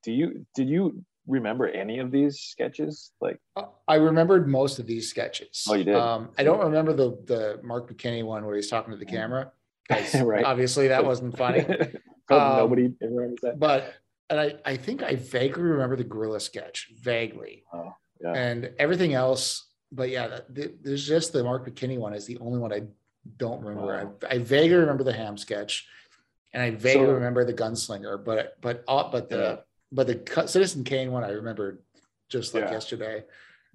do 0.03 0.11
you 0.11 0.45
did 0.53 0.69
you 0.69 1.03
remember 1.27 1.67
any 1.67 1.99
of 1.99 2.11
these 2.11 2.39
sketches? 2.39 3.11
Like 3.21 3.39
uh, 3.55 3.63
I 3.87 3.95
remembered 3.95 4.47
most 4.47 4.79
of 4.79 4.87
these 4.87 5.09
sketches. 5.09 5.65
Oh, 5.69 5.73
you 5.73 5.83
did. 5.83 5.95
Um, 5.95 6.29
I 6.37 6.43
don't 6.43 6.59
remember 6.59 6.93
the 6.93 7.17
the 7.25 7.59
Mark 7.63 7.91
McKinney 7.91 8.23
one 8.23 8.45
where 8.45 8.55
he's 8.55 8.69
talking 8.69 8.91
to 8.91 8.97
the 8.97 9.05
camera. 9.05 9.51
right. 10.21 10.45
Obviously, 10.45 10.87
that 10.89 11.05
wasn't 11.05 11.37
funny. 11.37 11.59
um, 12.29 12.57
nobody 12.57 12.93
remembers 13.01 13.39
that. 13.43 13.59
But 13.59 13.93
and 14.29 14.39
I 14.39 14.55
I 14.65 14.77
think 14.77 15.03
I 15.03 15.15
vaguely 15.15 15.63
remember 15.63 15.95
the 15.95 16.03
gorilla 16.03 16.39
sketch 16.39 16.91
vaguely. 16.99 17.63
Oh, 17.73 17.93
yeah. 18.21 18.33
And 18.33 18.71
everything 18.79 19.13
else, 19.13 19.67
but 19.91 20.09
yeah, 20.09 20.39
the, 20.49 20.73
there's 20.81 21.05
just 21.05 21.33
the 21.33 21.43
Mark 21.43 21.67
McKinney 21.67 21.97
one 21.97 22.13
is 22.13 22.25
the 22.25 22.37
only 22.39 22.59
one 22.59 22.71
I 22.71 22.83
don't 23.37 23.63
remember. 23.63 24.15
I, 24.29 24.35
I 24.35 24.37
vaguely 24.39 24.77
remember 24.77 25.03
the 25.03 25.13
ham 25.13 25.37
sketch, 25.37 25.87
and 26.53 26.63
I 26.63 26.71
vaguely 26.71 27.07
so, 27.07 27.13
remember 27.13 27.45
the 27.45 27.53
gunslinger. 27.53 28.23
But 28.23 28.57
but 28.61 28.83
uh, 28.87 29.09
but 29.11 29.29
the 29.29 29.37
yeah 29.37 29.55
but 29.93 30.07
the 30.07 30.47
Citizen 30.47 30.83
Kane 30.83 31.11
one 31.11 31.23
I 31.23 31.29
remember 31.29 31.79
just 32.29 32.53
like 32.53 32.65
yeah. 32.65 32.71
yesterday, 32.71 33.23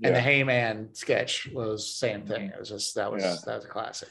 and 0.02 0.14
the 0.14 0.20
Hey 0.20 0.42
Man 0.44 0.88
sketch 0.92 1.48
was 1.52 1.94
same 1.94 2.26
thing. 2.26 2.48
It 2.48 2.59
was 2.59 2.68
just 2.68 2.94
that 2.96 3.11
was 3.11 3.22
yeah. 3.22 3.37
that 3.46 3.57
was 3.57 3.64
a 3.64 3.68
classic. 3.68 4.09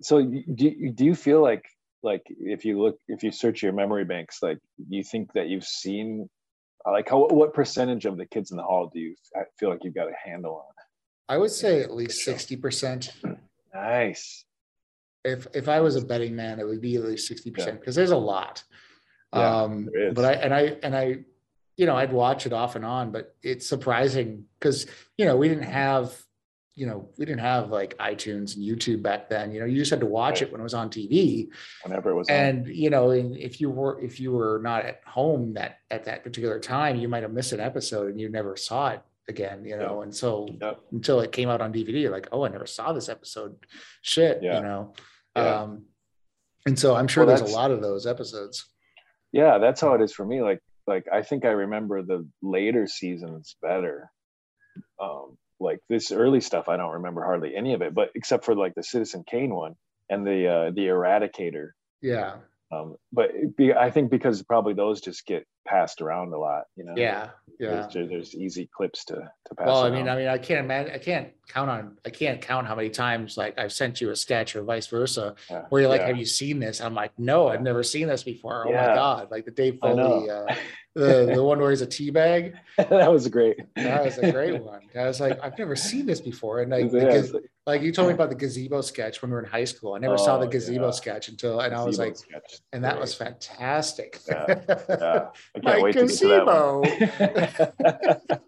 So 0.00 0.22
do 0.22 0.68
you, 0.68 0.90
do 0.90 1.04
you 1.04 1.14
feel 1.14 1.40
like 1.40 1.64
like 2.02 2.22
if 2.28 2.64
you 2.64 2.82
look 2.82 2.98
if 3.08 3.22
you 3.22 3.30
search 3.30 3.62
your 3.62 3.72
memory 3.72 4.04
banks 4.04 4.42
like 4.42 4.58
you 4.88 5.04
think 5.04 5.32
that 5.34 5.48
you've 5.48 5.64
seen 5.64 6.28
like 6.86 7.08
how 7.08 7.26
what 7.28 7.54
percentage 7.54 8.04
of 8.04 8.16
the 8.16 8.26
kids 8.26 8.50
in 8.50 8.56
the 8.56 8.62
hall 8.62 8.90
do 8.92 9.00
you 9.00 9.14
feel 9.58 9.70
like 9.70 9.80
you've 9.82 9.94
got 9.94 10.08
a 10.08 10.14
handle 10.28 10.56
on? 10.56 10.74
I 11.28 11.38
would 11.38 11.50
say 11.50 11.80
at 11.80 11.94
least 11.94 12.24
sixty 12.24 12.56
percent. 12.56 13.12
Nice. 13.74 14.44
If 15.24 15.48
if 15.52 15.68
I 15.68 15.80
was 15.80 15.96
a 15.96 16.00
betting 16.00 16.36
man, 16.36 16.60
it 16.60 16.64
would 16.64 16.80
be 16.80 16.94
at 16.94 17.02
least 17.02 17.26
sixty 17.26 17.50
percent 17.50 17.80
because 17.80 17.96
there's 17.96 18.12
a 18.12 18.16
lot. 18.16 18.62
Yeah, 19.34 19.62
um, 19.62 19.88
but 20.12 20.24
I 20.24 20.32
and 20.34 20.54
I 20.54 20.76
and 20.84 20.94
I 20.94 21.24
you 21.76 21.86
know, 21.86 21.96
I'd 21.96 22.12
watch 22.12 22.46
it 22.46 22.52
off 22.52 22.76
and 22.76 22.84
on, 22.84 23.10
but 23.10 23.34
it's 23.42 23.68
surprising 23.68 24.44
because, 24.58 24.86
you 25.18 25.24
know, 25.24 25.36
we 25.36 25.48
didn't 25.48 25.64
have, 25.64 26.16
you 26.74 26.86
know, 26.86 27.08
we 27.18 27.24
didn't 27.24 27.40
have 27.40 27.70
like 27.70 27.96
iTunes 27.98 28.56
and 28.56 28.64
YouTube 28.64 29.02
back 29.02 29.28
then. 29.28 29.52
You 29.52 29.60
know, 29.60 29.66
you 29.66 29.78
just 29.78 29.90
had 29.90 30.00
to 30.00 30.06
watch 30.06 30.34
right. 30.34 30.42
it 30.42 30.52
when 30.52 30.60
it 30.60 30.64
was 30.64 30.74
on 30.74 30.90
TV. 30.90 31.48
Whenever 31.82 32.10
it 32.10 32.14
was 32.14 32.28
and, 32.28 32.66
on. 32.66 32.74
you 32.74 32.90
know, 32.90 33.10
if 33.10 33.60
you 33.60 33.70
were 33.70 34.00
if 34.00 34.20
you 34.20 34.32
were 34.32 34.60
not 34.62 34.84
at 34.84 35.00
home 35.06 35.54
that 35.54 35.78
at 35.90 36.04
that 36.04 36.22
particular 36.22 36.60
time, 36.60 36.96
you 36.96 37.08
might 37.08 37.22
have 37.22 37.32
missed 37.32 37.52
an 37.52 37.60
episode 37.60 38.10
and 38.10 38.20
you 38.20 38.28
never 38.28 38.56
saw 38.56 38.90
it 38.90 39.02
again, 39.28 39.64
you 39.64 39.76
know. 39.76 39.98
Yep. 39.98 40.02
And 40.04 40.14
so 40.14 40.48
yep. 40.60 40.80
until 40.92 41.20
it 41.20 41.32
came 41.32 41.48
out 41.48 41.60
on 41.60 41.72
DVD, 41.72 42.02
you're 42.02 42.12
like, 42.12 42.28
oh, 42.32 42.44
I 42.44 42.48
never 42.48 42.66
saw 42.66 42.92
this 42.92 43.08
episode. 43.08 43.56
Shit, 44.02 44.40
yeah. 44.42 44.58
you 44.58 44.62
know. 44.62 44.94
Yeah. 45.36 45.62
Um, 45.62 45.84
and 46.66 46.78
so 46.78 46.94
I'm 46.94 47.08
sure 47.08 47.26
well, 47.26 47.36
there's 47.36 47.50
a 47.50 47.54
lot 47.54 47.70
of 47.70 47.82
those 47.82 48.06
episodes. 48.06 48.66
Yeah, 49.32 49.58
that's 49.58 49.80
how 49.80 49.94
it 49.94 50.00
is 50.00 50.12
for 50.12 50.24
me. 50.24 50.42
Like 50.42 50.60
like 50.86 51.06
I 51.12 51.22
think 51.22 51.44
I 51.44 51.50
remember 51.50 52.02
the 52.02 52.28
later 52.42 52.86
seasons 52.86 53.56
better. 53.62 54.10
Um, 55.00 55.36
like 55.60 55.78
this 55.88 56.12
early 56.12 56.40
stuff, 56.40 56.68
I 56.68 56.76
don't 56.76 56.94
remember 56.94 57.24
hardly 57.24 57.54
any 57.56 57.74
of 57.74 57.82
it, 57.82 57.94
but 57.94 58.10
except 58.14 58.44
for 58.44 58.54
like 58.54 58.74
the 58.74 58.82
Citizen 58.82 59.24
Kane 59.28 59.54
one 59.54 59.74
and 60.10 60.26
the 60.26 60.48
uh, 60.48 60.70
the 60.70 60.86
Eradicator. 60.86 61.70
Yeah. 62.02 62.36
Um, 62.72 62.96
but 63.12 63.30
be, 63.56 63.72
I 63.72 63.90
think 63.90 64.10
because 64.10 64.42
probably 64.42 64.74
those 64.74 65.00
just 65.00 65.26
get 65.26 65.46
passed 65.64 66.00
around 66.00 66.32
a 66.32 66.38
lot, 66.38 66.64
you 66.76 66.84
know. 66.84 66.94
Yeah, 66.96 67.30
yeah. 67.58 67.88
There's, 67.92 68.08
there's 68.08 68.34
easy 68.34 68.66
clips 68.66 69.04
to 69.06 69.14
to 69.14 69.54
pass. 69.54 69.66
Well, 69.66 69.84
I 69.84 69.90
mean, 69.90 70.08
I 70.08 70.16
mean, 70.16 70.28
I 70.28 70.38
can't 70.38 70.64
imagine. 70.64 70.94
I 70.94 70.98
can't 70.98 71.28
count 71.48 71.70
on. 71.70 71.98
I 72.04 72.10
can't 72.10 72.40
count 72.40 72.66
how 72.66 72.74
many 72.74 72.90
times 72.90 73.36
like 73.36 73.58
I've 73.58 73.72
sent 73.72 74.00
you 74.00 74.10
a 74.10 74.16
sketch 74.16 74.56
or 74.56 74.62
vice 74.62 74.86
versa, 74.86 75.34
yeah. 75.50 75.62
where 75.68 75.82
you're 75.82 75.90
like, 75.90 76.00
yeah. 76.00 76.08
"Have 76.08 76.16
you 76.16 76.24
seen 76.24 76.58
this?" 76.58 76.80
I'm 76.80 76.94
like, 76.94 77.12
"No, 77.18 77.48
I've 77.48 77.62
never 77.62 77.82
seen 77.82 78.08
this 78.08 78.22
before." 78.22 78.66
Oh 78.66 78.70
yeah. 78.70 78.88
my 78.88 78.94
god! 78.94 79.30
Like 79.30 79.44
the 79.44 79.50
Dave 79.50 79.78
Foley, 79.80 80.30
uh, 80.30 80.54
the 80.94 81.32
the 81.34 81.42
one 81.42 81.58
where 81.60 81.70
he's 81.70 81.82
a 81.82 81.86
tea 81.86 82.10
bag. 82.10 82.54
that 82.78 83.12
was 83.12 83.28
great. 83.28 83.58
That 83.76 84.04
was 84.04 84.18
a 84.18 84.32
great 84.32 84.62
one. 84.62 84.80
I 84.96 85.06
was 85.06 85.20
like, 85.20 85.38
I've 85.42 85.58
never 85.58 85.76
seen 85.76 86.06
this 86.06 86.20
before, 86.20 86.60
and 86.60 86.70
like, 86.70 86.90
the, 86.90 87.42
like 87.66 87.82
you 87.82 87.92
told 87.92 88.08
me 88.08 88.14
about 88.14 88.30
the 88.30 88.36
gazebo 88.36 88.80
sketch 88.80 89.22
when 89.22 89.30
we 89.30 89.34
were 89.34 89.42
in 89.42 89.48
high 89.48 89.64
school. 89.64 89.94
I 89.94 89.98
never 89.98 90.14
oh, 90.14 90.24
saw 90.24 90.38
the 90.38 90.46
oh, 90.46 90.50
gazebo 90.50 90.90
sketch 90.90 91.28
until, 91.28 91.60
and 91.60 91.70
gazebo 91.70 91.82
I 91.82 91.86
was 91.86 91.98
like, 91.98 92.16
sketch. 92.16 92.60
and 92.72 92.84
that 92.84 92.92
great. 92.92 93.00
was 93.00 93.14
fantastic. 93.14 94.20
Yeah. 94.28 95.26
I 95.56 95.60
can't 95.60 95.82
wait 95.82 95.94
gazebo. 95.94 96.82
to 96.82 96.88
get 96.88 97.56
to 97.56 97.58
that 97.58 98.40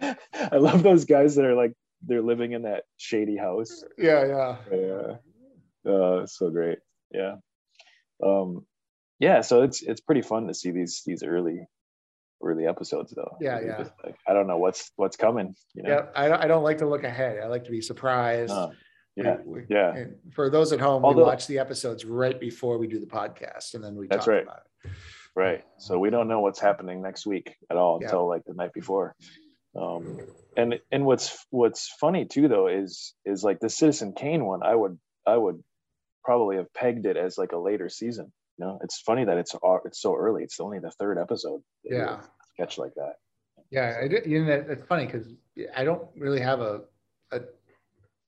one. 0.00 0.16
I 0.52 0.56
love 0.56 0.82
those 0.82 1.04
guys 1.04 1.36
that 1.36 1.44
are 1.44 1.54
like 1.54 1.72
they're 2.02 2.22
living 2.22 2.52
in 2.52 2.62
that 2.62 2.84
shady 2.96 3.36
house. 3.36 3.84
Yeah, 3.96 4.24
yeah, 4.26 4.56
yeah. 4.72 5.92
Uh, 5.92 6.26
so 6.26 6.50
great. 6.50 6.78
Yeah. 7.12 7.36
Um, 8.22 8.66
yeah. 9.18 9.40
So 9.40 9.62
it's 9.62 9.82
it's 9.82 10.00
pretty 10.00 10.22
fun 10.22 10.46
to 10.46 10.54
see 10.54 10.70
these 10.70 11.02
these 11.06 11.22
early 11.22 11.66
early 12.42 12.66
episodes 12.66 13.12
though. 13.14 13.36
Yeah, 13.40 13.60
yeah. 13.60 13.84
Like, 14.04 14.16
I 14.26 14.32
don't 14.32 14.46
know 14.46 14.58
what's 14.58 14.90
what's 14.96 15.16
coming. 15.16 15.54
You 15.74 15.82
know? 15.84 15.90
Yeah, 15.90 16.06
I, 16.14 16.44
I 16.44 16.46
don't 16.46 16.62
like 16.62 16.78
to 16.78 16.86
look 16.86 17.04
ahead. 17.04 17.38
I 17.42 17.46
like 17.46 17.64
to 17.64 17.70
be 17.70 17.80
surprised. 17.80 18.52
Uh, 18.52 18.70
yeah, 19.16 19.38
we, 19.44 19.62
we, 19.62 19.66
yeah. 19.68 20.04
for 20.32 20.48
those 20.48 20.72
at 20.72 20.78
home, 20.78 21.04
Although, 21.04 21.22
we 21.22 21.24
watch 21.24 21.48
the 21.48 21.58
episodes 21.58 22.04
right 22.04 22.38
before 22.38 22.78
we 22.78 22.86
do 22.86 23.00
the 23.00 23.06
podcast, 23.06 23.74
and 23.74 23.82
then 23.82 23.96
we 23.96 24.06
talk 24.06 24.22
about 24.22 24.28
it. 24.28 24.46
that's 24.46 24.86
right. 24.86 24.92
Right. 25.38 25.64
So 25.78 26.00
we 26.00 26.10
don't 26.10 26.26
know 26.26 26.40
what's 26.40 26.58
happening 26.58 27.00
next 27.00 27.24
week 27.24 27.54
at 27.70 27.76
all 27.76 27.98
yeah. 28.00 28.08
until 28.08 28.28
like 28.28 28.42
the 28.44 28.54
night 28.54 28.72
before. 28.72 29.14
Um, 29.80 30.18
and 30.56 30.80
and 30.90 31.06
what's 31.06 31.46
what's 31.50 31.88
funny 32.00 32.24
too 32.24 32.48
though 32.48 32.66
is 32.66 33.14
is 33.24 33.44
like 33.44 33.60
the 33.60 33.70
Citizen 33.70 34.14
Kane 34.14 34.44
one. 34.44 34.64
I 34.64 34.74
would 34.74 34.98
I 35.24 35.36
would 35.36 35.62
probably 36.24 36.56
have 36.56 36.74
pegged 36.74 37.06
it 37.06 37.16
as 37.16 37.38
like 37.38 37.52
a 37.52 37.58
later 37.58 37.88
season. 37.88 38.32
You 38.58 38.66
know, 38.66 38.80
it's 38.82 39.00
funny 39.00 39.26
that 39.26 39.38
it's 39.38 39.54
it's 39.84 40.02
so 40.02 40.16
early. 40.16 40.42
It's 40.42 40.58
only 40.58 40.80
the 40.80 40.90
third 40.90 41.18
episode. 41.18 41.62
Yeah. 41.84 42.22
Sketch 42.54 42.76
like 42.76 42.94
that. 42.96 43.14
Yeah, 43.70 43.96
I 44.02 44.08
did, 44.08 44.26
you 44.26 44.44
know, 44.44 44.64
it's 44.68 44.86
funny 44.88 45.06
because 45.06 45.28
I 45.76 45.84
don't 45.84 46.08
really 46.16 46.40
have 46.40 46.60
a, 46.60 46.80
a, 47.30 47.40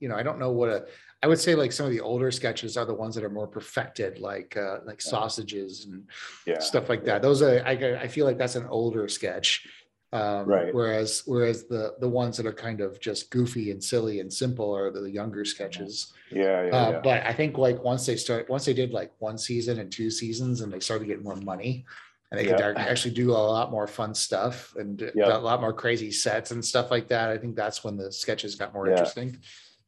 you 0.00 0.08
know, 0.08 0.16
I 0.16 0.22
don't 0.22 0.38
know 0.38 0.50
what 0.50 0.68
a. 0.68 0.86
I 1.22 1.26
would 1.26 1.38
say 1.38 1.54
like 1.54 1.70
some 1.70 1.86
of 1.86 1.92
the 1.92 2.00
older 2.00 2.30
sketches 2.30 2.78
are 2.78 2.86
the 2.86 2.94
ones 2.94 3.14
that 3.14 3.24
are 3.24 3.30
more 3.30 3.46
perfected, 3.46 4.18
like 4.18 4.56
uh, 4.56 4.78
like 4.86 5.00
sausages 5.02 5.84
and 5.84 6.08
yeah. 6.46 6.58
stuff 6.58 6.88
like 6.88 7.04
that. 7.04 7.22
Those 7.22 7.42
are 7.42 7.62
I, 7.64 7.72
I 7.72 8.08
feel 8.08 8.26
like 8.26 8.38
that's 8.38 8.56
an 8.56 8.66
older 8.66 9.06
sketch. 9.06 9.66
Um, 10.12 10.46
right. 10.46 10.74
Whereas 10.74 11.22
whereas 11.26 11.68
the 11.68 11.94
the 12.00 12.08
ones 12.08 12.36
that 12.38 12.46
are 12.46 12.52
kind 12.52 12.80
of 12.80 13.00
just 13.00 13.30
goofy 13.30 13.70
and 13.70 13.84
silly 13.84 14.20
and 14.20 14.32
simple 14.32 14.74
are 14.74 14.90
the 14.90 15.08
younger 15.08 15.44
sketches. 15.44 16.12
Yeah, 16.30 16.64
yeah, 16.64 16.70
uh, 16.70 16.90
yeah. 16.90 17.00
But 17.04 17.26
I 17.26 17.32
think 17.32 17.58
like 17.58 17.84
once 17.84 18.06
they 18.06 18.16
start 18.16 18.48
once 18.48 18.64
they 18.64 18.74
did 18.74 18.92
like 18.92 19.12
one 19.18 19.38
season 19.38 19.78
and 19.78 19.92
two 19.92 20.10
seasons 20.10 20.62
and 20.62 20.72
they 20.72 20.80
started 20.80 21.06
getting 21.06 21.22
more 21.22 21.36
money, 21.36 21.84
and 22.30 22.40
they 22.40 22.44
could 22.44 22.60
actually 22.60 23.14
do 23.14 23.30
a 23.30 23.32
lot 23.32 23.70
more 23.70 23.86
fun 23.86 24.14
stuff 24.14 24.74
and 24.76 25.02
a 25.02 25.38
lot 25.38 25.60
more 25.60 25.72
crazy 25.72 26.10
sets 26.10 26.50
and 26.50 26.64
stuff 26.64 26.90
like 26.90 27.08
that. 27.08 27.30
I 27.30 27.38
think 27.38 27.56
that's 27.56 27.84
when 27.84 27.96
the 27.96 28.10
sketches 28.10 28.54
got 28.54 28.72
more 28.72 28.88
interesting. 28.88 29.38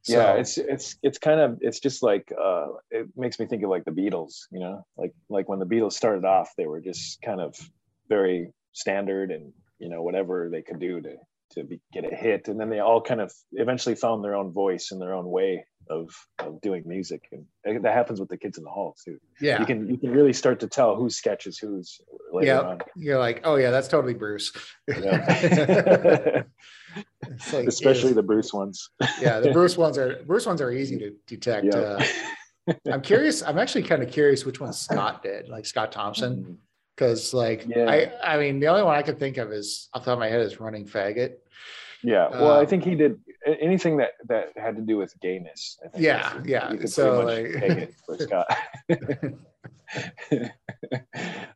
So, 0.03 0.17
yeah, 0.17 0.33
it's 0.33 0.57
it's 0.57 0.97
it's 1.01 1.17
kind 1.17 1.39
of 1.39 1.59
it's 1.61 1.79
just 1.79 2.03
like 2.03 2.29
uh, 2.37 2.67
it 2.91 3.07
makes 3.15 3.39
me 3.39 3.45
think 3.45 3.63
of 3.63 3.69
like 3.69 3.85
the 3.85 3.91
Beatles, 3.91 4.47
you 4.51 4.59
know, 4.59 4.85
like 4.97 5.13
like 5.29 5.47
when 5.47 5.59
the 5.59 5.65
Beatles 5.65 5.93
started 5.93 6.25
off, 6.25 6.51
they 6.57 6.67
were 6.67 6.81
just 6.81 7.21
kind 7.21 7.39
of 7.39 7.55
very 8.09 8.51
standard 8.73 9.31
and 9.31 9.53
you 9.79 9.87
know 9.87 10.01
whatever 10.01 10.49
they 10.49 10.61
could 10.61 10.79
do 10.79 10.99
to 10.99 11.15
to 11.51 11.63
be, 11.63 11.79
get 11.93 12.11
a 12.11 12.13
hit, 12.13 12.49
and 12.49 12.59
then 12.59 12.69
they 12.69 12.79
all 12.79 12.99
kind 12.99 13.21
of 13.21 13.31
eventually 13.53 13.95
found 13.95 14.25
their 14.25 14.35
own 14.35 14.51
voice 14.51 14.91
and 14.91 15.01
their 15.01 15.13
own 15.13 15.25
way 15.29 15.65
of 15.89 16.09
of 16.39 16.59
doing 16.59 16.83
music, 16.85 17.29
and 17.31 17.85
that 17.85 17.93
happens 17.93 18.19
with 18.19 18.27
the 18.27 18.37
kids 18.37 18.57
in 18.57 18.65
the 18.65 18.69
hall 18.69 18.97
too. 19.05 19.17
Yeah, 19.39 19.61
you 19.61 19.65
can 19.65 19.89
you 19.89 19.97
can 19.97 20.11
really 20.11 20.33
start 20.33 20.59
to 20.59 20.67
tell 20.67 20.97
whose 20.97 21.15
sketches 21.15 21.57
who's. 21.57 22.01
Yeah, 22.41 22.75
you're 22.97 23.19
like, 23.19 23.39
oh 23.45 23.55
yeah, 23.55 23.71
that's 23.71 23.87
totally 23.87 24.15
Bruce. 24.15 24.51
Yeah. 24.85 26.43
like, 27.51 27.67
especially 27.67 28.13
the 28.13 28.23
Bruce 28.23 28.53
ones. 28.53 28.89
yeah, 29.21 29.39
the 29.39 29.51
Bruce 29.53 29.77
ones 29.77 29.97
are 29.97 30.23
Bruce 30.25 30.45
ones 30.45 30.61
are 30.61 30.71
easy 30.71 30.97
to 30.99 31.13
detect. 31.27 31.65
Yep. 31.65 31.75
Uh, 31.75 32.73
I'm 32.91 33.01
curious. 33.01 33.43
I'm 33.43 33.57
actually 33.57 33.83
kind 33.83 34.01
of 34.01 34.09
curious 34.09 34.45
which 34.45 34.59
one 34.59 34.73
Scott 34.73 35.23
did, 35.23 35.49
like 35.49 35.65
Scott 35.65 35.91
Thompson, 35.91 36.57
because 36.95 37.29
mm-hmm. 37.29 37.37
like 37.37 37.65
yeah. 37.67 37.89
I 37.89 38.35
I 38.35 38.37
mean 38.37 38.59
the 38.59 38.67
only 38.67 38.83
one 38.83 38.95
I 38.95 39.01
could 39.01 39.19
think 39.19 39.37
of 39.37 39.51
is 39.51 39.89
off 39.93 40.03
the 40.03 40.11
top 40.11 40.13
of 40.13 40.19
my 40.19 40.29
head 40.29 40.41
is 40.41 40.59
Running 40.59 40.85
Faggot. 40.85 41.35
Yeah, 42.03 42.29
well, 42.29 42.51
um, 42.51 42.61
I 42.61 42.65
think 42.65 42.83
he 42.83 42.95
did 42.95 43.19
anything 43.45 43.97
that 43.97 44.11
that 44.27 44.49
had 44.57 44.75
to 44.75 44.81
do 44.81 44.97
with 44.97 45.13
gayness. 45.21 45.79
yeah, 45.97 46.41
yeah. 46.45 46.73
So 46.85 47.21
like, 47.21 47.53
take 47.53 47.77
it 47.77 47.95
for 48.05 48.17
Scott. 48.19 48.47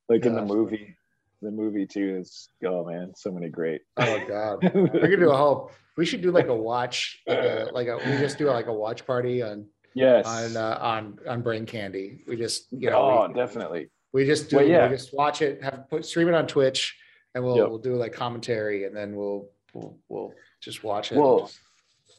like 0.09 0.25
in 0.25 0.35
the 0.35 0.45
movie, 0.45 0.96
the 1.41 1.51
movie 1.51 1.85
too 1.85 2.17
is 2.19 2.49
oh 2.65 2.85
man, 2.85 3.13
so 3.15 3.31
many 3.31 3.49
great. 3.49 3.81
Oh 3.97 4.19
god, 4.27 4.63
we 4.73 4.99
could 4.99 5.19
do 5.19 5.31
a 5.31 5.37
whole. 5.37 5.71
We 5.95 6.05
should 6.05 6.21
do 6.21 6.31
like 6.31 6.47
a 6.47 6.55
watch, 6.55 7.21
like 7.27 7.71
like 7.73 7.87
a 7.87 7.97
we 7.97 8.17
just 8.17 8.37
do 8.37 8.45
like 8.47 8.67
a 8.67 8.73
watch 8.73 9.05
party 9.05 9.41
on 9.41 9.65
yes 9.93 10.25
on 10.25 10.57
uh, 10.57 10.77
on 10.81 11.19
on 11.27 11.41
Brain 11.41 11.65
Candy. 11.65 12.23
We 12.27 12.37
just 12.37 12.67
you 12.71 12.89
know 12.89 12.97
oh 12.97 13.27
we, 13.27 13.33
definitely. 13.33 13.89
We 14.13 14.25
just 14.25 14.49
do 14.49 14.57
well, 14.57 14.65
yeah. 14.65 14.87
we 14.87 14.95
just 14.95 15.13
watch 15.13 15.41
it, 15.41 15.63
have 15.63 15.89
put 15.89 16.05
stream 16.05 16.27
it 16.27 16.33
on 16.33 16.47
Twitch, 16.47 16.97
and 17.35 17.43
we'll 17.43 17.57
yep. 17.57 17.69
we'll 17.69 17.79
do 17.79 17.95
like 17.95 18.13
commentary, 18.13 18.85
and 18.85 18.95
then 18.95 19.15
we'll 19.15 19.49
we'll 19.73 19.97
we'll 20.09 20.33
just 20.61 20.83
watch 20.83 21.11
it. 21.11 21.17
Well, 21.17 21.41
just... 21.41 21.59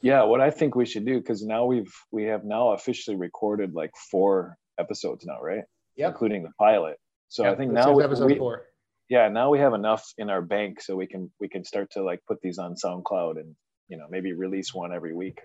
yeah, 0.01 0.23
what 0.23 0.41
I 0.41 0.51
think 0.51 0.77
we 0.77 0.87
should 0.87 1.05
do 1.05 1.19
because 1.19 1.43
now 1.43 1.65
we've 1.65 1.93
we 2.13 2.25
have 2.25 2.45
now 2.45 2.73
officially 2.73 3.17
recorded 3.17 3.75
like 3.75 3.91
four 4.11 4.57
episodes 4.79 5.27
now, 5.27 5.41
right? 5.41 5.65
Yeah, 5.97 6.09
including 6.09 6.45
the 6.45 6.53
pilot. 6.59 6.99
So 7.31 7.45
yep. 7.45 7.55
I 7.55 7.57
think 7.57 7.73
now 7.73 7.93
we, 7.93 8.05
episode 8.05 8.27
we, 8.27 8.39
four 8.39 8.69
yeah 9.09 9.29
now 9.29 9.51
we 9.51 9.59
have 9.59 9.75
enough 9.75 10.12
in 10.18 10.31
our 10.31 10.42
bank 10.42 10.81
so 10.81 10.97
we 10.97 11.07
can 11.07 11.31
we 11.40 11.49
can 11.49 11.64
start 11.64 11.90
to 11.92 12.03
like 12.03 12.21
put 12.27 12.40
these 12.40 12.59
on 12.59 12.75
soundcloud 12.75 13.38
and 13.38 13.55
you 13.88 13.97
know 13.97 14.07
maybe 14.11 14.33
release 14.33 14.75
one 14.75 14.92
every 14.92 15.14
week. 15.14 15.40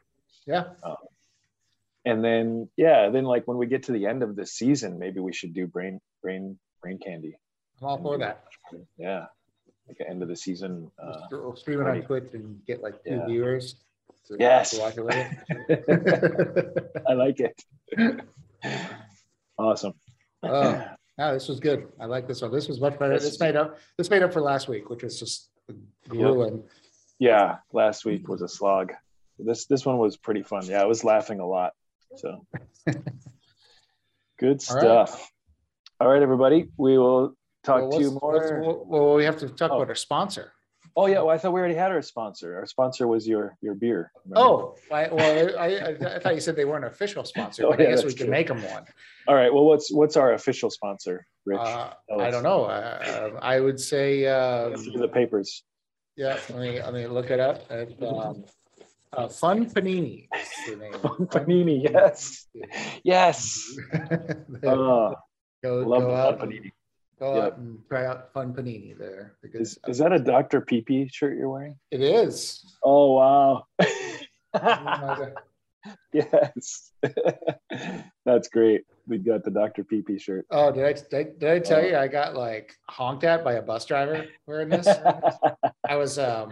Yeah. 0.45 0.65
Um, 0.83 0.97
and 2.05 2.23
then 2.23 2.69
yeah 2.77 3.09
then 3.09 3.23
like 3.23 3.47
when 3.47 3.57
we 3.57 3.67
get 3.67 3.83
to 3.83 3.91
the 3.91 4.05
end 4.05 4.23
of 4.23 4.35
the 4.35 4.45
season 4.45 4.99
maybe 4.99 5.19
we 5.19 5.33
should 5.33 5.53
do 5.53 5.67
brain 5.67 5.99
brain 6.21 6.57
brain 6.81 6.99
candy. 6.99 7.37
I'm 7.81 7.87
all 7.87 7.97
for 7.97 8.17
that. 8.17 8.43
Yeah 8.97 9.25
like 9.87 9.97
the 9.97 10.09
end 10.09 10.23
of 10.23 10.29
the 10.29 10.35
season 10.35 10.89
uh, 11.01 11.19
we'll 11.31 11.57
stream 11.57 11.81
it 11.81 11.87
on 11.87 12.01
twitch 12.03 12.29
and 12.33 12.65
get 12.65 12.81
like 12.81 13.03
two 13.03 13.15
yeah. 13.15 13.25
viewers 13.25 13.75
yes. 14.39 14.79
i 17.09 17.13
like 17.13 17.39
it. 17.39 17.61
Awesome. 19.57 19.93
Oh. 20.41 20.82
Oh, 21.19 21.33
this 21.33 21.47
was 21.47 21.59
good. 21.59 21.87
I 21.99 22.05
like 22.05 22.27
this 22.27 22.41
one. 22.41 22.51
This 22.51 22.67
was 22.67 22.81
much 22.81 22.97
better. 22.97 23.19
This 23.19 23.39
made 23.39 23.55
up. 23.55 23.77
This 23.97 24.09
made 24.09 24.23
up 24.23 24.33
for 24.33 24.41
last 24.41 24.67
week, 24.67 24.89
which 24.89 25.03
was 25.03 25.19
just 25.19 25.49
grueling. 26.07 26.63
Yeah, 27.19 27.57
last 27.71 28.03
week 28.03 28.27
was 28.27 28.41
a 28.41 28.47
slog. 28.47 28.93
This 29.37 29.65
this 29.65 29.85
one 29.85 29.97
was 29.97 30.17
pretty 30.17 30.41
fun. 30.41 30.65
Yeah, 30.65 30.81
I 30.81 30.85
was 30.85 31.03
laughing 31.03 31.39
a 31.39 31.47
lot. 31.47 31.73
So 32.15 32.45
good 34.39 34.61
stuff. 34.61 34.81
All 34.81 34.97
right. 34.97 35.09
All 35.99 36.07
right, 36.09 36.21
everybody. 36.21 36.69
We 36.77 36.97
will 36.97 37.35
talk 37.63 37.81
well, 37.81 37.91
to 37.91 37.99
you 37.99 38.19
more. 38.21 38.83
Well, 38.85 39.13
we 39.13 39.23
have 39.25 39.37
to 39.37 39.49
talk 39.49 39.71
oh. 39.71 39.77
about 39.77 39.89
our 39.89 39.95
sponsor. 39.95 40.53
Oh 40.95 41.07
yeah, 41.07 41.21
well, 41.21 41.29
I 41.31 41.37
thought 41.39 41.53
we 41.53 41.59
already 41.59 41.75
had 41.75 41.91
our 41.91 42.01
sponsor. 42.01 42.55
Our 42.55 42.65
sponsor 42.67 43.07
was 43.07 43.27
your 43.27 43.57
your 43.61 43.73
beer. 43.73 44.11
Remember? 44.25 44.47
Oh, 44.47 44.75
I, 44.91 45.07
well, 45.11 45.59
I, 45.59 46.15
I, 46.15 46.19
thought 46.19 46.35
you 46.35 46.41
said 46.41 46.55
they 46.55 46.65
weren't 46.65 46.85
an 46.85 46.91
official 46.91 47.23
sponsor, 47.23 47.65
oh, 47.67 47.71
but 47.71 47.79
yeah, 47.79 47.87
I 47.87 47.89
guess 47.91 48.05
we 48.05 48.13
can 48.13 48.29
make 48.29 48.47
them 48.47 48.61
one. 48.63 48.85
All 49.27 49.35
right. 49.35 49.51
Well, 49.51 49.65
what's 49.65 49.91
what's 49.91 50.17
our 50.17 50.33
official 50.33 50.69
sponsor, 50.69 51.25
Rich? 51.45 51.59
Uh, 51.59 51.93
I 52.19 52.29
don't 52.29 52.43
know. 52.43 52.65
Uh, 52.65 53.39
I 53.41 53.59
would 53.59 53.79
say 53.79 54.27
um, 54.27 54.73
the 54.95 55.07
papers. 55.07 55.63
Yeah, 56.15 56.37
let 56.49 56.59
me 56.59 56.79
let 56.79 56.93
me 56.93 57.07
look 57.07 57.31
it 57.31 57.39
up. 57.39 57.63
Um, 57.71 58.45
uh, 59.15 59.27
Fun 59.27 59.69
Panini. 59.69 60.27
Fun 61.01 61.27
Panini. 61.27 61.83
Yes. 61.83 62.47
Yes. 63.03 63.77
uh, 63.93 65.13
go, 65.63 65.75
love 65.85 66.01
go 66.01 66.37
Fun 66.37 66.49
Panini. 66.49 66.71
Go 67.23 67.35
yep. 67.35 67.43
out 67.45 67.57
and 67.57 67.79
try 67.87 68.05
out 68.05 68.33
Fun 68.33 68.53
Panini 68.53 68.97
there. 68.97 69.35
Because 69.41 69.77
is, 69.77 69.79
is 69.87 69.97
that 69.99 70.11
a 70.11 70.19
Dr. 70.19 70.59
PP 70.59 71.09
shirt 71.09 71.37
you're 71.37 71.47
wearing? 71.49 71.77
It 71.89 72.01
is. 72.01 72.75
Oh 72.83 73.13
wow. 73.13 73.65
yes. 76.13 76.91
That's 78.25 78.49
great. 78.49 78.81
We 79.07 79.19
got 79.19 79.45
the 79.45 79.51
Dr. 79.51 79.85
PP 79.85 80.19
shirt. 80.19 80.45
Oh, 80.51 80.69
did 80.73 80.83
I 80.83 80.91
did, 80.91 81.39
did 81.39 81.49
I 81.49 81.59
tell 81.59 81.79
oh. 81.79 81.85
you 81.85 81.95
I 81.95 82.09
got 82.09 82.35
like 82.35 82.75
honked 82.89 83.23
at 83.23 83.45
by 83.45 83.53
a 83.53 83.61
bus 83.61 83.85
driver 83.85 84.25
wearing 84.45 84.67
this? 84.67 84.89
I 85.87 85.95
was 85.95 86.19
um 86.19 86.51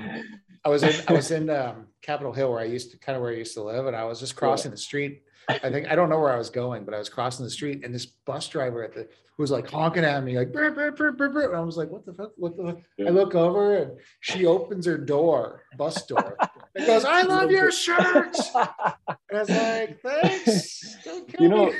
I 0.63 0.69
was 0.69 0.83
in 0.83 0.93
I 1.09 1.11
was 1.11 1.31
in 1.31 1.49
um 1.49 1.87
Capitol 2.01 2.31
Hill 2.31 2.49
where 2.49 2.61
I 2.61 2.65
used 2.65 2.91
to 2.91 2.97
kind 2.97 3.17
of 3.17 3.21
where 3.21 3.33
I 3.33 3.35
used 3.35 3.55
to 3.55 3.63
live 3.63 3.87
and 3.87 3.95
I 3.95 4.05
was 4.05 4.21
just 4.21 4.37
crossing 4.37 4.71
yeah. 4.71 4.75
the 4.75 4.81
street 4.81 5.23
I 5.63 5.71
think 5.71 5.87
I 5.87 5.95
don't 5.95 6.09
know 6.09 6.19
where 6.19 6.33
I 6.33 6.37
was 6.37 6.49
going, 6.49 6.85
but 6.85 6.93
I 6.93 6.97
was 6.97 7.09
crossing 7.09 7.45
the 7.45 7.51
street 7.51 7.83
and 7.83 7.93
this 7.93 8.05
bus 8.05 8.47
driver 8.47 8.83
at 8.83 8.93
the 8.93 9.07
who 9.37 9.43
was 9.43 9.51
like 9.51 9.69
honking 9.69 10.03
at 10.03 10.23
me 10.23 10.37
like 10.37 10.51
burr, 10.51 10.71
burr, 10.71 10.91
burr, 10.91 11.11
burr, 11.11 11.29
burr. 11.29 11.49
and 11.49 11.55
I 11.55 11.61
was 11.61 11.77
like, 11.77 11.89
what 11.89 12.05
the 12.05 12.13
fuck? 12.13 12.31
What 12.35 12.57
the 12.57 12.81
yeah. 12.97 13.07
I 13.07 13.09
look 13.09 13.33
over 13.33 13.77
and 13.77 13.99
she 14.19 14.45
opens 14.45 14.85
her 14.85 14.97
door, 14.97 15.63
bus 15.77 16.05
door, 16.05 16.37
and 16.75 16.85
goes, 16.85 17.05
I 17.05 17.23
love 17.23 17.49
your 17.49 17.71
shirt. 17.71 18.35
and 18.55 18.67
I 19.33 19.39
was 19.39 19.49
like, 19.49 20.01
thanks. 20.01 20.95
You 21.39 21.49
know, 21.49 21.73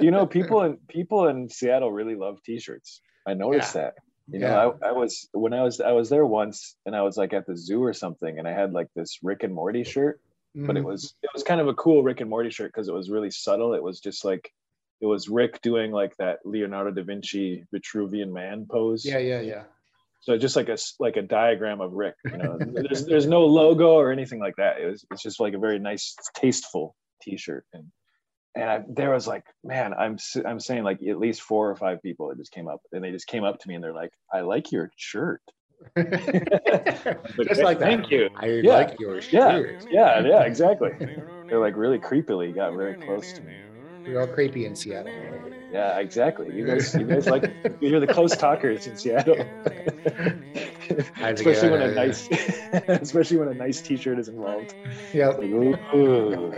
you 0.00 0.10
know, 0.10 0.26
people 0.26 0.62
in 0.62 0.76
people 0.88 1.28
in 1.28 1.48
Seattle 1.48 1.90
really 1.90 2.14
love 2.14 2.42
t-shirts. 2.42 3.00
I 3.26 3.34
noticed 3.34 3.74
yeah. 3.74 3.82
that. 3.82 3.94
You 4.32 4.38
know, 4.38 4.78
I, 4.82 4.88
I 4.88 4.92
was 4.92 5.28
when 5.32 5.52
I 5.52 5.62
was 5.62 5.80
I 5.80 5.92
was 5.92 6.08
there 6.08 6.24
once 6.24 6.76
and 6.86 6.94
I 6.94 7.02
was 7.02 7.16
like 7.16 7.32
at 7.32 7.46
the 7.46 7.56
zoo 7.56 7.82
or 7.82 7.92
something 7.92 8.38
and 8.38 8.46
I 8.46 8.52
had 8.52 8.72
like 8.72 8.88
this 8.94 9.18
Rick 9.22 9.42
and 9.42 9.52
Morty 9.52 9.82
shirt 9.82 10.20
mm-hmm. 10.56 10.66
but 10.66 10.76
it 10.76 10.80
mm-hmm. 10.80 10.88
was 10.88 11.14
it 11.22 11.30
was 11.34 11.42
kind 11.42 11.60
of 11.60 11.68
a 11.68 11.74
cool 11.74 12.02
Rick 12.02 12.20
and 12.20 12.30
Morty 12.30 12.50
shirt 12.50 12.72
because 12.72 12.88
it 12.88 12.94
was 12.94 13.10
really 13.10 13.30
subtle. 13.30 13.74
It 13.74 13.82
was 13.82 14.00
just 14.00 14.24
like 14.24 14.52
it 15.00 15.06
was 15.06 15.28
Rick 15.28 15.62
doing 15.62 15.92
like 15.92 16.16
that 16.16 16.40
Leonardo 16.44 16.90
da 16.90 17.02
Vinci 17.02 17.64
Vitruvian 17.74 18.32
Man 18.32 18.66
pose. 18.70 19.04
Yeah, 19.04 19.18
yeah, 19.18 19.40
yeah. 19.40 19.64
So 20.20 20.36
just 20.36 20.56
like 20.56 20.68
a 20.68 20.76
like 20.98 21.16
a 21.16 21.22
diagram 21.22 21.80
of 21.80 21.92
Rick. 21.92 22.14
You 22.24 22.36
know, 22.36 22.58
there's 22.60 23.06
there's 23.06 23.26
no 23.26 23.46
logo 23.46 23.94
or 23.94 24.12
anything 24.12 24.38
like 24.38 24.56
that. 24.56 24.80
It 24.80 24.86
was 24.86 25.04
it's 25.10 25.22
just 25.22 25.40
like 25.40 25.54
a 25.54 25.58
very 25.58 25.78
nice, 25.78 26.14
tasteful 26.34 26.94
T-shirt, 27.22 27.64
and 27.72 27.86
and 28.54 28.64
I, 28.70 28.82
there 28.88 29.10
was 29.10 29.26
like, 29.26 29.44
man, 29.64 29.94
I'm 29.94 30.18
I'm 30.44 30.60
saying 30.60 30.84
like 30.84 31.02
at 31.02 31.18
least 31.18 31.40
four 31.40 31.70
or 31.70 31.76
five 31.76 32.02
people 32.02 32.28
that 32.28 32.38
just 32.38 32.52
came 32.52 32.68
up, 32.68 32.82
and 32.92 33.02
they 33.02 33.12
just 33.12 33.26
came 33.26 33.44
up 33.44 33.58
to 33.60 33.68
me 33.68 33.74
and 33.74 33.82
they're 33.82 33.94
like, 33.94 34.12
I 34.32 34.40
like 34.40 34.72
your 34.72 34.90
shirt. 34.96 35.42
Just 35.96 37.62
like 37.62 37.78
thank 37.78 38.10
you. 38.10 38.30
I 38.36 38.46
yeah. 38.46 38.72
like 38.72 39.00
your 39.00 39.20
shirt. 39.20 39.84
Yeah, 39.90 40.20
yeah, 40.20 40.26
yeah, 40.26 40.42
exactly. 40.42 40.90
They're 41.48 41.58
like 41.58 41.76
really 41.76 41.98
creepily 41.98 42.54
got 42.54 42.74
very 42.74 42.94
close 42.94 43.32
to 43.34 43.42
me. 43.42 43.56
You're 44.04 44.20
all 44.20 44.26
creepy 44.26 44.66
in 44.66 44.74
Seattle. 44.74 45.12
Yeah, 45.72 45.98
exactly. 45.98 46.54
You 46.54 46.66
guys, 46.66 46.94
you 46.94 47.04
guys 47.04 47.26
like 47.26 47.52
you're 47.80 48.00
the 48.00 48.06
close 48.06 48.36
talkers 48.36 48.86
in 48.86 48.96
Seattle. 48.96 49.36
especially 51.20 51.70
when 51.70 51.82
a 51.82 51.92
nice, 51.92 52.28
especially 52.88 53.36
when 53.36 53.48
a 53.48 53.54
nice 53.54 53.80
T-shirt 53.80 54.18
is 54.18 54.28
involved. 54.28 54.74
Yeah. 55.12 55.28
Like, 55.28 55.50
ooh, 55.50 56.52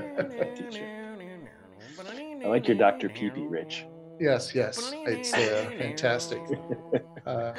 I 2.45 2.49
like 2.49 2.69
your 2.69 2.77
Dr. 2.77 3.09
Peepee, 3.09 3.51
Rich. 3.51 3.87
Yes, 4.19 4.55
yes, 4.55 4.93
it's 5.07 5.33
uh, 5.33 5.71
fantastic. 5.79 6.41
Uh, 7.25 7.55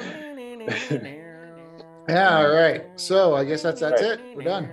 yeah, 2.08 2.38
all 2.38 2.54
right. 2.54 2.84
So 2.96 3.34
I 3.34 3.44
guess 3.44 3.62
that's 3.62 3.80
that's 3.80 4.02
right. 4.02 4.12
it. 4.12 4.36
We're 4.36 4.42
done. 4.42 4.70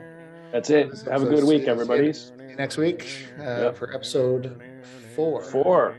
That's 0.51 0.69
it. 0.69 0.91
Have 1.09 1.23
a 1.23 1.27
good 1.27 1.45
week, 1.45 1.63
everybody. 1.63 2.13
Next 2.57 2.77
week 2.77 3.07
uh, 3.39 3.43
yep. 3.43 3.77
for 3.77 3.93
episode 3.93 4.61
four. 5.15 5.43
Four. 5.43 5.97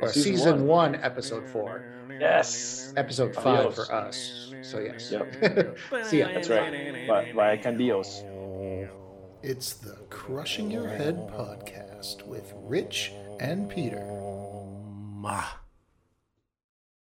Or 0.00 0.08
season, 0.08 0.32
season 0.32 0.66
one. 0.66 0.92
one. 0.92 1.02
episode 1.02 1.48
four. 1.48 1.84
Yes. 2.18 2.92
Episode 2.96 3.34
five 3.34 3.74
for 3.74 3.92
us. 3.92 4.52
So 4.62 4.80
yes. 4.80 5.12
Yep. 5.12 5.78
See 6.04 6.20
ya. 6.20 6.28
That's 6.32 6.48
right. 6.48 7.06
Bye. 7.06 7.32
Bye. 7.34 7.56
Candios. 7.58 8.22
It's 9.42 9.74
the 9.74 9.96
Crushing 10.08 10.70
Your 10.70 10.86
Head 10.86 11.16
podcast 11.28 12.24
with 12.26 12.52
Rich 12.56 13.12
and 13.40 13.68
Peter. 13.68 13.98
Mwah. 13.98 15.61